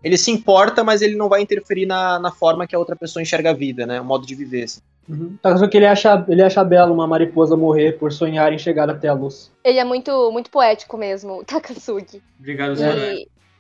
ele 0.03 0.17
se 0.17 0.31
importa, 0.31 0.85
mas 0.85 1.03
ele 1.03 1.17
não 1.17 1.29
vai 1.29 1.41
interferir 1.41 1.87
na, 1.87 2.19
na 2.19 2.31
forma 2.31 2.67
que 2.67 2.77
a 2.77 2.79
outra 2.79 2.95
pessoa 2.95 3.23
enxerga 3.23 3.51
a 3.51 3.55
vida, 3.55 3.87
né? 3.87 4.01
O 4.01 4.05
modo 4.05 4.27
de 4.27 4.35
viver. 4.35 4.65
Assim. 4.65 4.81
Uhum. 5.09 5.37
Tá, 5.43 5.57
só 5.57 5.67
que 5.67 5.77
ele 5.77 5.87
acha, 5.87 6.25
ele 6.29 6.43
acha 6.43 6.63
belo 6.63 6.95
uma 6.95 7.07
mariposa 7.07 7.57
morrer 7.57 7.99
por 7.99 8.13
sonhar 8.13 8.53
em 8.53 8.59
chegar 8.59 8.89
até 8.89 9.09
a 9.09 9.13
luz. 9.15 9.51
Ele 9.65 9.79
é 9.79 9.85
muito, 9.85 10.31
muito 10.31 10.51
poético 10.51 10.97
mesmo, 10.97 11.41
o 11.41 11.45
Takasugi. 11.45 12.23
Obrigado, 12.39 12.73
E- 12.73 12.77
Zé. 12.77 13.15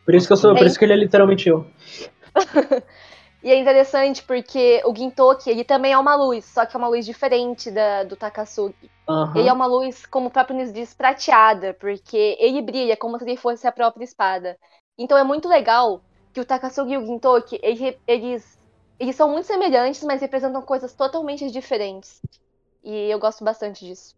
Por 0.05 0.14
isso 0.14 0.27
que, 0.27 0.35
eu 0.35 0.37
sou, 0.37 0.55
por 0.55 0.66
isso 0.66 0.79
que 0.79 0.85
ele 0.85 0.92
é 0.92 0.96
literalmente 0.96 1.48
eu. 1.48 1.66
E 3.44 3.50
é 3.50 3.59
interessante 3.59 4.22
porque 4.22 4.83
o 4.87 4.96
Gintoki, 4.96 5.50
ele 5.50 5.64
também 5.64 5.92
é 5.92 5.98
uma 5.98 6.16
luz, 6.16 6.46
só 6.46 6.64
que 6.64 6.74
é 6.74 6.78
uma 6.78 6.88
luz 6.88 7.04
diferente 7.04 7.70
da, 7.70 8.02
do 8.02 8.16
Takasugi. 8.16 8.90
Aham. 9.07 9.38
Ele 9.38 9.48
é 9.48 9.52
uma 9.52 9.66
luz, 9.66 10.07
como 10.07 10.28
o 10.28 10.30
próprio 10.30 10.57
nos 10.57 10.72
diz, 10.72 10.94
prateada, 10.94 11.74
porque 11.74 12.38
ele 12.40 12.62
brilha 12.62 12.96
como 12.96 13.18
se 13.18 13.24
ele 13.24 13.37
fosse 13.37 13.66
a 13.66 13.72
própria 13.72 14.02
espada. 14.04 14.57
Então 14.98 15.18
é 15.18 15.22
muito 15.22 15.46
legal 15.46 16.00
que 16.33 16.40
o 16.40 16.44
Takasugi 16.44 16.94
e 16.94 16.96
o 16.96 17.04
Gintoki, 17.04 17.61
ele- 17.62 17.98
eles, 18.07 18.59
eles 18.98 19.14
são 19.14 19.28
muito 19.30 19.44
semelhantes, 19.46 20.02
mas 20.04 20.22
representam 20.22 20.62
coisas 20.62 20.94
totalmente 20.94 21.50
diferentes. 21.50 22.22
E 22.83 23.11
eu 23.11 23.18
gosto 23.18 23.44
bastante 23.44 23.85
disso. 23.85 24.14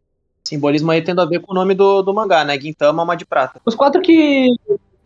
Simbolismo 0.47 0.93
aí 0.93 1.03
tendo 1.03 1.21
a 1.21 1.27
ver 1.27 1.41
com 1.41 1.51
o 1.51 1.55
nome 1.55 1.75
do, 1.75 2.03
do 2.03 2.15
mangá, 2.15 2.45
né? 2.45 2.59
Gintama, 2.61 3.03
Alma 3.03 3.17
de 3.17 3.27
Prata. 3.27 3.61
Os 3.67 3.75
quatro 3.75 4.01
que 4.01 4.49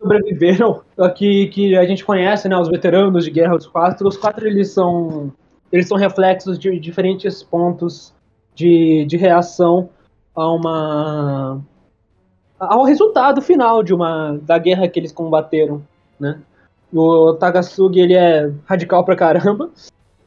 sobreviveram, 0.01 0.81
que, 1.15 1.47
que 1.47 1.77
a 1.77 1.85
gente 1.85 2.03
conhece, 2.03 2.49
né, 2.49 2.57
os 2.57 2.67
veteranos 2.67 3.23
de 3.23 3.31
guerra, 3.31 3.55
os 3.55 3.67
quatro, 3.67 4.07
os 4.07 4.17
quatro 4.17 4.47
eles 4.47 4.71
são 4.71 5.31
eles 5.71 5.87
são 5.87 5.97
reflexos 5.97 6.59
de 6.59 6.77
diferentes 6.79 7.41
pontos 7.41 8.13
de, 8.53 9.05
de 9.05 9.15
reação 9.15 9.89
a 10.35 10.51
uma 10.51 11.61
ao 12.59 12.83
resultado 12.83 13.41
final 13.41 13.81
de 13.81 13.93
uma 13.93 14.37
da 14.41 14.57
guerra 14.57 14.87
que 14.87 14.99
eles 14.99 15.11
combateram, 15.11 15.81
né? 16.19 16.41
O 16.93 17.33
Takasugi 17.33 17.99
ele 17.99 18.13
é 18.13 18.51
radical 18.65 19.05
pra 19.05 19.15
caramba. 19.15 19.69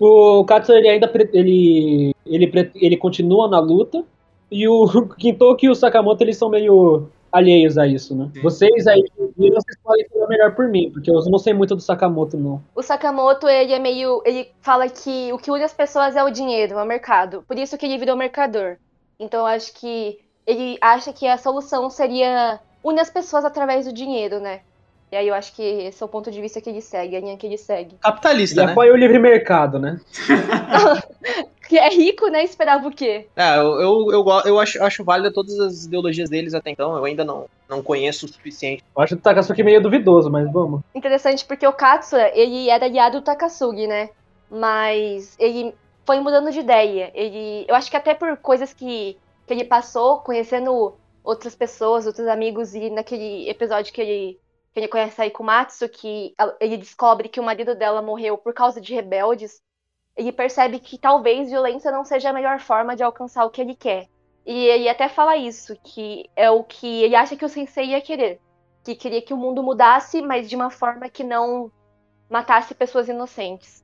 O 0.01 0.45
Katsu 0.45 0.73
ele 0.73 0.89
ainda 0.89 1.11
ele 1.33 2.15
ele 2.27 2.73
ele 2.75 2.97
continua 2.97 3.49
na 3.49 3.61
luta 3.61 4.03
e 4.51 4.67
o 4.67 4.87
Kintoki 5.17 5.67
e 5.67 5.71
o 5.71 5.75
Sakamoto 5.75 6.25
eles 6.25 6.37
são 6.37 6.49
meio 6.49 7.09
alheios 7.35 7.77
a 7.77 7.87
isso, 7.87 8.15
né? 8.15 8.31
Sim. 8.33 8.41
Vocês 8.41 8.87
aí 8.87 9.03
vocês 9.19 9.77
podem 9.83 10.09
falar 10.09 10.29
melhor 10.29 10.55
por 10.55 10.69
mim, 10.69 10.91
porque 10.93 11.11
eu 11.11 11.21
não 11.25 11.39
sei 11.39 11.53
muito 11.53 11.75
do 11.75 11.83
Sakamoto 11.83 12.39
não. 12.39 12.63
O 12.75 12.83
Sakamoto, 12.83 13.49
ele 13.49 13.73
é 13.73 13.79
meio. 13.79 14.23
Ele 14.25 14.49
fala 14.63 14.89
que 14.89 15.33
o 15.33 15.39
que 15.39 15.51
une 15.51 15.65
as 15.65 15.75
pessoas 15.75 16.15
é 16.15 16.23
o 16.23 16.31
dinheiro, 16.31 16.79
é 16.79 16.83
o 16.83 16.87
mercado. 16.87 17.45
Por 17.47 17.59
isso 17.59 17.77
que 17.77 17.85
ele 17.85 17.99
virou 17.99 18.17
mercador. 18.17 18.77
Então 19.19 19.41
eu 19.41 19.47
acho 19.47 19.75
que 19.75 20.21
ele 20.47 20.79
acha 20.81 21.13
que 21.13 21.27
a 21.27 21.37
solução 21.37 21.91
seria 21.91 22.61
unir 22.83 23.01
as 23.01 23.11
pessoas 23.11 23.45
através 23.45 23.87
do 23.87 23.93
dinheiro, 23.93 24.39
né? 24.39 24.61
E 25.15 25.17
aí 25.17 25.29
eu 25.29 25.35
acho 25.35 25.55
que 25.55 25.63
esse 25.63 26.03
é 26.03 26.07
o 26.07 26.09
ponto 26.09 26.29
de 26.29 26.41
vista 26.41 26.61
que 26.61 26.69
ele 26.69 26.81
segue, 26.81 27.15
a 27.15 27.21
linha 27.21 27.37
que 27.37 27.47
ele 27.47 27.57
segue. 27.57 27.95
Capitalista, 28.01 28.59
Ele 28.59 28.67
né? 28.67 28.73
apoia 28.73 28.93
o 28.93 28.97
livre 28.97 29.21
mercado, 29.21 29.79
né? 29.79 30.01
Que 31.69 31.79
é 31.79 31.89
rico, 31.89 32.29
né? 32.29 32.45
Esperava 32.45 32.87
o 32.87 32.91
quê? 32.91 33.27
É, 33.35 33.57
eu, 33.57 33.81
eu, 33.81 34.13
eu, 34.13 34.27
eu 34.45 34.61
acho, 34.61 34.83
acho 34.83 35.03
válida 35.03 35.33
todas 35.33 35.59
as 35.59 35.85
ideologias 35.87 36.29
deles 36.29 36.53
até 36.53 36.71
então. 36.71 36.95
Eu 36.95 37.05
ainda 37.07 37.25
não, 37.25 37.47
não 37.67 37.83
conheço 37.83 38.27
o 38.27 38.29
suficiente. 38.29 38.85
Eu 38.95 39.03
acho 39.03 39.15
o 39.15 39.19
Takasugi 39.19 39.63
meio 39.63 39.81
duvidoso, 39.81 40.31
mas 40.31 40.53
vamos. 40.53 40.83
Interessante 40.95 41.43
porque 41.45 41.67
o 41.67 41.73
Katsura, 41.73 42.31
ele 42.35 42.69
era 42.69 42.85
aliado 42.85 43.19
do 43.19 43.25
Takasugi, 43.25 43.87
né? 43.87 44.11
Mas 44.51 45.35
ele 45.39 45.75
foi 46.05 46.21
mudando 46.21 46.51
de 46.51 46.61
ideia. 46.61 47.11
Ele, 47.15 47.65
eu 47.67 47.75
acho 47.75 47.91
que 47.91 47.97
até 47.97 48.13
por 48.13 48.37
coisas 48.37 48.75
que, 48.75 49.17
que 49.47 49.55
ele 49.55 49.65
passou, 49.65 50.19
conhecendo 50.19 50.95
outras 51.25 51.55
pessoas, 51.55 52.07
outros 52.07 52.29
amigos, 52.29 52.75
e 52.75 52.91
naquele 52.91 53.49
episódio 53.49 53.93
que 53.93 54.03
ele, 54.03 54.39
que 54.75 54.81
ele 54.81 54.89
conhece 54.89 55.23
a 55.23 55.27
Ikumatsu, 55.27 55.89
que 55.89 56.35
ele 56.61 56.77
descobre 56.77 57.29
que 57.29 57.41
o 57.41 57.45
marido 57.45 57.75
dela 57.75 58.03
morreu 58.03 58.37
por 58.37 58.53
causa 58.53 58.81
de 58.81 58.93
rebeldes, 58.93 59.63
ele 60.17 60.33
percebe 60.33 60.79
que 60.79 60.99
talvez 60.99 61.49
violência 61.49 61.91
não 61.91 62.05
seja 62.05 62.31
a 62.31 62.33
melhor 62.33 62.61
forma 62.61 62.95
de 62.95 63.03
alcançar 63.03 63.45
o 63.47 63.51
que 63.51 63.61
ele 63.61 63.75
quer. 63.75 64.09
E 64.45 64.67
ele 64.67 64.89
até 64.89 65.09
fala 65.09 65.37
isso, 65.37 65.75
que 65.83 66.29
é 66.37 66.51
o 66.51 66.63
que 66.63 67.03
ele 67.03 67.15
acha 67.15 67.37
que 67.37 67.45
o 67.45 67.49
sensei 67.49 67.87
ia 67.87 68.01
querer 68.01 68.41
que 68.85 68.95
queria 68.95 69.23
que 69.23 69.33
o 69.33 69.37
mundo 69.37 69.63
mudasse, 69.63 70.21
mas 70.21 70.49
de 70.49 70.55
uma 70.55 70.71
forma 70.71 71.09
que 71.09 71.25
não 71.25 71.71
matasse 72.29 72.75
pessoas 72.75 73.09
inocentes. 73.09 73.83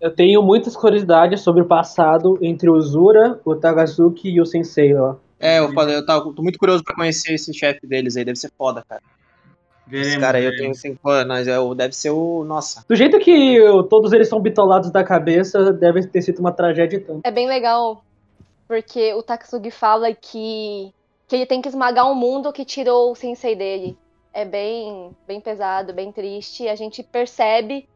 Eu 0.00 0.14
tenho 0.14 0.42
muitas 0.42 0.74
curiosidades 0.74 1.42
sobre 1.42 1.60
o 1.60 1.66
passado 1.66 2.38
entre 2.40 2.70
o 2.70 2.80
Zura, 2.80 3.40
o 3.44 3.54
Tagazuki 3.54 4.30
e 4.30 4.40
o 4.40 4.46
Sensei, 4.46 4.94
ó. 4.94 5.16
É, 5.38 5.58
eu 5.58 5.72
falei, 5.72 5.96
eu 5.96 6.06
tava, 6.06 6.32
tô 6.32 6.42
muito 6.42 6.58
curioso 6.58 6.82
pra 6.82 6.94
conhecer 6.94 7.34
esse 7.34 7.52
chefe 7.52 7.86
deles 7.86 8.16
aí. 8.16 8.24
Deve 8.24 8.38
ser 8.38 8.50
foda, 8.56 8.82
cara. 8.88 9.02
Veremos, 9.88 10.08
Esse 10.12 10.20
cara 10.20 10.38
aí 10.38 10.44
eu 10.44 10.56
tenho, 10.56 10.72
tenho 10.80 10.96
pô, 10.96 11.24
nós, 11.24 11.48
é, 11.48 11.58
o- 11.58 11.74
deve 11.74 11.94
ser 11.94 12.10
o. 12.10 12.44
Nossa. 12.44 12.84
Do 12.88 12.94
jeito 12.94 13.18
que 13.18 13.30
eu- 13.56 13.82
todos 13.82 14.12
eles 14.12 14.28
são 14.28 14.40
bitolados 14.40 14.90
da 14.90 15.02
cabeça, 15.02 15.72
deve 15.72 16.06
ter 16.06 16.22
sido 16.22 16.40
uma 16.40 16.52
tragédia 16.52 17.00
tanto. 17.00 17.20
É 17.24 17.30
bem 17.30 17.48
legal, 17.48 18.02
porque 18.66 19.14
o 19.14 19.22
Takasugi 19.22 19.70
fala 19.70 20.12
que, 20.14 20.92
que 21.26 21.36
ele 21.36 21.46
tem 21.46 21.62
que 21.62 21.68
esmagar 21.68 22.10
um 22.10 22.14
mundo 22.14 22.52
que 22.52 22.64
tirou 22.64 23.12
o 23.12 23.14
sensei 23.14 23.56
dele. 23.56 23.96
É 24.32 24.44
bem, 24.44 25.10
bem 25.26 25.40
pesado, 25.40 25.92
bem 25.92 26.12
triste. 26.12 26.64
e 26.64 26.68
A 26.68 26.76
gente 26.76 27.02
percebe. 27.02 27.88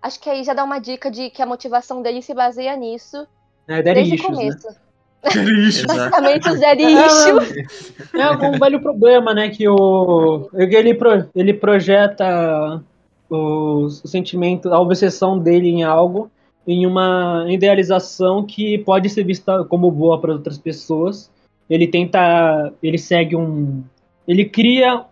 Acho 0.00 0.20
que 0.20 0.30
aí 0.30 0.44
já 0.44 0.54
dá 0.54 0.62
uma 0.62 0.78
dica 0.78 1.10
de 1.10 1.28
que 1.30 1.42
a 1.42 1.46
motivação 1.46 2.02
dele 2.02 2.22
se 2.22 2.32
baseia 2.32 2.76
nisso 2.76 3.26
É, 3.66 3.82
desde 3.82 4.14
o 4.14 4.16
issues, 4.16 4.38
né? 4.38 4.87
Exato. 5.24 5.86
Basicamente, 5.88 6.48
os 6.48 6.60
daddy 6.60 6.82
É, 6.84 7.06
issues. 7.06 7.92
É 8.14 8.30
um 8.30 8.58
velho 8.58 8.80
problema, 8.80 9.34
né? 9.34 9.48
Que 9.48 9.68
o 9.68 10.48
ele, 10.54 10.94
pro- 10.94 11.28
ele 11.34 11.52
projeta 11.52 12.82
o, 13.28 13.84
o 13.86 13.90
sentimento, 13.90 14.72
a 14.72 14.80
obsessão 14.80 15.38
dele 15.38 15.68
em 15.68 15.82
algo, 15.82 16.30
em 16.66 16.86
uma 16.86 17.46
idealização 17.48 18.44
que 18.44 18.78
pode 18.78 19.08
ser 19.10 19.24
vista 19.24 19.64
como 19.64 19.90
boa 19.90 20.20
para 20.20 20.32
outras 20.32 20.56
pessoas. 20.58 21.30
Ele 21.68 21.86
tenta, 21.86 22.72
ele 22.82 22.96
segue 22.96 23.36
um, 23.36 23.82
ele 24.26 24.44
cria 24.44 25.04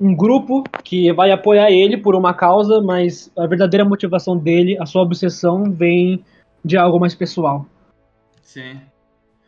um 0.00 0.14
grupo 0.14 0.64
que 0.82 1.12
vai 1.12 1.30
apoiar 1.30 1.70
ele 1.70 1.96
por 1.96 2.14
uma 2.14 2.34
causa, 2.34 2.80
mas 2.80 3.30
a 3.38 3.46
verdadeira 3.46 3.84
motivação 3.84 4.36
dele, 4.36 4.76
a 4.80 4.86
sua 4.86 5.02
obsessão, 5.02 5.70
vem 5.70 6.22
de 6.64 6.76
algo 6.76 6.98
mais 6.98 7.14
pessoal, 7.14 7.66
Sim. 8.42 8.80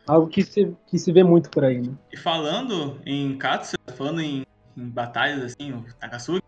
Algo 0.07 0.27
que 0.27 0.43
se, 0.43 0.75
que 0.87 0.97
se 0.97 1.11
vê 1.11 1.23
muito 1.23 1.49
por 1.49 1.63
aí. 1.63 1.81
Né? 1.81 1.93
E 2.11 2.17
falando 2.17 2.99
em 3.05 3.37
Katsu, 3.37 3.75
falando 3.95 4.21
em, 4.21 4.45
em 4.77 4.89
batalhas 4.89 5.43
assim, 5.43 5.71
o 5.71 5.85
Takasugi, 5.99 6.41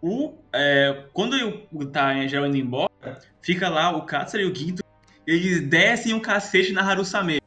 o, 0.00 0.34
é, 0.52 1.04
quando 1.12 1.34
o 1.72 1.86
tá 1.86 2.26
já 2.26 2.46
indo 2.46 2.56
embora, 2.56 3.20
fica 3.42 3.68
lá 3.68 3.90
o 3.96 4.02
Katsura 4.02 4.42
e 4.42 4.46
o 4.46 4.54
Ginto, 4.54 4.82
eles 5.26 5.60
descem 5.68 6.14
um 6.14 6.20
cacete 6.20 6.72
na 6.72 6.82
Harusame. 6.82 7.40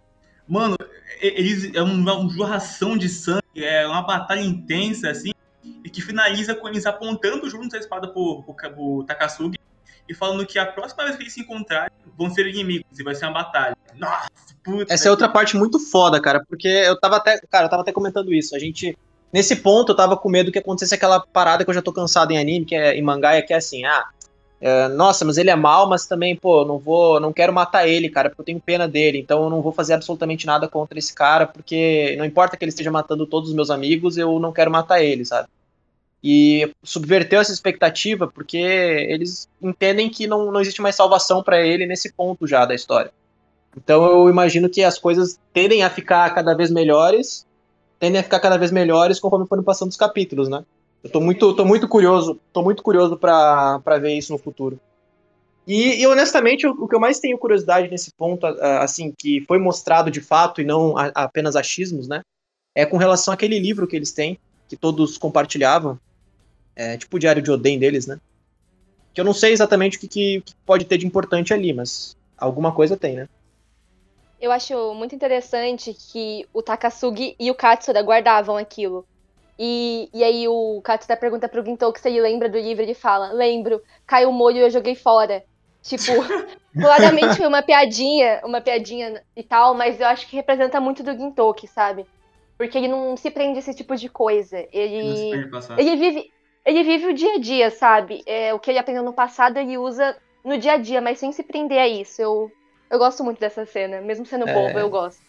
Mano, 0.48 0.76
eles 1.22 1.74
é 1.74 1.82
uma, 1.82 2.30
jorração 2.30 2.98
de 2.98 3.08
sangue, 3.08 3.42
é 3.56 3.88
uma 3.88 4.02
batalha 4.02 4.42
intensa 4.42 5.10
assim, 5.10 5.32
e 5.64 5.90
que 5.90 6.02
finaliza 6.02 6.54
com 6.54 6.68
eles 6.68 6.86
apontando 6.86 7.50
juntos 7.50 7.74
a 7.74 7.78
espada 7.80 8.08
pro, 8.08 8.44
pro, 8.44 8.54
pro 8.54 9.04
Takasugi 9.06 9.61
e 10.12 10.14
falando 10.14 10.46
que 10.46 10.60
a 10.60 10.66
próxima 10.66 11.06
vez 11.06 11.16
que 11.16 11.24
eles 11.24 11.34
se 11.34 11.42
encontrarem 11.42 11.90
vão 12.18 12.30
ser 12.30 12.46
inimigos 12.46 13.00
e 13.00 13.04
vai 13.04 13.16
ser 13.16 13.26
uma 13.26 13.34
batalha. 13.34 13.76
Nossa, 13.96 14.30
puta. 14.64 14.94
Essa 14.94 15.08
é 15.08 15.12
outra 15.12 15.30
parte 15.30 15.56
muito 15.56 15.80
foda, 15.80 16.20
cara, 16.20 16.44
porque 16.48 16.68
eu 16.68 17.00
tava 17.00 17.16
até, 17.16 17.40
cara, 17.50 17.66
eu 17.66 17.70
tava 17.70 17.82
até 17.82 17.92
comentando 17.92 18.34
isso. 18.34 18.56
A 18.56 18.60
gente 18.60 18.98
nesse 19.32 19.56
ponto 19.56 19.94
eu 19.94 19.96
tava 19.96 20.18
com 20.18 20.30
medo 20.30 20.52
que 20.52 20.60
acontecesse 20.60 20.94
aquela 20.94 21.22
parada 21.22 21.64
que 21.64 21.70
eu 21.70 21.74
já 21.74 21.82
tô 21.82 21.94
cansado 21.94 22.32
em 22.32 22.38
anime, 22.38 22.66
que 22.66 22.76
é 22.76 22.94
em 22.94 23.02
mangá, 23.02 23.36
é 23.36 23.42
que 23.42 23.54
é 23.54 23.56
assim, 23.56 23.86
ah, 23.86 24.06
é, 24.60 24.90
nossa, 24.90 25.24
mas 25.24 25.38
ele 25.38 25.50
é 25.50 25.56
mal, 25.56 25.88
mas 25.88 26.06
também, 26.06 26.36
pô, 26.36 26.66
não 26.66 26.78
vou, 26.78 27.20
não 27.20 27.32
quero 27.32 27.54
matar 27.54 27.88
ele, 27.88 28.10
cara, 28.10 28.30
porque 28.30 28.42
eu 28.42 28.46
tenho 28.46 28.60
pena 28.60 28.88
dele, 28.88 29.18
então 29.18 29.44
eu 29.44 29.50
não 29.50 29.62
vou 29.62 29.72
fazer 29.72 29.94
absolutamente 29.94 30.46
nada 30.46 30.68
contra 30.68 31.00
esse 31.00 31.14
cara, 31.14 31.48
porque 31.48 32.16
não 32.18 32.26
importa 32.26 32.58
que 32.58 32.64
ele 32.66 32.70
esteja 32.70 32.92
matando 32.92 33.26
todos 33.26 33.50
os 33.50 33.56
meus 33.56 33.72
amigos, 33.72 34.18
eu 34.18 34.38
não 34.40 34.52
quero 34.52 34.70
matar 34.70 35.02
ele, 35.02 35.24
sabe? 35.24 35.48
E 36.24 36.72
subverteu 36.84 37.40
essa 37.42 37.52
expectativa 37.52 38.28
porque 38.28 38.58
eles 38.58 39.50
entendem 39.62 40.10
que 40.10 40.28
não, 40.28 40.52
não 40.52 40.62
existe 40.62 40.82
mais 40.82 40.96
salvação 40.96 41.42
pra 41.42 41.62
ele 41.66 41.86
nesse 41.86 42.14
ponto 42.14 42.46
já 42.46 42.66
da 42.66 42.76
história. 42.76 43.12
Então 43.76 44.06
eu 44.06 44.30
imagino 44.30 44.70
que 44.70 44.84
as 44.84 45.00
coisas 45.00 45.40
tendem 45.54 45.84
a 45.84 45.90
ficar 45.90 46.30
cada 46.36 46.54
vez 46.54 46.70
melhores, 46.70 47.48
tendem 48.00 48.20
a 48.20 48.24
ficar 48.24 48.40
cada 48.40 48.58
vez 48.58 48.72
melhores 48.72 49.20
conforme 49.20 49.48
forem 49.48 49.64
passando 49.64 49.90
os 49.90 49.98
capítulos, 49.98 50.48
né? 50.48 50.64
Eu 51.04 51.10
tô 51.10 51.20
muito, 51.20 51.56
tô 51.56 51.66
muito 51.66 51.88
curioso, 51.88 52.40
tô 52.54 52.62
muito 52.62 52.84
curioso 52.84 53.18
pra 53.18 53.80
ver 54.00 54.14
isso 54.16 54.32
no 54.32 54.38
futuro. 54.38 54.80
E, 55.66 56.02
e, 56.02 56.08
honestamente, 56.08 56.66
o, 56.68 56.72
o 56.72 56.88
que 56.88 56.96
eu 56.96 57.00
mais 57.00 57.20
tenho 57.20 57.38
curiosidade 57.38 57.90
nesse 57.90 58.12
ponto, 58.12 58.46
assim, 58.46 59.14
que 59.18 59.42
foi 59.48 59.58
mostrado 59.60 60.10
de 60.12 60.20
fato 60.22 60.62
e 60.62 60.66
não 60.66 60.98
a- 60.98 61.12
apenas 61.16 61.56
achismos, 61.56 62.08
né? 62.08 62.22
É 62.76 62.86
com 62.86 62.98
relação 62.98 63.34
àquele 63.34 63.60
livro 63.60 63.88
que 63.88 63.96
eles 63.96 64.12
têm, 64.12 64.40
que 64.68 64.76
todos 64.76 65.18
compartilhavam, 65.18 66.00
é, 66.76 66.98
tipo 66.98 67.16
o 67.18 67.20
Diário 67.20 67.42
de 67.42 67.52
Oden 67.52 67.80
deles, 67.80 68.08
né? 68.08 68.18
Que 69.14 69.22
eu 69.22 69.26
não 69.26 69.34
sei 69.34 69.54
exatamente 69.54 69.98
o 69.98 70.00
que, 70.02 70.08
que- 70.08 70.44
pode 70.66 70.86
ter 70.86 70.98
de 70.98 71.06
importante 71.08 71.54
ali, 71.54 71.74
mas 71.74 72.16
alguma 72.38 72.74
coisa 72.74 72.98
tem, 72.98 73.16
né? 73.16 73.26
Eu 74.40 74.52
acho 74.52 74.94
muito 74.96 75.14
interessante 75.14 75.94
que 76.12 76.48
o 76.54 76.64
Takasugi 76.64 77.36
e 77.40 77.52
o 77.52 77.56
Katsura 77.56 78.02
guardavam 78.02 78.58
aquilo. 78.58 79.08
E, 79.60 80.10
e 80.14 80.24
aí 80.24 80.48
o 80.48 80.82
Katsura 80.84 81.18
pergunta 81.18 81.50
pro 81.50 81.64
Gintoki 81.66 82.00
se 82.00 82.10
ele 82.10 82.22
lembra 82.22 82.50
do 82.50 82.58
livro, 82.60 82.84
ele 82.84 82.96
fala, 82.96 83.32
lembro, 83.34 83.82
caiu 84.08 84.30
o 84.30 84.34
molho 84.34 84.58
e 84.58 84.62
eu 84.62 84.70
joguei 84.72 84.96
fora. 84.96 85.44
Tipo, 85.84 86.18
claramente 86.80 87.38
foi 87.38 87.48
uma 87.48 87.64
piadinha, 87.64 88.42
uma 88.46 88.62
piadinha 88.62 89.24
e 89.36 89.44
tal, 89.44 89.76
mas 89.76 90.00
eu 90.00 90.08
acho 90.08 90.28
que 90.30 90.36
representa 90.36 90.82
muito 90.82 91.04
do 91.04 91.14
Gintoki, 91.14 91.68
sabe? 91.68 92.08
Porque 92.58 92.78
ele 92.78 92.88
não 92.88 93.18
se 93.18 93.32
prende 93.32 93.58
a 93.58 93.60
esse 93.62 93.76
tipo 93.76 93.96
de 93.96 94.10
coisa. 94.10 94.58
Ele, 94.72 95.46
ele 95.76 95.96
vive, 95.98 96.34
ele 96.66 96.84
vive 96.84 97.08
o 97.08 97.14
dia 97.14 97.36
a 97.36 97.40
dia, 97.40 97.72
sabe? 97.72 98.24
É, 98.26 98.54
o 98.54 98.60
que 98.60 98.70
ele 98.70 98.80
aprendeu 98.80 99.04
no 99.04 99.14
passado 99.14 99.58
ele 99.58 99.78
usa 99.78 100.16
no 100.44 100.58
dia 100.58 100.74
a 100.74 100.78
dia, 100.78 101.02
mas 101.02 101.20
sem 101.20 101.32
se 101.32 101.44
prender 101.44 101.80
a 101.80 101.88
isso. 101.88 102.22
Eu, 102.22 102.52
eu 102.90 103.00
gosto 103.00 103.24
muito 103.24 103.40
dessa 103.40 103.66
cena, 103.66 104.02
mesmo 104.02 104.26
sendo 104.26 104.48
é... 104.48 104.54
bobo, 104.54 104.78
eu 104.78 104.90
gosto. 104.90 105.22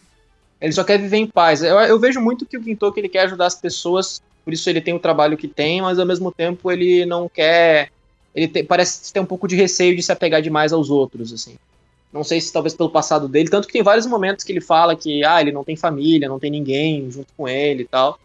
Ele 0.61 0.71
só 0.71 0.83
quer 0.83 0.97
viver 0.97 1.17
em 1.17 1.27
paz. 1.27 1.61
Eu, 1.61 1.77
eu 1.79 1.99
vejo 1.99 2.21
muito 2.21 2.45
que 2.45 2.57
o 2.57 2.63
Gintoki 2.63 2.99
ele 2.99 3.09
quer 3.09 3.23
ajudar 3.23 3.47
as 3.47 3.55
pessoas, 3.55 4.21
por 4.45 4.53
isso 4.53 4.69
ele 4.69 4.79
tem 4.79 4.93
o 4.93 4.99
trabalho 4.99 5.37
que 5.37 5.47
tem, 5.47 5.81
mas 5.81 5.99
ao 5.99 6.05
mesmo 6.05 6.31
tempo 6.31 6.71
ele 6.71 7.05
não 7.05 7.27
quer. 7.27 7.89
Ele 8.33 8.47
te, 8.47 8.63
parece 8.63 9.11
ter 9.11 9.19
um 9.19 9.25
pouco 9.25 9.47
de 9.47 9.55
receio 9.55 9.95
de 9.95 10.01
se 10.01 10.11
apegar 10.11 10.41
demais 10.41 10.71
aos 10.71 10.89
outros, 10.89 11.33
assim. 11.33 11.57
Não 12.13 12.23
sei 12.23 12.39
se 12.39 12.53
talvez 12.53 12.73
pelo 12.75 12.89
passado 12.89 13.27
dele, 13.27 13.49
tanto 13.49 13.67
que 13.67 13.73
tem 13.73 13.83
vários 13.83 14.05
momentos 14.05 14.45
que 14.45 14.51
ele 14.51 14.61
fala 14.61 14.95
que 14.95 15.25
ah, 15.25 15.41
ele 15.41 15.51
não 15.51 15.63
tem 15.63 15.75
família, 15.75 16.29
não 16.29 16.39
tem 16.39 16.51
ninguém 16.51 17.09
junto 17.09 17.33
com 17.35 17.47
ele 17.47 17.83
e 17.83 17.87
tal. 17.87 18.19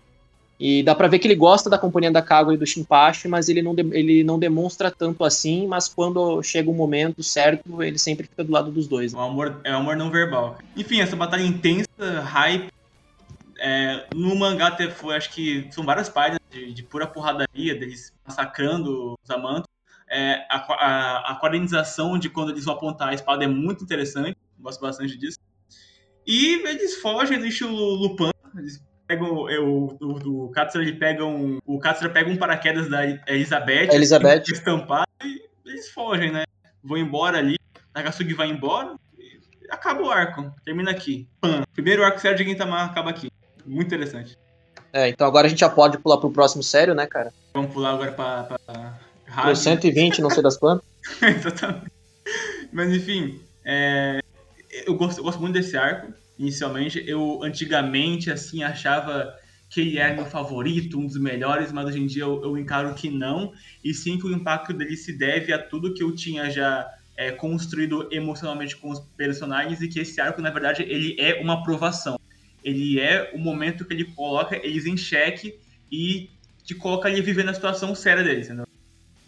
E 0.59 0.82
dá 0.82 0.92
pra 0.92 1.06
ver 1.06 1.20
que 1.20 1.28
ele 1.28 1.36
gosta 1.36 1.70
da 1.70 1.78
companhia 1.78 2.11
da 2.11 2.20
Kaguya 2.20 2.56
e 2.56 2.59
do 2.59 2.66
Shinpachi, 2.66 3.28
mas 3.28 3.48
ele 3.48 3.62
não, 3.62 3.74
de, 3.74 3.82
ele 3.92 4.24
não 4.24 4.38
demonstra 4.38 4.90
tanto 4.90 5.22
assim, 5.24 5.68
mas 5.68 5.88
quando 5.88 6.42
chega 6.42 6.68
o 6.68 6.74
momento 6.74 7.22
certo, 7.22 7.80
ele 7.80 7.98
sempre 7.98 8.26
fica 8.26 8.42
do 8.42 8.52
lado 8.52 8.70
dos 8.72 8.88
dois. 8.88 9.14
O 9.14 9.20
amor, 9.20 9.61
é 9.62 9.72
o 9.72 9.76
amor 9.76 9.96
não 9.96 10.11
verbal. 10.11 10.59
Enfim, 10.76 11.00
essa 11.00 11.14
batalha 11.14 11.42
intensa, 11.42 11.86
hype, 12.24 12.72
é, 13.61 14.06
no 14.14 14.34
mangá 14.34 14.76
foi, 14.90 15.16
acho 15.16 15.30
que 15.30 15.68
são 15.70 15.84
várias 15.84 16.09
páginas 16.09 16.40
de, 16.50 16.72
de 16.72 16.82
pura 16.82 17.06
porradaria, 17.06 17.74
deles 17.74 18.12
massacrando 18.26 19.14
os 19.22 19.30
amantos. 19.30 19.68
É, 20.11 20.44
a, 20.50 20.56
a, 20.56 21.32
a 21.32 21.34
quadrinização 21.36 22.18
de 22.18 22.30
quando 22.30 22.50
eles 22.50 22.64
vão 22.64 22.74
apontar 22.74 23.11
a 23.11 23.14
espada 23.14 23.44
é 23.44 23.46
muito 23.46 23.84
interessante, 23.84 24.36
gosto 24.59 24.80
bastante 24.80 25.16
disso. 25.16 25.38
E 26.26 26.66
eles 26.66 27.00
fogem, 27.00 27.38
deixam 27.38 27.72
o 27.72 27.94
Lupin, 27.94 28.30
eles 28.56 28.82
pegam, 29.09 29.50
eu, 29.50 29.96
o, 30.00 30.44
o 30.44 30.50
Katsura 30.50 30.84
ele 30.84 30.92
pega 30.92 31.24
um, 31.24 31.59
o 31.64 31.78
Katsura 31.78 32.11
pega 32.11 32.30
um 32.30 32.36
paraquedas 32.36 32.88
da 32.90 33.04
Elizabeth, 33.26 33.88
Elizabeth. 33.90 34.42
estampado 34.52 35.09
e 35.24 35.42
eles 35.64 35.88
fogem, 35.88 36.30
né? 36.30 36.44
Vão 36.84 36.98
embora 36.98 37.38
ali, 37.38 37.56
Nakasugi 37.94 38.34
vai 38.34 38.50
embora 38.50 38.94
e 39.18 39.40
acaba 39.70 40.02
o 40.02 40.11
arco, 40.11 40.52
termina 40.64 40.90
aqui. 40.90 41.26
Pam. 41.40 41.64
Primeiro 41.72 42.04
arco 42.04 42.20
sério 42.20 42.36
de 42.36 42.44
Gintama 42.44 42.84
acaba 42.84 43.09
aqui. 43.11 43.30
Muito 43.64 43.86
interessante. 43.86 44.38
É, 44.92 45.09
então 45.09 45.26
agora 45.26 45.46
a 45.46 45.50
gente 45.50 45.61
já 45.61 45.68
pode 45.68 45.98
pular 45.98 46.18
pro 46.18 46.30
próximo 46.30 46.62
sério, 46.62 46.94
né, 46.94 47.06
cara? 47.06 47.32
Vamos 47.54 47.72
pular 47.72 47.94
agora 47.94 48.12
pra, 48.12 48.44
pra 48.44 48.98
Pro 49.42 49.56
120, 49.56 50.20
não 50.20 50.30
sei 50.30 50.42
das 50.42 50.56
quantas. 50.56 50.86
Exatamente. 51.22 51.90
Mas 52.72 52.92
enfim, 52.92 53.40
é, 53.64 54.20
eu, 54.86 54.94
gosto, 54.94 55.18
eu 55.18 55.24
gosto 55.24 55.40
muito 55.40 55.54
desse 55.54 55.76
arco 55.76 56.12
inicialmente. 56.39 57.03
Eu 57.07 57.43
antigamente 57.43 58.30
assim 58.30 58.62
achava 58.62 59.34
que 59.68 59.80
ele 59.80 59.99
era 59.99 60.14
meu 60.14 60.24
favorito, 60.24 60.99
um 60.99 61.07
dos 61.07 61.18
melhores, 61.18 61.72
mas 61.72 61.86
hoje 61.86 62.01
em 62.01 62.07
dia 62.07 62.22
eu, 62.22 62.43
eu 62.43 62.57
encaro 62.57 62.95
que 62.95 63.11
não, 63.11 63.53
e 63.84 63.93
sim 63.93 64.18
que 64.18 64.26
o 64.26 64.32
impacto 64.32 64.72
dele 64.72 64.97
se 64.97 65.16
deve 65.16 65.53
a 65.53 65.59
tudo 65.59 65.93
que 65.93 66.03
eu 66.03 66.14
tinha 66.14 66.51
já 66.51 66.89
é, 67.16 67.32
construído 67.32 68.09
emocionalmente 68.11 68.76
com 68.76 68.91
os 68.91 69.01
personagens 69.16 69.82
e 69.82 69.89
que 69.89 70.01
esse 70.01 70.20
arco, 70.20 70.41
na 70.41 70.51
verdade, 70.51 70.84
ele 70.84 71.16
é 71.18 71.41
uma 71.43 71.55
aprovação. 71.55 72.18
Ele 72.64 72.99
é 73.01 73.30
o 73.34 73.39
momento 73.39 73.84
que 73.84 73.93
ele 73.93 74.05
coloca 74.05 74.57
eles 74.57 74.86
em 74.86 74.97
xeque 74.97 75.59
e 75.91 76.30
te 76.64 76.74
coloca 76.74 77.09
ali 77.09 77.20
vivendo 77.20 77.49
a 77.49 77.55
situação 77.55 77.95
séria 77.95 78.22
deles, 78.22 78.47
entendeu? 78.47 78.66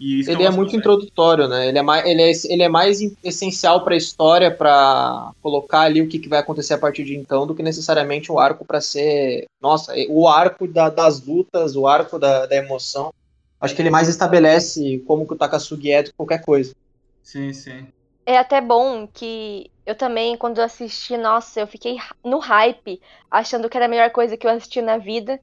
Ele 0.00 0.44
é 0.44 0.50
muito 0.50 0.74
introdutório, 0.74 1.46
né? 1.46 1.68
Ele 1.68 1.78
é 1.78 1.82
mais, 1.82 2.06
ele 2.06 2.22
é, 2.22 2.32
ele 2.46 2.62
é 2.62 2.68
mais 2.70 3.00
essencial 3.22 3.84
para 3.84 3.94
a 3.94 3.98
história, 3.98 4.50
para 4.50 5.32
colocar 5.42 5.80
ali 5.80 6.00
o 6.00 6.08
que, 6.08 6.18
que, 6.18 6.28
vai 6.28 6.38
acontecer 6.38 6.72
a 6.72 6.78
partir 6.78 7.04
de 7.04 7.14
então, 7.14 7.46
do 7.46 7.54
que 7.54 7.62
necessariamente 7.62 8.32
o 8.32 8.38
arco 8.38 8.64
para 8.64 8.80
ser. 8.80 9.44
Nossa, 9.60 9.92
o 10.08 10.26
arco 10.26 10.66
da, 10.66 10.88
das 10.88 11.22
lutas, 11.22 11.76
o 11.76 11.86
arco 11.86 12.18
da, 12.18 12.46
da, 12.46 12.56
emoção. 12.56 13.12
Acho 13.60 13.76
que 13.76 13.82
ele 13.82 13.90
mais 13.90 14.08
estabelece 14.08 15.02
como 15.06 15.26
que 15.26 15.34
o 15.34 15.36
Takasugi 15.36 15.92
é 15.92 16.02
do 16.02 16.10
que 16.10 16.16
qualquer 16.16 16.42
coisa. 16.42 16.74
Sim, 17.22 17.52
sim. 17.52 17.86
É 18.24 18.38
até 18.38 18.58
bom 18.58 19.06
que 19.06 19.70
eu 19.84 19.94
também, 19.94 20.34
quando 20.34 20.60
assisti, 20.60 21.18
nossa, 21.18 21.60
eu 21.60 21.66
fiquei 21.66 21.98
no 22.24 22.38
hype, 22.38 23.02
achando 23.30 23.68
que 23.68 23.76
era 23.76 23.84
a 23.84 23.88
melhor 23.88 24.10
coisa 24.10 24.34
que 24.34 24.46
eu 24.46 24.50
assisti 24.50 24.80
na 24.80 24.96
vida. 24.96 25.38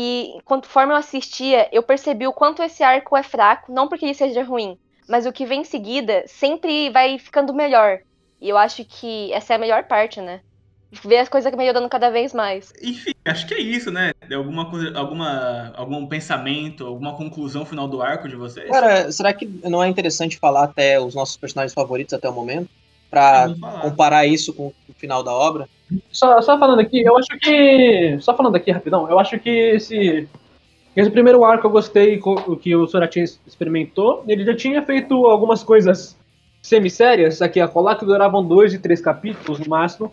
E 0.00 0.38
conforme 0.44 0.92
eu 0.92 0.96
assistia, 0.96 1.68
eu 1.72 1.82
percebi 1.82 2.24
o 2.24 2.32
quanto 2.32 2.62
esse 2.62 2.84
arco 2.84 3.16
é 3.16 3.22
fraco, 3.24 3.72
não 3.72 3.88
porque 3.88 4.04
ele 4.04 4.14
seja 4.14 4.44
ruim, 4.44 4.78
mas 5.08 5.26
o 5.26 5.32
que 5.32 5.44
vem 5.44 5.62
em 5.62 5.64
seguida 5.64 6.22
sempre 6.28 6.88
vai 6.90 7.18
ficando 7.18 7.52
melhor. 7.52 7.98
E 8.40 8.48
eu 8.48 8.56
acho 8.56 8.84
que 8.84 9.32
essa 9.32 9.54
é 9.54 9.56
a 9.56 9.58
melhor 9.58 9.82
parte, 9.88 10.20
né? 10.20 10.38
Ver 11.02 11.18
as 11.18 11.28
coisas 11.28 11.52
melhorando 11.52 11.88
cada 11.88 12.10
vez 12.10 12.32
mais. 12.32 12.72
Enfim, 12.80 13.10
acho 13.24 13.44
que 13.48 13.54
é 13.54 13.58
isso, 13.58 13.90
né? 13.90 14.12
Alguma 14.32 14.70
coisa, 14.70 14.96
alguma, 14.96 15.72
algum 15.74 16.06
pensamento, 16.06 16.86
alguma 16.86 17.16
conclusão 17.16 17.66
final 17.66 17.88
do 17.88 18.00
arco 18.00 18.28
de 18.28 18.36
vocês? 18.36 18.70
Cara, 18.70 19.10
será 19.10 19.32
que 19.32 19.46
não 19.64 19.82
é 19.82 19.88
interessante 19.88 20.38
falar 20.38 20.62
até 20.62 21.00
os 21.00 21.12
nossos 21.12 21.36
personagens 21.36 21.74
favoritos 21.74 22.14
até 22.14 22.28
o 22.28 22.32
momento? 22.32 22.70
Pra 23.10 23.48
comparar 23.82 24.26
isso 24.26 24.54
com 24.54 24.72
o 24.88 24.92
final 24.96 25.24
da 25.24 25.32
obra? 25.32 25.68
Só, 26.10 26.40
só 26.42 26.58
falando 26.58 26.80
aqui, 26.80 27.00
eu 27.00 27.16
acho 27.16 27.38
que. 27.40 28.18
Só 28.20 28.36
falando 28.36 28.56
aqui 28.56 28.70
rapidão, 28.70 29.08
eu 29.08 29.18
acho 29.18 29.38
que 29.38 29.48
esse. 29.48 30.28
Esse 30.94 31.10
primeiro 31.10 31.44
arco 31.44 31.66
eu 31.66 31.70
gostei 31.70 32.20
que 32.60 32.74
o 32.74 32.86
Soratin 32.86 33.22
experimentou. 33.46 34.24
Ele 34.26 34.44
já 34.44 34.54
tinha 34.54 34.82
feito 34.82 35.14
algumas 35.26 35.62
coisas 35.62 36.18
semi-sérias 36.60 37.40
aqui 37.40 37.60
a 37.60 37.68
colar 37.68 37.94
que 37.94 38.04
duravam 38.04 38.44
dois 38.44 38.74
e 38.74 38.80
três 38.80 39.00
capítulos 39.00 39.60
no 39.60 39.68
máximo. 39.68 40.12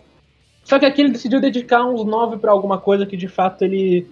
Só 0.62 0.78
que 0.78 0.86
aqui 0.86 1.02
ele 1.02 1.12
decidiu 1.12 1.40
dedicar 1.40 1.84
uns 1.84 2.04
nove 2.04 2.36
para 2.36 2.52
alguma 2.52 2.78
coisa 2.78 3.04
que 3.04 3.16
de 3.16 3.28
fato 3.28 3.62
ele. 3.62 4.06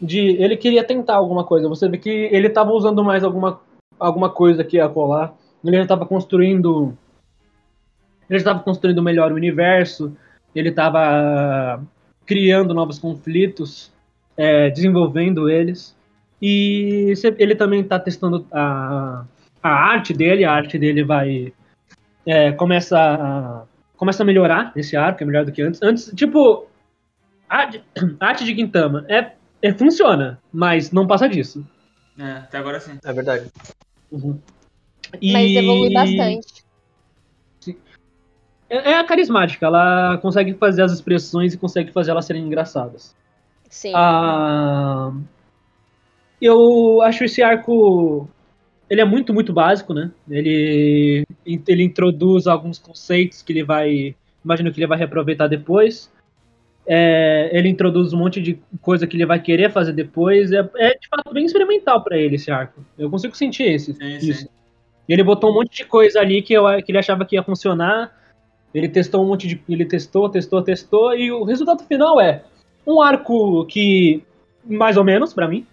De, 0.00 0.18
ele 0.42 0.56
queria 0.56 0.82
tentar 0.82 1.16
alguma 1.16 1.44
coisa. 1.44 1.68
Você 1.68 1.88
vê 1.88 1.98
que 1.98 2.08
ele 2.08 2.46
estava 2.46 2.70
usando 2.72 3.04
mais 3.04 3.22
alguma, 3.22 3.60
alguma 3.98 4.30
coisa 4.30 4.62
aqui 4.62 4.80
a 4.80 4.88
colar. 4.88 5.34
Ele 5.62 5.76
já 5.76 5.82
estava 5.82 6.06
construindo. 6.06 6.96
Ele 8.30 8.38
estava 8.38 8.60
construindo 8.60 9.02
melhor 9.02 9.30
o 9.30 9.34
universo 9.34 10.16
ele 10.54 10.70
estava 10.70 11.82
criando 12.26 12.74
novos 12.74 12.98
conflitos, 12.98 13.92
é, 14.36 14.70
desenvolvendo 14.70 15.48
eles. 15.48 15.96
E 16.40 17.12
ele 17.38 17.54
também 17.56 17.80
está 17.80 17.98
testando 17.98 18.46
a, 18.52 19.24
a 19.62 19.68
arte 19.68 20.12
dele, 20.12 20.44
a 20.44 20.52
arte 20.52 20.78
dele 20.78 21.02
vai. 21.02 21.52
É, 22.24 22.52
começa, 22.52 22.98
a, 22.98 23.64
começa 23.96 24.22
a 24.22 24.26
melhorar 24.26 24.72
esse 24.76 24.96
arco, 24.96 25.22
é 25.22 25.26
melhor 25.26 25.44
do 25.44 25.52
que 25.52 25.62
antes. 25.62 25.82
Antes, 25.82 26.12
tipo, 26.14 26.66
a, 27.48 27.64
a 27.64 27.70
arte 28.20 28.44
de 28.44 28.54
Quintama 28.54 29.04
é, 29.08 29.32
é, 29.62 29.72
funciona, 29.72 30.38
mas 30.52 30.92
não 30.92 31.06
passa 31.06 31.28
disso. 31.28 31.66
É, 32.18 32.32
até 32.32 32.58
agora 32.58 32.78
sim. 32.78 32.98
É 33.04 33.12
verdade. 33.12 33.46
Uhum. 34.12 34.38
E... 35.20 35.32
Mas 35.32 35.50
evolui 35.56 35.92
bastante. 35.92 36.67
É, 38.70 38.92
é 38.92 38.98
a 38.98 39.04
carismática, 39.04 39.66
ela 39.66 40.18
consegue 40.18 40.54
fazer 40.54 40.82
as 40.82 40.92
expressões 40.92 41.54
e 41.54 41.58
consegue 41.58 41.92
fazer 41.92 42.10
elas 42.10 42.24
serem 42.24 42.42
engraçadas. 42.42 43.14
Sim. 43.68 43.92
Ah, 43.94 45.12
eu 46.40 47.02
acho 47.02 47.24
esse 47.24 47.42
arco. 47.42 48.28
Ele 48.88 49.00
é 49.00 49.04
muito, 49.04 49.34
muito 49.34 49.52
básico, 49.52 49.92
né? 49.92 50.10
Ele, 50.30 51.24
ele 51.44 51.82
introduz 51.82 52.46
alguns 52.46 52.78
conceitos 52.78 53.42
que 53.42 53.52
ele 53.52 53.64
vai. 53.64 54.14
Imagino 54.44 54.72
que 54.72 54.78
ele 54.78 54.86
vai 54.86 54.98
reaproveitar 54.98 55.48
depois. 55.48 56.10
É, 56.86 57.50
ele 57.52 57.68
introduz 57.68 58.14
um 58.14 58.18
monte 58.18 58.40
de 58.40 58.58
coisa 58.80 59.06
que 59.06 59.14
ele 59.14 59.26
vai 59.26 59.40
querer 59.40 59.70
fazer 59.70 59.92
depois. 59.92 60.50
É, 60.52 60.66
é 60.76 60.98
de 60.98 61.06
fato 61.08 61.34
bem 61.34 61.44
experimental 61.44 62.02
para 62.02 62.16
ele 62.16 62.36
esse 62.36 62.50
arco. 62.50 62.82
Eu 62.98 63.10
consigo 63.10 63.36
sentir 63.36 63.64
esse, 63.64 63.92
sim, 63.92 64.16
isso. 64.16 64.42
Sim. 64.42 64.48
Ele 65.06 65.22
botou 65.22 65.50
um 65.50 65.54
monte 65.54 65.76
de 65.76 65.84
coisa 65.84 66.20
ali 66.20 66.40
que, 66.40 66.54
eu, 66.54 66.64
que 66.82 66.90
ele 66.90 66.98
achava 66.98 67.24
que 67.24 67.36
ia 67.36 67.42
funcionar 67.42 68.17
ele 68.74 68.88
testou 68.88 69.24
um 69.24 69.28
monte 69.28 69.46
de. 69.46 69.60
Ele 69.68 69.84
testou, 69.84 70.28
testou, 70.28 70.62
testou, 70.62 71.14
e 71.14 71.30
o 71.32 71.44
resultado 71.44 71.84
final 71.84 72.20
é 72.20 72.44
um 72.86 73.00
arco 73.00 73.64
que. 73.66 74.22
mais 74.64 74.96
ou 74.96 75.04
menos, 75.04 75.32
para 75.32 75.48
mim. 75.48 75.66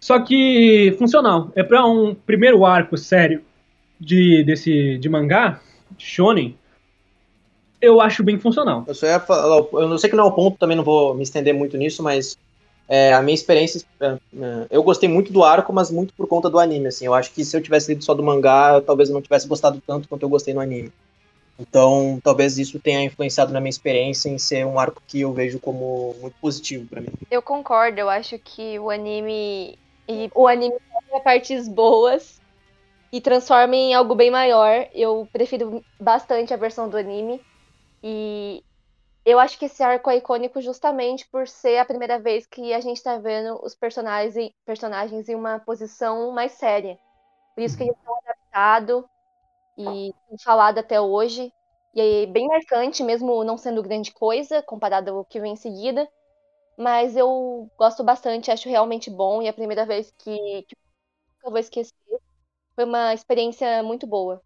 Só 0.00 0.18
que 0.20 0.94
funcional. 0.98 1.50
É 1.54 1.62
para 1.62 1.84
um 1.86 2.14
primeiro 2.14 2.64
arco 2.64 2.96
sério 2.96 3.42
de, 3.98 4.44
desse, 4.44 4.98
de 4.98 5.08
mangá, 5.08 5.60
de 5.96 6.04
shonen, 6.04 6.56
eu 7.80 8.00
acho 8.00 8.22
bem 8.22 8.38
funcional. 8.38 8.84
Eu 8.86 8.94
só 8.94 9.06
ia 9.06 9.20
falar, 9.20 9.64
eu 9.72 9.98
sei 9.98 10.10
que 10.10 10.16
não 10.16 10.24
é 10.24 10.28
o 10.28 10.32
ponto, 10.32 10.58
também 10.58 10.76
não 10.76 10.84
vou 10.84 11.14
me 11.14 11.22
estender 11.22 11.54
muito 11.54 11.76
nisso, 11.76 12.02
mas 12.02 12.36
é, 12.88 13.12
a 13.12 13.22
minha 13.22 13.34
experiência, 13.34 13.82
é, 14.00 14.06
é, 14.06 14.66
eu 14.70 14.82
gostei 14.82 15.08
muito 15.08 15.32
do 15.32 15.42
arco, 15.42 15.72
mas 15.72 15.90
muito 15.90 16.14
por 16.14 16.26
conta 16.26 16.48
do 16.48 16.58
anime, 16.58 16.88
assim, 16.88 17.06
eu 17.06 17.14
acho 17.14 17.32
que 17.32 17.44
se 17.44 17.56
eu 17.56 17.60
tivesse 17.60 17.92
lido 17.92 18.04
só 18.04 18.14
do 18.14 18.22
mangá, 18.22 18.74
eu, 18.74 18.82
talvez 18.82 19.10
não 19.10 19.22
tivesse 19.22 19.46
gostado 19.46 19.82
tanto 19.86 20.08
quanto 20.08 20.22
eu 20.22 20.28
gostei 20.28 20.54
no 20.54 20.60
anime. 20.60 20.92
Então, 21.58 22.20
talvez 22.22 22.58
isso 22.58 22.78
tenha 22.78 23.02
influenciado 23.02 23.52
na 23.52 23.60
minha 23.60 23.70
experiência 23.70 24.28
em 24.28 24.38
ser 24.38 24.66
um 24.66 24.78
arco 24.78 25.02
que 25.06 25.22
eu 25.22 25.32
vejo 25.32 25.58
como 25.58 26.14
muito 26.20 26.36
positivo 26.40 26.86
para 26.86 27.00
mim. 27.00 27.08
Eu 27.30 27.40
concordo, 27.40 27.98
eu 27.98 28.10
acho 28.10 28.38
que 28.38 28.78
o 28.78 28.90
anime 28.90 29.78
e 30.08 30.30
o 30.34 30.46
anime 30.46 30.76
pega 30.78 31.22
partes 31.22 31.66
boas 31.66 32.40
e 33.10 33.20
transforma 33.20 33.74
em 33.74 33.94
algo 33.94 34.14
bem 34.14 34.30
maior. 34.30 34.86
Eu 34.94 35.26
prefiro 35.32 35.82
bastante 35.98 36.52
a 36.52 36.58
versão 36.58 36.88
do 36.88 36.96
anime 36.96 37.40
e 38.02 38.62
eu 39.24 39.38
acho 39.38 39.58
que 39.58 39.64
esse 39.64 39.82
arco 39.82 40.10
é 40.10 40.18
icônico 40.18 40.60
justamente 40.60 41.26
por 41.28 41.48
ser 41.48 41.78
a 41.78 41.84
primeira 41.84 42.18
vez 42.18 42.46
que 42.46 42.72
a 42.74 42.80
gente 42.80 43.02
tá 43.02 43.16
vendo 43.18 43.58
os 43.64 43.74
personagens, 43.74 44.52
personagens 44.64 45.28
em 45.28 45.34
uma 45.34 45.58
posição 45.58 46.30
mais 46.32 46.52
séria. 46.52 46.98
Por 47.54 47.62
isso 47.64 47.76
que 47.76 47.84
eles 47.84 47.96
estão 47.96 48.14
adaptados 48.18 49.04
e 49.78 50.12
falado 50.42 50.78
até 50.78 51.00
hoje. 51.00 51.52
E 51.94 52.24
é 52.24 52.26
bem 52.26 52.46
marcante, 52.48 53.02
mesmo 53.02 53.44
não 53.44 53.56
sendo 53.56 53.82
grande 53.82 54.12
coisa, 54.12 54.62
comparado 54.62 55.10
ao 55.10 55.24
que 55.24 55.40
vem 55.40 55.52
em 55.54 55.56
seguida. 55.56 56.08
Mas 56.78 57.16
eu 57.16 57.70
gosto 57.78 58.04
bastante, 58.04 58.50
acho 58.50 58.68
realmente 58.68 59.10
bom. 59.10 59.42
E 59.42 59.46
é 59.46 59.50
a 59.50 59.54
primeira 59.54 59.86
vez 59.86 60.12
que, 60.18 60.36
que 60.64 60.76
eu 61.44 61.50
vou 61.50 61.58
esquecer. 61.58 61.94
Foi 62.74 62.84
uma 62.84 63.14
experiência 63.14 63.82
muito 63.82 64.06
boa. 64.06 64.42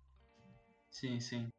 Sim, 0.90 1.20
sim. 1.20 1.50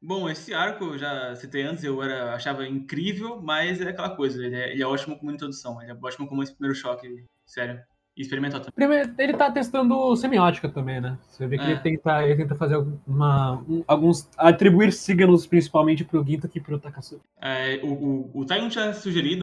Bom, 0.00 0.28
esse 0.28 0.54
arco, 0.54 0.84
eu 0.84 0.98
já 0.98 1.34
citei 1.34 1.62
antes, 1.62 1.82
eu 1.82 2.02
era, 2.02 2.34
achava 2.34 2.66
incrível, 2.66 3.40
mas 3.42 3.80
é 3.80 3.88
aquela 3.88 4.14
coisa, 4.14 4.44
ele 4.44 4.54
é, 4.54 4.72
ele 4.72 4.82
é 4.82 4.86
ótimo 4.86 5.18
como 5.18 5.32
introdução, 5.32 5.82
ele 5.82 5.90
é 5.90 5.94
ótimo 5.94 6.28
como 6.28 6.42
esse 6.42 6.52
primeiro 6.54 6.76
choque, 6.76 7.24
sério. 7.46 7.82
E 8.16 8.22
experimental 8.22 8.60
também. 8.60 8.72
Primeiro, 8.74 9.14
ele 9.18 9.34
tá 9.34 9.50
testando 9.50 10.16
semiótica 10.16 10.68
também, 10.70 11.00
né? 11.02 11.18
Você 11.28 11.46
vê 11.46 11.58
que 11.58 11.64
É. 11.64 11.70
ele, 11.72 11.80
tenta, 11.80 12.22
ele 12.24 12.36
tenta 12.36 12.54
fazer 12.54 12.82
uma, 13.06 13.62
um- 13.68 13.84
alguns. 13.86 14.28
atribuir 14.38 14.90
signos 14.92 15.46
principalmente 15.46 16.02
pro 16.02 16.24
Ginto 16.24 16.48
e 16.54 16.60
pro 16.60 16.78
Takasugi. 16.78 17.20
É, 17.40 17.78
o, 17.82 17.88
o, 18.34 18.40
o 18.40 18.44
tinha 18.44 18.94
sugerido, 18.94 19.42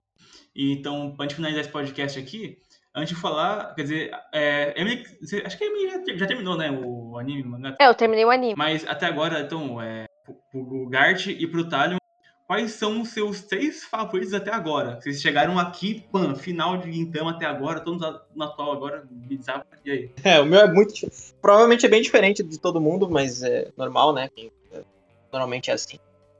e 0.55 0.71
então, 0.73 1.13
pra 1.15 1.25
gente 1.25 1.35
finalizar 1.35 1.61
esse 1.61 1.71
podcast 1.71 2.17
aqui, 2.19 2.57
antes 2.95 3.13
de 3.15 3.21
falar, 3.21 3.75
quer 3.75 3.83
dizer, 3.83 4.11
é, 4.33 4.73
Emily, 4.79 5.03
você- 5.21 5.43
acho 5.45 5.55
que 5.57 5.63
a 5.63 5.67
Emily 5.67 5.89
já, 6.07 6.17
já 6.17 6.25
terminou, 6.27 6.57
né, 6.57 6.71
o 6.71 7.17
anime, 7.19 7.43
o 7.43 7.47
mangá. 7.49 7.75
É, 7.79 7.87
eu 7.87 7.93
terminei 7.93 8.25
o 8.25 8.31
anime. 8.31 8.55
Mas 8.57 8.87
até 8.87 9.05
agora, 9.05 9.41
então, 9.41 9.79
é, 9.79 10.05
pro, 10.25 10.35
pro 10.63 10.89
Gart 10.89 11.27
e 11.27 11.45
pro 11.45 11.69
Talion, 11.69 11.97
quais 12.47 12.71
são 12.73 13.01
os 13.01 13.09
seus 13.09 13.41
três 13.41 13.83
favoritos 13.83 14.33
até 14.33 14.51
agora? 14.51 14.99
Vocês 15.01 15.21
chegaram 15.21 15.57
aqui, 15.57 16.05
pã, 16.11 16.35
final 16.35 16.77
de 16.77 16.91
Gintama 16.91 17.31
até 17.31 17.45
agora, 17.45 17.79
todos 17.79 18.01
no 18.35 18.43
atual 18.43 18.71
agora, 18.71 19.03
bizarro, 19.09 19.63
e 19.85 19.91
aí? 19.91 20.11
É, 20.23 20.39
o 20.39 20.45
meu 20.45 20.59
é 20.59 20.71
muito. 20.71 20.93
Provavelmente 21.41 21.85
é 21.85 21.89
bem 21.89 22.01
diferente 22.01 22.43
de 22.43 22.59
todo 22.59 22.81
mundo, 22.81 23.09
mas 23.09 23.43
é 23.43 23.69
normal, 23.77 24.13
né? 24.13 24.29
É, 24.71 24.81
Normalmente 25.31 25.71
é 25.71 25.73
assim. 25.73 25.97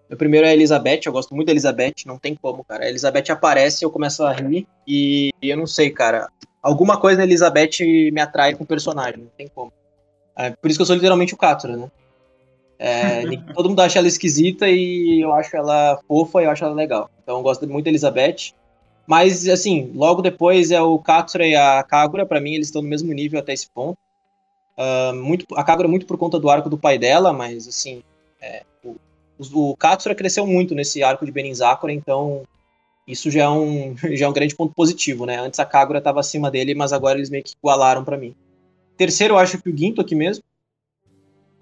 Meu 0.10 0.18
primeiro 0.18 0.45
é 0.45 0.51
a 0.51 0.54
Elizabeth, 0.54 1.01
eu 1.06 1.12
gosto 1.12 1.34
muito 1.34 1.47
da 1.47 1.54
Elizabeth, 1.54 2.04
não 2.06 2.20
tem 2.20 2.36
como, 2.36 2.64
cara. 2.64 2.84
A 2.84 2.89
Elizabeth 2.89 3.32
aparece, 3.32 3.84
eu 3.84 3.89
começo 3.89 4.24
a 4.24 4.32
rir 4.32 4.68
e 4.88 5.32
eu 5.41 5.58
não 5.58 5.66
sei, 5.66 5.89
cara. 5.89 6.30
Alguma 6.62 6.99
coisa 6.99 7.18
na 7.18 7.24
Elizabeth 7.24 7.80
me 8.12 8.22
atrai 8.22 8.54
com 8.54 8.64
o 8.64 8.68
personagem, 8.68 9.24
não 9.24 9.32
tem 9.36 9.47
como. 9.47 9.74
É, 10.36 10.51
por 10.51 10.70
isso 10.70 10.78
que 10.78 10.82
eu 10.82 10.86
sou 10.86 10.95
literalmente 10.95 11.34
o 11.34 11.38
Katsura, 11.38 11.76
né? 11.76 11.89
É, 12.86 13.24
todo 13.54 13.70
mundo 13.70 13.80
acha 13.80 13.98
ela 13.98 14.10
esquisita 14.10 14.68
e 14.68 15.22
eu 15.22 15.32
acho 15.32 15.56
ela 15.56 15.98
fofa 16.06 16.42
e 16.42 16.46
eu 16.46 16.52
acho 16.52 16.66
ela 16.66 16.74
legal. 16.74 17.10
Então 17.24 17.38
eu 17.38 17.42
gosto 17.42 17.66
muito 17.66 17.86
da 17.86 17.92
Elizabeth. 17.92 18.54
Mas, 19.08 19.48
assim, 19.48 19.90
logo 19.96 20.22
depois 20.22 20.70
é 20.70 20.82
o 20.82 21.00
Katsura 21.00 21.48
e 21.48 21.56
a 21.56 21.82
Kagura, 21.82 22.26
pra 22.26 22.42
mim 22.42 22.56
eles 22.56 22.68
estão 22.68 22.82
no 22.82 22.90
mesmo 22.90 23.14
nível 23.14 23.40
até 23.40 23.54
esse 23.54 23.70
ponto. 23.70 23.98
Ah, 24.78 25.14
muito, 25.14 25.46
a 25.56 25.64
Kagura 25.64 25.88
muito 25.88 26.06
por 26.06 26.18
conta 26.18 26.38
do 26.38 26.50
arco 26.50 26.70
do 26.70 26.78
pai 26.78 26.98
dela, 26.98 27.32
mas, 27.32 27.68
assim, 27.70 28.04
é, 28.42 28.64
o, 28.84 28.98
o 29.54 29.78
Katsura 29.78 30.14
cresceu 30.14 30.46
muito 30.46 30.76
nesse 30.76 31.02
arco 31.04 31.26
de 31.26 31.32
Benin 31.32 31.56
Sakura, 31.56 31.94
então 31.94 32.44
isso 33.08 33.32
já 33.32 33.44
é, 33.44 33.50
um, 33.50 33.96
já 34.12 34.26
é 34.26 34.30
um 34.30 34.34
grande 34.34 34.56
ponto 34.56 34.74
positivo, 34.74 35.26
né? 35.26 35.40
Antes 35.40 35.60
a 35.60 35.66
Kagura 35.66 36.00
estava 36.00 36.20
acima 36.20 36.52
dele, 36.52 36.76
mas 36.76 36.92
agora 36.92 37.18
eles 37.18 37.30
meio 37.30 37.44
que 37.44 37.54
igualaram 37.58 38.04
pra 38.04 38.18
mim. 38.18 38.36
Terceiro, 38.98 39.36
eu 39.36 39.38
acho 39.38 39.62
que 39.62 39.70
o 39.70 39.78
Ginto 39.78 40.02
aqui 40.02 40.16
mesmo. 40.16 40.44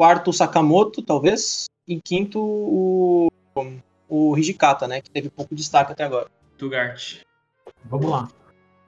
Quarto, 0.02 0.32
o 0.32 0.34
Sakamoto, 0.34 1.04
talvez. 1.04 1.66
E 1.88 2.02
quinto, 2.02 2.40
o, 2.42 3.28
o 4.10 4.36
Hijikata, 4.36 4.88
né? 4.88 5.00
Que 5.00 5.12
teve 5.12 5.30
pouco 5.30 5.54
destaque 5.54 5.92
até 5.92 6.04
agora. 6.04 6.26
Tu, 6.58 6.68
Gart. 6.68 7.18
Vamos 7.86 8.10
lá. 8.10 8.28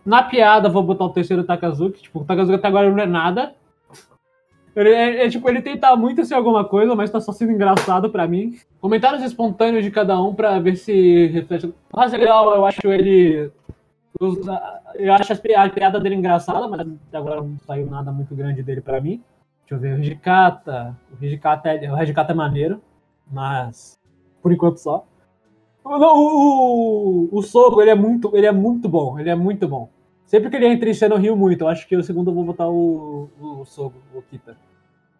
Na 0.03 0.23
piada, 0.23 0.69
vou 0.69 0.81
botar 0.81 1.05
o 1.05 1.11
terceiro 1.11 1.43
Takazuki. 1.43 2.01
Tipo, 2.01 2.21
o 2.21 2.25
Takazuki 2.25 2.55
até 2.55 2.67
agora 2.67 2.89
não 2.89 2.97
é 2.97 3.05
nada. 3.05 3.53
Ele, 4.75 4.89
é, 4.89 5.27
é, 5.27 5.29
tipo, 5.29 5.47
ele 5.47 5.61
tenta 5.61 5.95
muito 5.95 6.25
ser 6.25 6.33
alguma 6.33 6.65
coisa, 6.65 6.95
mas 6.95 7.11
tá 7.11 7.21
só 7.21 7.31
sendo 7.31 7.51
engraçado 7.51 8.09
pra 8.09 8.27
mim. 8.27 8.59
Comentários 8.81 9.21
espontâneos 9.21 9.83
de 9.83 9.91
cada 9.91 10.19
um 10.19 10.33
pra 10.33 10.57
ver 10.57 10.77
se 10.77 11.27
reflete. 11.27 11.67
O 11.67 11.99
Hasegal, 11.99 12.55
eu 12.55 12.65
acho 12.65 12.87
ele. 12.87 13.51
Eu 14.95 15.13
acho 15.13 15.31
a 15.31 15.69
piada 15.69 15.99
dele 15.99 16.15
engraçada, 16.15 16.67
mas 16.67 16.79
até 16.79 17.17
agora 17.17 17.39
não 17.39 17.55
saiu 17.67 17.85
nada 17.85 18.11
muito 18.11 18.33
grande 18.33 18.63
dele 18.63 18.81
pra 18.81 18.99
mim. 18.99 19.23
Deixa 19.63 19.75
eu 19.75 19.79
ver, 19.79 19.97
o 19.97 19.99
Hijikata. 19.99 20.97
O 21.11 21.23
Hijikata 21.23 21.69
é, 21.69 21.91
o 21.91 22.01
Hijikata 22.01 22.31
é 22.31 22.35
maneiro, 22.35 22.81
mas. 23.31 23.99
Por 24.41 24.51
enquanto 24.51 24.77
só. 24.77 25.05
O, 25.83 25.89
o, 25.89 27.29
o, 27.33 27.37
o 27.37 27.41
Sogo, 27.41 27.81
ele 27.81 27.91
é 27.91 27.95
muito, 27.95 28.35
ele 28.35 28.45
é 28.45 28.51
muito 28.51 28.87
bom, 28.87 29.19
ele 29.19 29.29
é 29.29 29.35
muito 29.35 29.67
bom. 29.67 29.89
Sempre 30.25 30.49
que 30.49 30.55
ele 30.55 30.67
entra 30.67 30.89
em 30.89 30.93
cena 30.93 31.15
eu 31.15 31.19
rio 31.19 31.35
muito. 31.35 31.61
Eu 31.61 31.67
acho 31.67 31.87
que 31.87 31.95
o 31.95 32.03
segundo 32.03 32.31
eu 32.31 32.33
vou 32.33 32.43
botar 32.43 32.67
o, 32.67 33.29
o 33.39 33.65
Sogo, 33.65 33.95
o 34.13 34.21
Kita. 34.21 34.57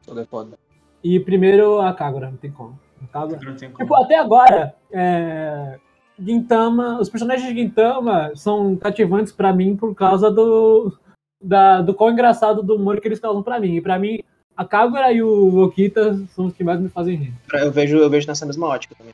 Sogo 0.02 0.20
é 0.20 0.26
foda. 0.26 0.58
E 1.04 1.20
primeiro 1.20 1.80
a 1.82 1.94
Kagura, 1.94 2.32
não 2.32 2.38
tem 2.38 2.52
como. 2.52 2.80
A 3.02 3.08
Kagura. 3.08 3.40
Não 3.44 3.56
tem 3.56 3.70
como. 3.70 3.84
Tipo, 3.84 3.96
até 3.96 4.18
agora, 4.18 4.74
é, 4.92 5.78
Gintama, 6.18 7.00
os 7.00 7.10
personagens 7.10 7.48
de 7.48 7.62
Gintama 7.62 8.32
são 8.36 8.76
cativantes 8.76 9.34
pra 9.34 9.54
mim 9.54 9.76
por 9.76 9.94
causa 9.94 10.32
do, 10.32 10.98
da, 11.42 11.82
do 11.82 11.94
quão 11.94 12.12
engraçado 12.12 12.64
do 12.64 12.76
humor 12.76 13.00
que 13.02 13.08
eles 13.08 13.20
causam 13.20 13.44
pra 13.44 13.60
mim. 13.60 13.76
E 13.76 13.82
pra 13.82 14.00
mim, 14.00 14.20
a 14.56 14.66
Kagura 14.66 15.12
e 15.12 15.22
o 15.24 15.58
Okita 15.64 16.20
são 16.36 16.46
os 16.48 16.54
que 16.54 16.64
mais 16.64 16.80
me 16.80 16.90
fazem 16.90 17.16
rir. 17.16 17.34
Eu 17.54 17.72
vejo, 17.72 17.98
eu 17.98 18.10
vejo 18.10 18.28
nessa 18.28 18.46
mesma 18.46 18.68
ótica 18.68 18.96
também. 18.96 19.14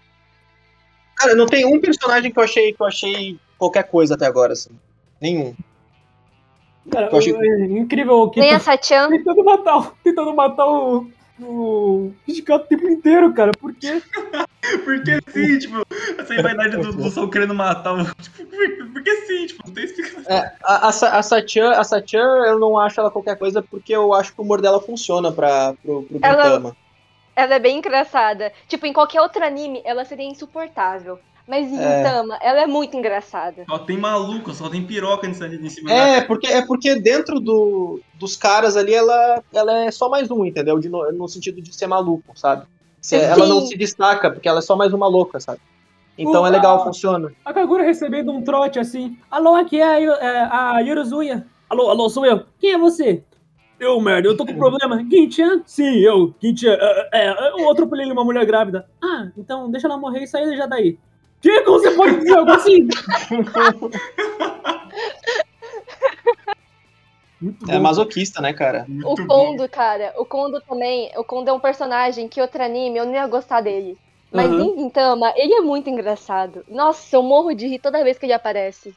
Cara, 1.16 1.36
não 1.36 1.46
tem 1.46 1.66
um 1.66 1.80
personagem 1.80 2.32
que 2.32 2.40
eu 2.40 2.44
achei 2.44 2.74
que 2.74 2.82
eu 2.82 2.86
achei 2.88 3.40
qualquer 3.58 3.84
coisa 3.84 4.16
até 4.16 4.26
agora, 4.26 4.54
assim. 4.54 4.70
Nenhum. 5.22 5.54
Cara, 6.90 7.10
Eu 7.12 7.18
achei- 7.18 7.36
é 7.36 7.66
incrível 7.66 8.14
o 8.16 8.24
Okita 8.24 8.42
Nem 8.46 8.56
a 8.56 8.60
Sachan. 8.60 9.10
tentando 9.10 9.44
matar, 9.44 9.78
o- 9.78 9.92
tentando 10.04 10.34
matar 10.34 10.66
o, 10.66 11.10
o 11.42 12.12
Hijikata 12.28 12.66
o 12.66 12.68
tempo 12.68 12.88
inteiro, 12.88 13.34
cara. 13.34 13.52
Por 13.52 13.74
quê? 13.74 14.02
Porque 14.84 15.20
sim, 15.32 15.58
tipo, 15.60 15.82
essa 16.18 16.34
rivalidade 16.34 16.78
do, 16.78 16.92
do 16.94 17.10
Sol 17.10 17.30
querendo 17.30 17.54
matar 17.56 17.94
o. 17.96 18.06
Tipo, 18.22 18.46
por- 18.46 18.94
porque 18.94 19.16
sim, 19.26 19.46
tipo, 19.48 19.66
não 19.66 19.74
tem 19.74 19.84
explicação. 19.86 20.24
É, 20.32 20.54
a, 20.64 20.88
a, 20.90 21.20
a 21.20 21.24
eu 22.48 22.60
não 22.60 22.78
acho 22.78 23.00
ela 23.00 23.10
qualquer 23.10 23.38
coisa 23.38 23.62
porque 23.62 23.94
eu 23.96 24.14
acho 24.14 24.34
que 24.34 24.42
o 24.42 24.44
humor 24.44 24.62
dela 24.62 24.82
funciona 24.82 25.32
pra, 25.32 25.74
pro, 25.82 26.04
pro 26.04 26.20
Ela- 26.22 26.44
Gintama. 26.44 26.76
Ela 27.36 27.56
é 27.56 27.60
bem 27.60 27.78
engraçada. 27.78 28.52
Tipo, 28.68 28.86
em 28.86 28.92
qualquer 28.92 29.22
outro 29.22 29.44
anime, 29.44 29.82
ela 29.86 30.04
seria 30.04 30.26
insuportável. 30.28 31.18
Mas 31.50 31.72
em 31.72 31.80
É. 31.80 32.04
Ela 32.42 32.62
é 32.62 32.68
muito 32.68 32.96
engraçada. 32.96 33.66
Só 33.68 33.80
tem 33.80 33.98
maluco, 33.98 34.54
só 34.54 34.70
tem 34.70 34.86
piroca 34.86 35.26
em 35.26 35.34
cima 35.34 35.92
É, 35.92 36.22
porque, 36.22 36.46
é 36.46 36.64
porque 36.64 36.94
dentro 36.94 37.40
do, 37.40 38.00
dos 38.14 38.38
caras 38.38 38.78
ali, 38.78 38.94
ela, 38.94 39.44
ela 39.52 39.86
é 39.86 39.90
só 39.90 40.08
mais 40.08 40.30
um, 40.30 40.46
entendeu? 40.46 40.78
De 40.78 40.88
no, 40.88 41.12
no 41.12 41.28
sentido 41.28 41.60
de 41.60 41.76
ser 41.76 41.88
maluco, 41.88 42.38
sabe? 42.38 42.68
Sim. 43.02 43.16
ela 43.16 43.48
não 43.48 43.62
se 43.62 43.76
destaca, 43.76 44.30
porque 44.30 44.48
ela 44.48 44.60
é 44.60 44.62
só 44.62 44.76
mais 44.76 44.94
uma 44.94 45.08
louca, 45.08 45.40
sabe? 45.40 45.60
Então 46.16 46.46
é 46.46 46.52
legal, 46.52 46.84
funciona. 46.84 47.32
A 47.44 47.52
Kagura 47.52 47.82
recebendo 47.82 48.32
um 48.32 48.44
trote 48.44 48.78
assim. 48.78 49.18
Alô, 49.32 49.56
aqui 49.56 49.80
é 49.80 49.84
a, 49.84 50.00
é 50.00 50.50
a 50.52 50.80
Yorozuya. 50.82 51.48
Alô, 51.68 51.90
alô, 51.90 52.10
sou 52.10 52.26
eu. 52.28 52.44
Quem 52.60 52.74
é 52.74 52.78
você? 52.78 53.24
Eu, 53.80 54.00
merda, 54.02 54.28
eu 54.28 54.38
tô 54.38 54.46
com 54.46 54.54
problema. 54.56 55.04
Ginchan? 55.10 55.62
Sim, 55.66 55.98
eu, 56.00 56.36
Ginchan. 56.40 56.78
É, 56.80 57.10
é, 57.14 57.52
eu 57.58 57.72
atropelei 57.72 58.12
uma 58.12 58.26
mulher 58.26 58.46
grávida. 58.46 58.86
Ah, 59.02 59.30
então 59.38 59.72
deixa 59.72 59.88
ela 59.88 59.98
morrer 59.98 60.24
e 60.24 60.28
sair 60.28 60.56
já 60.56 60.68
daí. 60.68 61.00
Que? 61.42 61.62
Como 61.62 61.80
você 61.80 61.92
pode 61.92 62.18
dizer 62.18 62.38
algo 62.38 62.52
assim? 62.52 62.88
Muito 67.42 67.72
É 67.72 67.76
bom. 67.76 67.82
masoquista, 67.82 68.42
né, 68.42 68.52
cara? 68.54 68.86
O 68.88 68.92
Muito 68.92 69.26
bom. 69.26 69.52
Kondo, 69.52 69.70
cara, 69.70 70.14
o 70.18 70.26
Kondo 70.26 70.60
também. 70.62 71.12
O 71.16 71.24
Kondo 71.24 71.50
é 71.50 71.54
um 71.54 71.60
personagem 71.60 72.28
que 72.28 72.42
outro 72.42 72.62
anime 72.62 72.98
eu 73.00 73.06
não 73.06 73.14
ia 73.14 73.28
gostar 73.28 73.62
dele. 73.62 73.98
Mas 74.32 74.52
Aham. 74.52 74.62
em 74.62 74.78
Gintama, 74.78 75.34
ele 75.36 75.54
é 75.54 75.62
muito 75.62 75.90
engraçado. 75.90 76.64
Nossa, 76.68 77.16
eu 77.16 77.24
morro 77.24 77.54
de 77.54 77.68
rir 77.68 77.80
toda 77.80 78.04
vez 78.04 78.18
que 78.18 78.26
ele 78.26 78.34
aparece. 78.34 78.94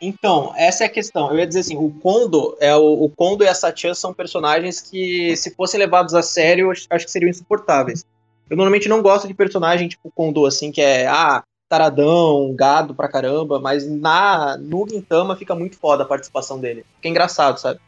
Então, 0.00 0.52
essa 0.56 0.82
é 0.82 0.86
a 0.86 0.90
questão. 0.90 1.30
Eu 1.30 1.38
ia 1.38 1.46
dizer 1.46 1.60
assim, 1.60 1.76
o 1.76 1.90
Kondo, 2.00 2.56
é 2.58 2.74
o, 2.74 3.04
o 3.04 3.08
Kondo 3.08 3.44
e 3.44 3.48
a 3.48 3.54
Sachan 3.54 3.94
são 3.94 4.12
personagens 4.12 4.80
que, 4.80 5.36
se 5.36 5.54
fossem 5.54 5.78
levados 5.78 6.14
a 6.14 6.22
sério, 6.22 6.66
eu 6.66 6.70
acho 6.72 6.86
acho 6.90 7.04
que 7.04 7.10
seriam 7.12 7.30
insuportáveis. 7.30 8.04
Eu 8.50 8.56
normalmente 8.56 8.88
não 8.88 9.00
gosto 9.00 9.28
de 9.28 9.34
personagem 9.34 9.88
tipo 9.88 10.10
Kondo, 10.10 10.44
assim, 10.44 10.72
que 10.72 10.80
é, 10.80 11.06
ah, 11.06 11.44
taradão, 11.72 12.54
gado 12.54 12.94
pra 12.94 13.08
caramba, 13.08 13.58
mas 13.58 13.90
na, 13.90 14.58
no 14.58 14.86
Gintama 14.86 15.34
fica 15.34 15.54
muito 15.54 15.78
foda 15.78 16.02
a 16.02 16.06
participação 16.06 16.60
dele. 16.60 16.84
Fica 16.96 17.08
engraçado, 17.08 17.56
sabe? 17.56 17.80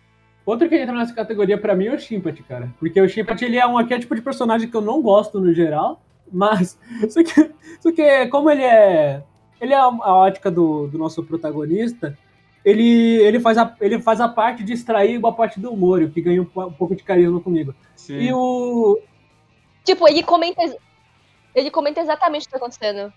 Outro 0.46 0.70
que 0.70 0.74
entra 0.74 0.94
nessa 0.94 1.12
categoria 1.12 1.58
pra 1.58 1.76
mim 1.76 1.88
é 1.88 1.94
o 1.94 1.98
Shimpati, 1.98 2.42
cara. 2.42 2.72
Porque 2.78 2.98
o 2.98 3.06
Shimpati 3.06 3.44
ele 3.44 3.58
é 3.58 3.66
um 3.66 3.76
arquétipo 3.76 4.14
de 4.14 4.22
personagem 4.22 4.70
que 4.70 4.76
eu 4.76 4.80
não 4.80 5.02
gosto 5.02 5.38
no 5.38 5.52
geral. 5.52 6.02
Mas, 6.32 6.78
só 7.10 7.22
que, 7.22 7.50
só 7.78 7.92
que 7.92 8.26
como 8.28 8.50
ele 8.50 8.62
é. 8.62 9.22
Ele 9.60 9.74
é 9.74 9.76
a 9.76 9.84
a 9.84 10.14
ótica 10.14 10.50
do, 10.50 10.86
do 10.86 10.96
nosso 10.96 11.22
protagonista, 11.22 12.16
ele, 12.64 13.16
ele, 13.22 13.38
faz 13.38 13.58
a, 13.58 13.76
ele 13.80 14.00
faz 14.00 14.18
a 14.18 14.28
parte 14.28 14.64
de 14.64 14.72
extrair 14.72 15.18
uma 15.18 15.32
parte 15.34 15.60
do 15.60 15.70
humor, 15.70 16.02
o 16.02 16.10
que 16.10 16.22
ganha 16.22 16.40
um, 16.40 16.46
um 16.46 16.72
pouco 16.72 16.96
de 16.96 17.02
carisma 17.02 17.38
comigo. 17.38 17.74
Sim. 17.94 18.18
E 18.18 18.32
o. 18.32 18.98
Tipo, 19.84 20.08
ele 20.08 20.22
comenta. 20.22 20.62
Ele 21.54 21.70
comenta 21.70 22.00
exatamente 22.00 22.44
o 22.44 22.46
que 22.46 22.52
tá 22.52 22.56
acontecendo. 22.56 23.12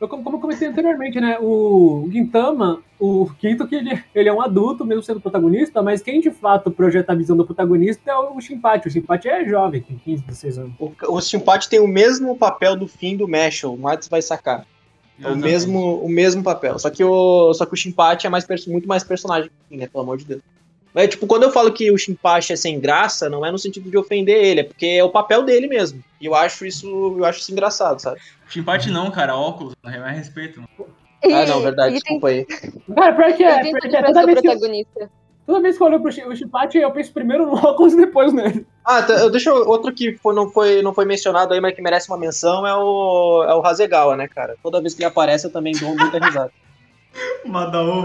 Eu, 0.00 0.08
como, 0.08 0.36
eu 0.36 0.40
comentei 0.40 0.68
anteriormente, 0.68 1.20
né? 1.20 1.38
O 1.40 2.08
Gintama, 2.12 2.80
o 3.00 3.28
Quinto, 3.38 3.66
que 3.66 3.74
ele, 3.74 4.02
ele 4.14 4.28
é 4.28 4.32
um 4.32 4.40
adulto, 4.40 4.84
mesmo 4.84 5.02
sendo 5.02 5.20
protagonista, 5.20 5.82
mas 5.82 6.00
quem 6.00 6.20
de 6.20 6.30
fato 6.30 6.70
projeta 6.70 7.12
a 7.12 7.16
visão 7.16 7.36
do 7.36 7.44
protagonista 7.44 8.10
é 8.10 8.14
o 8.14 8.40
Shinpachi. 8.40 8.86
O 8.86 8.90
Shinpachi 8.90 9.28
é 9.28 9.44
jovem, 9.44 9.82
tem 9.82 9.98
15, 9.98 10.22
16 10.22 10.58
anos. 10.58 10.72
O, 10.78 10.92
o 11.08 11.20
Simpate 11.20 11.68
tem 11.68 11.80
o 11.80 11.88
mesmo 11.88 12.36
papel 12.36 12.76
do 12.76 12.86
fim 12.86 13.16
do 13.16 13.26
Mashal, 13.26 13.74
o 13.74 13.78
Matos 13.78 14.08
vai 14.08 14.22
sacar. 14.22 14.64
É 15.20 15.28
o 15.28 15.36
mesmo, 15.36 15.96
o 15.96 16.08
mesmo 16.08 16.44
papel. 16.44 16.78
Só 16.78 16.90
que 16.90 17.02
o, 17.02 17.52
só 17.52 17.66
que 17.66 17.74
o 17.74 17.76
Shinpachi 17.76 18.26
é 18.26 18.30
mais, 18.30 18.46
muito 18.68 18.86
mais 18.86 19.02
personagem, 19.02 19.50
que 19.50 19.54
o 19.56 19.68
Finn, 19.68 19.78
né? 19.78 19.88
Pelo 19.88 20.04
amor 20.04 20.16
de 20.16 20.24
Deus. 20.24 20.42
Mas, 20.94 21.10
tipo, 21.10 21.26
quando 21.26 21.42
eu 21.44 21.50
falo 21.52 21.72
que 21.72 21.90
o 21.90 21.98
Shinpachi 21.98 22.52
é 22.52 22.56
sem 22.56 22.80
graça, 22.80 23.28
não 23.28 23.44
é 23.44 23.50
no 23.52 23.58
sentido 23.58 23.90
de 23.90 23.96
ofender 23.98 24.42
ele, 24.44 24.60
é 24.60 24.64
porque 24.64 24.86
é 24.86 25.04
o 25.04 25.10
papel 25.10 25.42
dele 25.44 25.66
mesmo. 25.68 26.02
E 26.20 26.26
eu 26.26 26.34
acho 26.34 26.64
isso, 26.66 26.86
eu 27.18 27.24
acho 27.24 27.40
isso 27.40 27.52
engraçado, 27.52 28.00
sabe? 28.00 28.18
Chimpate 28.48 28.90
não, 28.90 29.10
cara, 29.10 29.36
óculos, 29.36 29.74
é 29.84 29.98
mais 29.98 30.16
respeito. 30.16 30.60
mano. 30.60 30.90
E, 31.24 31.32
ah, 31.32 31.46
não, 31.46 31.60
verdade, 31.60 31.94
ele 31.94 32.00
tem, 32.00 32.18
desculpa 32.18 32.28
aí. 32.28 32.46
Cara, 32.94 33.12
pior 33.14 33.32
que 33.36 33.44
é, 33.44 33.60
tudo 33.64 33.80
que 33.80 33.96
é 33.96 33.98
pra 33.98 34.06
toda, 34.08 34.26
vez 34.26 34.40
que, 34.40 34.46
eu- 34.48 34.52
protagonista. 34.52 35.10
toda 35.46 35.60
vez 35.60 35.76
que 35.76 35.82
eu 35.82 35.86
olho 35.88 36.00
pro 36.00 36.12
Shinpachi, 36.12 36.78
eu 36.78 36.90
penso 36.92 37.12
primeiro 37.12 37.46
no 37.46 37.54
óculos 37.58 37.92
e 37.92 37.96
depois 37.96 38.32
nele. 38.32 38.66
Ah, 38.84 39.02
tá, 39.02 39.28
deixa 39.28 39.50
eu, 39.50 39.68
outro 39.68 39.92
que 39.92 40.16
foi- 40.16 40.34
não, 40.34 40.48
foi, 40.50 40.80
não 40.80 40.94
foi 40.94 41.04
mencionado 41.04 41.52
aí, 41.52 41.60
mas 41.60 41.74
que 41.74 41.82
merece 41.82 42.08
uma 42.08 42.16
menção 42.18 42.66
é 42.66 42.74
o, 42.74 43.44
é 43.48 43.54
o 43.54 43.64
Hasegawa, 43.66 44.16
né, 44.16 44.26
cara? 44.26 44.56
Toda 44.62 44.80
vez 44.80 44.94
que 44.94 45.00
ele 45.02 45.08
aparece, 45.08 45.46
eu 45.46 45.52
também 45.52 45.74
dou 45.74 45.94
muita 45.94 46.18
risada. 46.18 46.50
Madaô. 47.44 48.04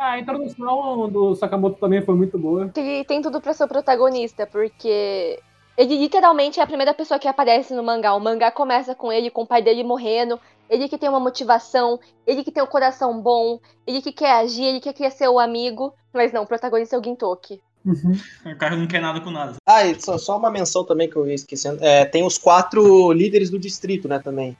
Ah, 0.00 0.12
a 0.12 0.18
introdução 0.18 1.10
do 1.10 1.34
Sakamoto 1.36 1.78
também 1.78 2.00
foi 2.00 2.14
muito 2.14 2.38
boa. 2.38 2.72
Ele 2.74 3.04
tem 3.04 3.20
tudo 3.20 3.38
pra 3.38 3.52
ser 3.52 3.64
o 3.64 3.68
protagonista, 3.68 4.46
porque 4.46 5.38
ele 5.76 5.98
literalmente 5.98 6.58
é 6.58 6.62
a 6.62 6.66
primeira 6.66 6.94
pessoa 6.94 7.20
que 7.20 7.28
aparece 7.28 7.74
no 7.74 7.82
mangá. 7.82 8.14
O 8.14 8.18
mangá 8.20 8.50
começa 8.50 8.94
com 8.94 9.12
ele, 9.12 9.30
com 9.30 9.42
o 9.42 9.46
pai 9.46 9.60
dele 9.60 9.84
morrendo, 9.84 10.40
ele 10.70 10.88
que 10.88 10.96
tem 10.96 11.06
uma 11.06 11.20
motivação, 11.20 12.00
ele 12.26 12.42
que 12.42 12.50
tem 12.50 12.62
um 12.62 12.66
coração 12.66 13.20
bom, 13.20 13.60
ele 13.86 14.00
que 14.00 14.10
quer 14.10 14.32
agir, 14.40 14.64
ele 14.64 14.80
que 14.80 14.90
quer 14.90 15.10
ser 15.10 15.28
o 15.28 15.38
amigo. 15.38 15.92
Mas 16.14 16.32
não, 16.32 16.44
o 16.44 16.46
protagonista 16.46 16.96
é 16.96 16.98
o 16.98 17.04
Gintoki. 17.04 17.60
O 17.84 18.56
cara 18.56 18.76
não 18.76 18.86
quer 18.86 19.02
nada 19.02 19.20
com 19.20 19.30
nada. 19.30 19.56
Ah, 19.66 19.84
e 19.84 20.00
só, 20.00 20.16
só 20.16 20.38
uma 20.38 20.50
menção 20.50 20.82
também 20.82 21.10
que 21.10 21.16
eu 21.16 21.26
ia 21.28 21.34
esquecendo. 21.34 21.84
É, 21.84 22.06
tem 22.06 22.24
os 22.24 22.38
quatro 22.38 23.12
líderes 23.12 23.50
do 23.50 23.58
distrito, 23.58 24.08
né, 24.08 24.18
também. 24.18 24.56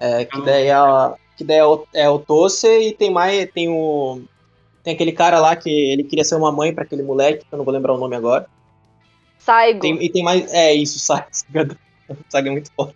É, 0.00 0.24
que 0.24 0.40
daí, 0.40 0.68
é, 0.68 1.14
que 1.36 1.44
daí 1.44 1.58
é, 1.58 1.64
o, 1.66 1.86
é 1.92 2.08
o 2.08 2.18
Tose 2.18 2.66
e 2.66 2.92
tem 2.92 3.10
mais. 3.10 3.46
Tem 3.52 3.68
o. 3.68 4.22
Tem 4.84 4.94
aquele 4.94 5.12
cara 5.12 5.40
lá 5.40 5.56
que 5.56 5.70
ele 5.70 6.04
queria 6.04 6.24
ser 6.24 6.34
uma 6.36 6.52
mãe 6.52 6.72
pra 6.72 6.84
aquele 6.84 7.02
moleque, 7.02 7.44
que 7.46 7.52
eu 7.52 7.56
não 7.56 7.64
vou 7.64 7.72
lembrar 7.74 7.94
o 7.94 7.98
nome 7.98 8.14
agora. 8.14 8.46
Saigo. 9.38 9.80
Tem- 9.80 10.02
e 10.02 10.08
tem 10.10 10.22
mais. 10.22 10.52
É 10.52 10.72
isso. 10.74 10.98
Saga 11.00 11.26
Saga 12.28 12.48
é 12.48 12.52
muito 12.52 12.70
forte. 12.72 12.94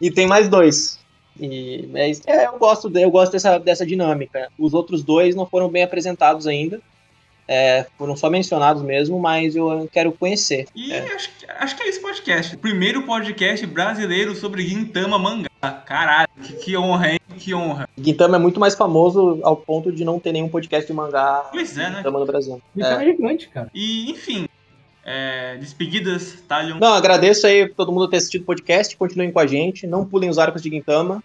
E 0.00 0.10
tem 0.10 0.26
mais 0.26 0.48
dois. 0.48 0.98
E 1.38 1.88
é. 1.94 2.10
É, 2.26 2.46
eu 2.46 2.58
gosto, 2.58 2.90
eu 2.98 3.10
gosto 3.10 3.32
dessa, 3.32 3.58
dessa 3.58 3.86
dinâmica. 3.86 4.48
Os 4.58 4.74
outros 4.74 5.02
dois 5.04 5.34
não 5.34 5.46
foram 5.46 5.68
bem 5.68 5.82
apresentados 5.82 6.46
ainda. 6.46 6.80
É, 7.46 7.86
foram 7.98 8.16
só 8.16 8.30
mencionados 8.30 8.82
mesmo, 8.82 9.18
mas 9.18 9.54
eu 9.56 9.88
quero 9.92 10.12
conhecer. 10.12 10.66
E 10.74 10.92
É. 10.92 11.00
acho, 11.14 11.30
que- 11.38 11.46
acho 11.50 11.76
que 11.76 11.82
é 11.82 11.88
esse 11.88 12.00
podcast. 12.00 12.54
O 12.54 12.58
primeiro 12.58 13.02
podcast 13.04 13.66
brasileiro 13.66 14.34
sobre 14.34 14.62
Gintama 14.66 15.18
mangá. 15.18 15.48
Caralho, 15.84 16.30
que, 16.42 16.52
que 16.54 16.76
honra, 16.76 17.12
hein? 17.12 17.20
Que 17.32 17.54
honra. 17.54 17.88
Gintama 17.96 18.36
é 18.36 18.38
muito 18.38 18.60
mais 18.60 18.74
famoso 18.74 19.40
ao 19.42 19.56
ponto 19.56 19.90
de 19.92 20.04
não 20.04 20.18
ter 20.18 20.32
nenhum 20.32 20.48
podcast 20.48 20.86
de 20.86 20.92
mangá 20.92 21.48
Pois 21.50 21.76
é, 21.76 21.90
né? 21.90 21.96
Gintama 21.96 22.20
no 22.20 22.26
Brasil. 22.26 22.62
Gintama 22.76 23.02
é 23.02 23.06
gigante, 23.06 23.48
cara. 23.48 23.70
E, 23.74 24.10
enfim, 24.10 24.48
é, 25.04 25.56
despedidas, 25.58 26.42
Talion. 26.46 26.78
Não, 26.78 26.94
agradeço 26.94 27.46
aí 27.46 27.68
todo 27.68 27.90
mundo 27.90 28.08
ter 28.08 28.18
assistido 28.18 28.42
o 28.42 28.46
podcast, 28.46 28.96
continuem 28.96 29.32
com 29.32 29.40
a 29.40 29.46
gente, 29.46 29.86
não 29.86 30.04
pulem 30.04 30.30
os 30.30 30.38
arcos 30.38 30.62
de 30.62 30.70
Gintama. 30.70 31.22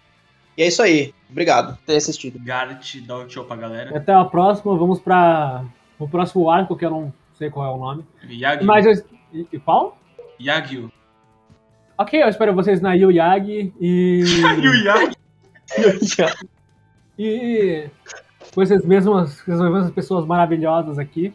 E 0.56 0.62
é 0.62 0.66
isso 0.66 0.82
aí. 0.82 1.14
Obrigado 1.30 1.76
por 1.76 1.84
ter 1.84 1.96
assistido. 1.96 2.38
Gart, 2.42 2.96
dá 3.06 3.18
o 3.18 3.26
tchau 3.26 3.44
pra 3.44 3.56
galera. 3.56 3.96
Até 3.96 4.12
a 4.12 4.24
próxima, 4.24 4.76
vamos 4.76 4.98
para 4.98 5.64
o 5.98 6.08
próximo 6.08 6.50
arco, 6.50 6.76
que 6.76 6.84
eu 6.84 6.90
não 6.90 7.12
sei 7.38 7.48
qual 7.48 7.66
é 7.66 7.74
o 7.74 7.78
nome. 7.78 8.04
Yagyu. 8.28 8.66
Mas 8.66 8.84
eu... 8.84 9.46
e- 9.52 9.58
qual? 9.60 9.96
Yagyu. 10.40 10.90
Ok, 11.96 12.20
eu 12.20 12.28
espero 12.28 12.54
vocês 12.54 12.80
na 12.80 12.94
Yu 12.94 13.12
Yagi 13.12 13.72
e. 13.80 14.24
O 14.58 14.74
Yagyu. 14.74 15.12
E 17.18 17.88
com 18.54 18.62
essas 18.62 18.84
mesmas, 18.84 19.40
essas 19.40 19.60
mesmas 19.60 19.90
pessoas 19.90 20.24
maravilhosas 20.24 20.98
aqui. 20.98 21.34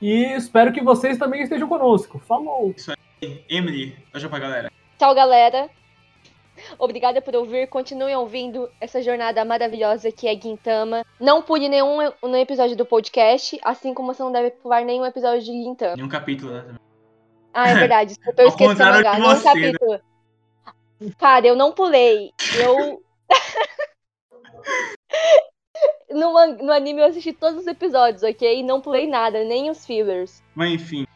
E 0.00 0.24
espero 0.36 0.72
que 0.72 0.82
vocês 0.82 1.18
também 1.18 1.42
estejam 1.42 1.68
conosco. 1.68 2.18
Falou! 2.20 2.74
Emily, 3.48 3.96
dá 4.12 4.20
tchau 4.20 4.30
pra 4.30 4.38
galera. 4.38 4.72
Tchau, 4.98 5.14
galera. 5.14 5.68
Obrigada 6.78 7.20
por 7.20 7.34
ouvir. 7.34 7.68
Continuem 7.68 8.16
ouvindo 8.16 8.68
essa 8.80 9.02
jornada 9.02 9.44
maravilhosa 9.44 10.10
que 10.10 10.26
é 10.28 10.40
Gintama. 10.40 11.04
Não 11.20 11.42
pule 11.42 11.68
nenhum 11.68 12.12
no 12.22 12.36
episódio 12.36 12.76
do 12.76 12.84
podcast, 12.84 13.58
assim 13.64 13.94
como 13.94 14.12
você 14.12 14.22
não 14.22 14.32
deve 14.32 14.50
pular 14.50 14.84
nenhum 14.84 15.04
episódio 15.04 15.40
de 15.40 15.52
Gintama. 15.52 15.96
Nenhum 15.96 16.08
capítulo, 16.08 16.52
né? 16.52 16.74
Ah, 17.52 17.70
é 17.70 17.74
verdade. 17.74 18.14
Desculpa, 18.18 18.42
eu 18.42 18.46
Ao 18.46 18.48
esqueci 18.50 18.64
o 18.64 18.72
contrário 18.72 18.96
mangá. 18.96 19.14
de 19.14 19.20
Não, 19.20 19.28
você, 19.28 19.44
capítulo. 19.44 20.00
Cara, 21.18 21.46
eu 21.46 21.56
não 21.56 21.72
pulei. 21.72 22.32
Eu. 22.56 23.02
no, 26.10 26.64
no 26.64 26.72
anime 26.72 27.00
eu 27.00 27.06
assisti 27.06 27.32
todos 27.32 27.60
os 27.60 27.66
episódios, 27.66 28.22
ok? 28.22 28.62
Não 28.62 28.80
pulei 28.80 29.06
nada, 29.06 29.44
nem 29.44 29.70
os 29.70 29.86
fillers. 29.86 30.42
Mas 30.54 30.72
enfim. 30.72 31.06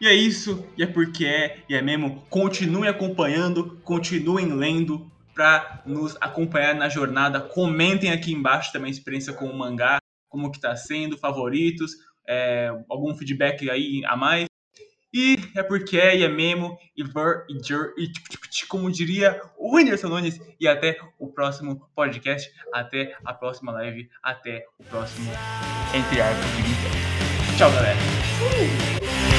E 0.00 0.08
é 0.08 0.14
isso, 0.14 0.66
e 0.78 0.82
é 0.82 0.86
porque 0.86 1.26
é, 1.26 1.62
e 1.68 1.74
é 1.74 1.82
mesmo. 1.82 2.22
Continuem 2.30 2.88
acompanhando, 2.88 3.78
continuem 3.84 4.46
lendo 4.46 5.10
pra 5.34 5.82
nos 5.84 6.16
acompanhar 6.20 6.74
na 6.74 6.88
jornada. 6.88 7.40
Comentem 7.40 8.10
aqui 8.10 8.32
embaixo 8.32 8.72
também 8.72 8.88
a 8.88 8.94
experiência 8.94 9.32
com 9.32 9.46
o 9.46 9.56
mangá, 9.56 9.98
como 10.28 10.50
que 10.50 10.60
tá 10.60 10.74
sendo, 10.74 11.18
favoritos, 11.18 11.92
é, 12.26 12.72
algum 12.88 13.14
feedback 13.14 13.68
aí 13.68 14.02
a 14.06 14.16
mais. 14.16 14.49
E 15.12 15.38
é 15.56 15.62
porque 15.62 15.98
é, 15.98 16.16
e 16.16 16.22
é 16.22 16.28
mesmo, 16.28 16.78
e 16.96 17.02
ver, 17.02 17.44
e 17.48 17.58
jer, 17.62 17.92
e 17.98 18.10
tch, 18.12 18.22
tch, 18.28 18.48
tch, 18.50 18.66
como 18.68 18.90
diria 18.90 19.40
o 19.58 19.74
Whindersson 19.74 20.08
Nunes. 20.08 20.40
E 20.60 20.68
até 20.68 20.98
o 21.18 21.28
próximo 21.28 21.88
podcast, 21.94 22.50
até 22.72 23.16
a 23.24 23.34
próxima 23.34 23.72
live, 23.72 24.08
até 24.22 24.66
o 24.78 24.84
próximo 24.84 25.30
Entre 25.94 26.20
Arcos 26.20 26.46
de. 26.56 27.56
Tchau, 27.58 27.70
galera. 27.72 29.29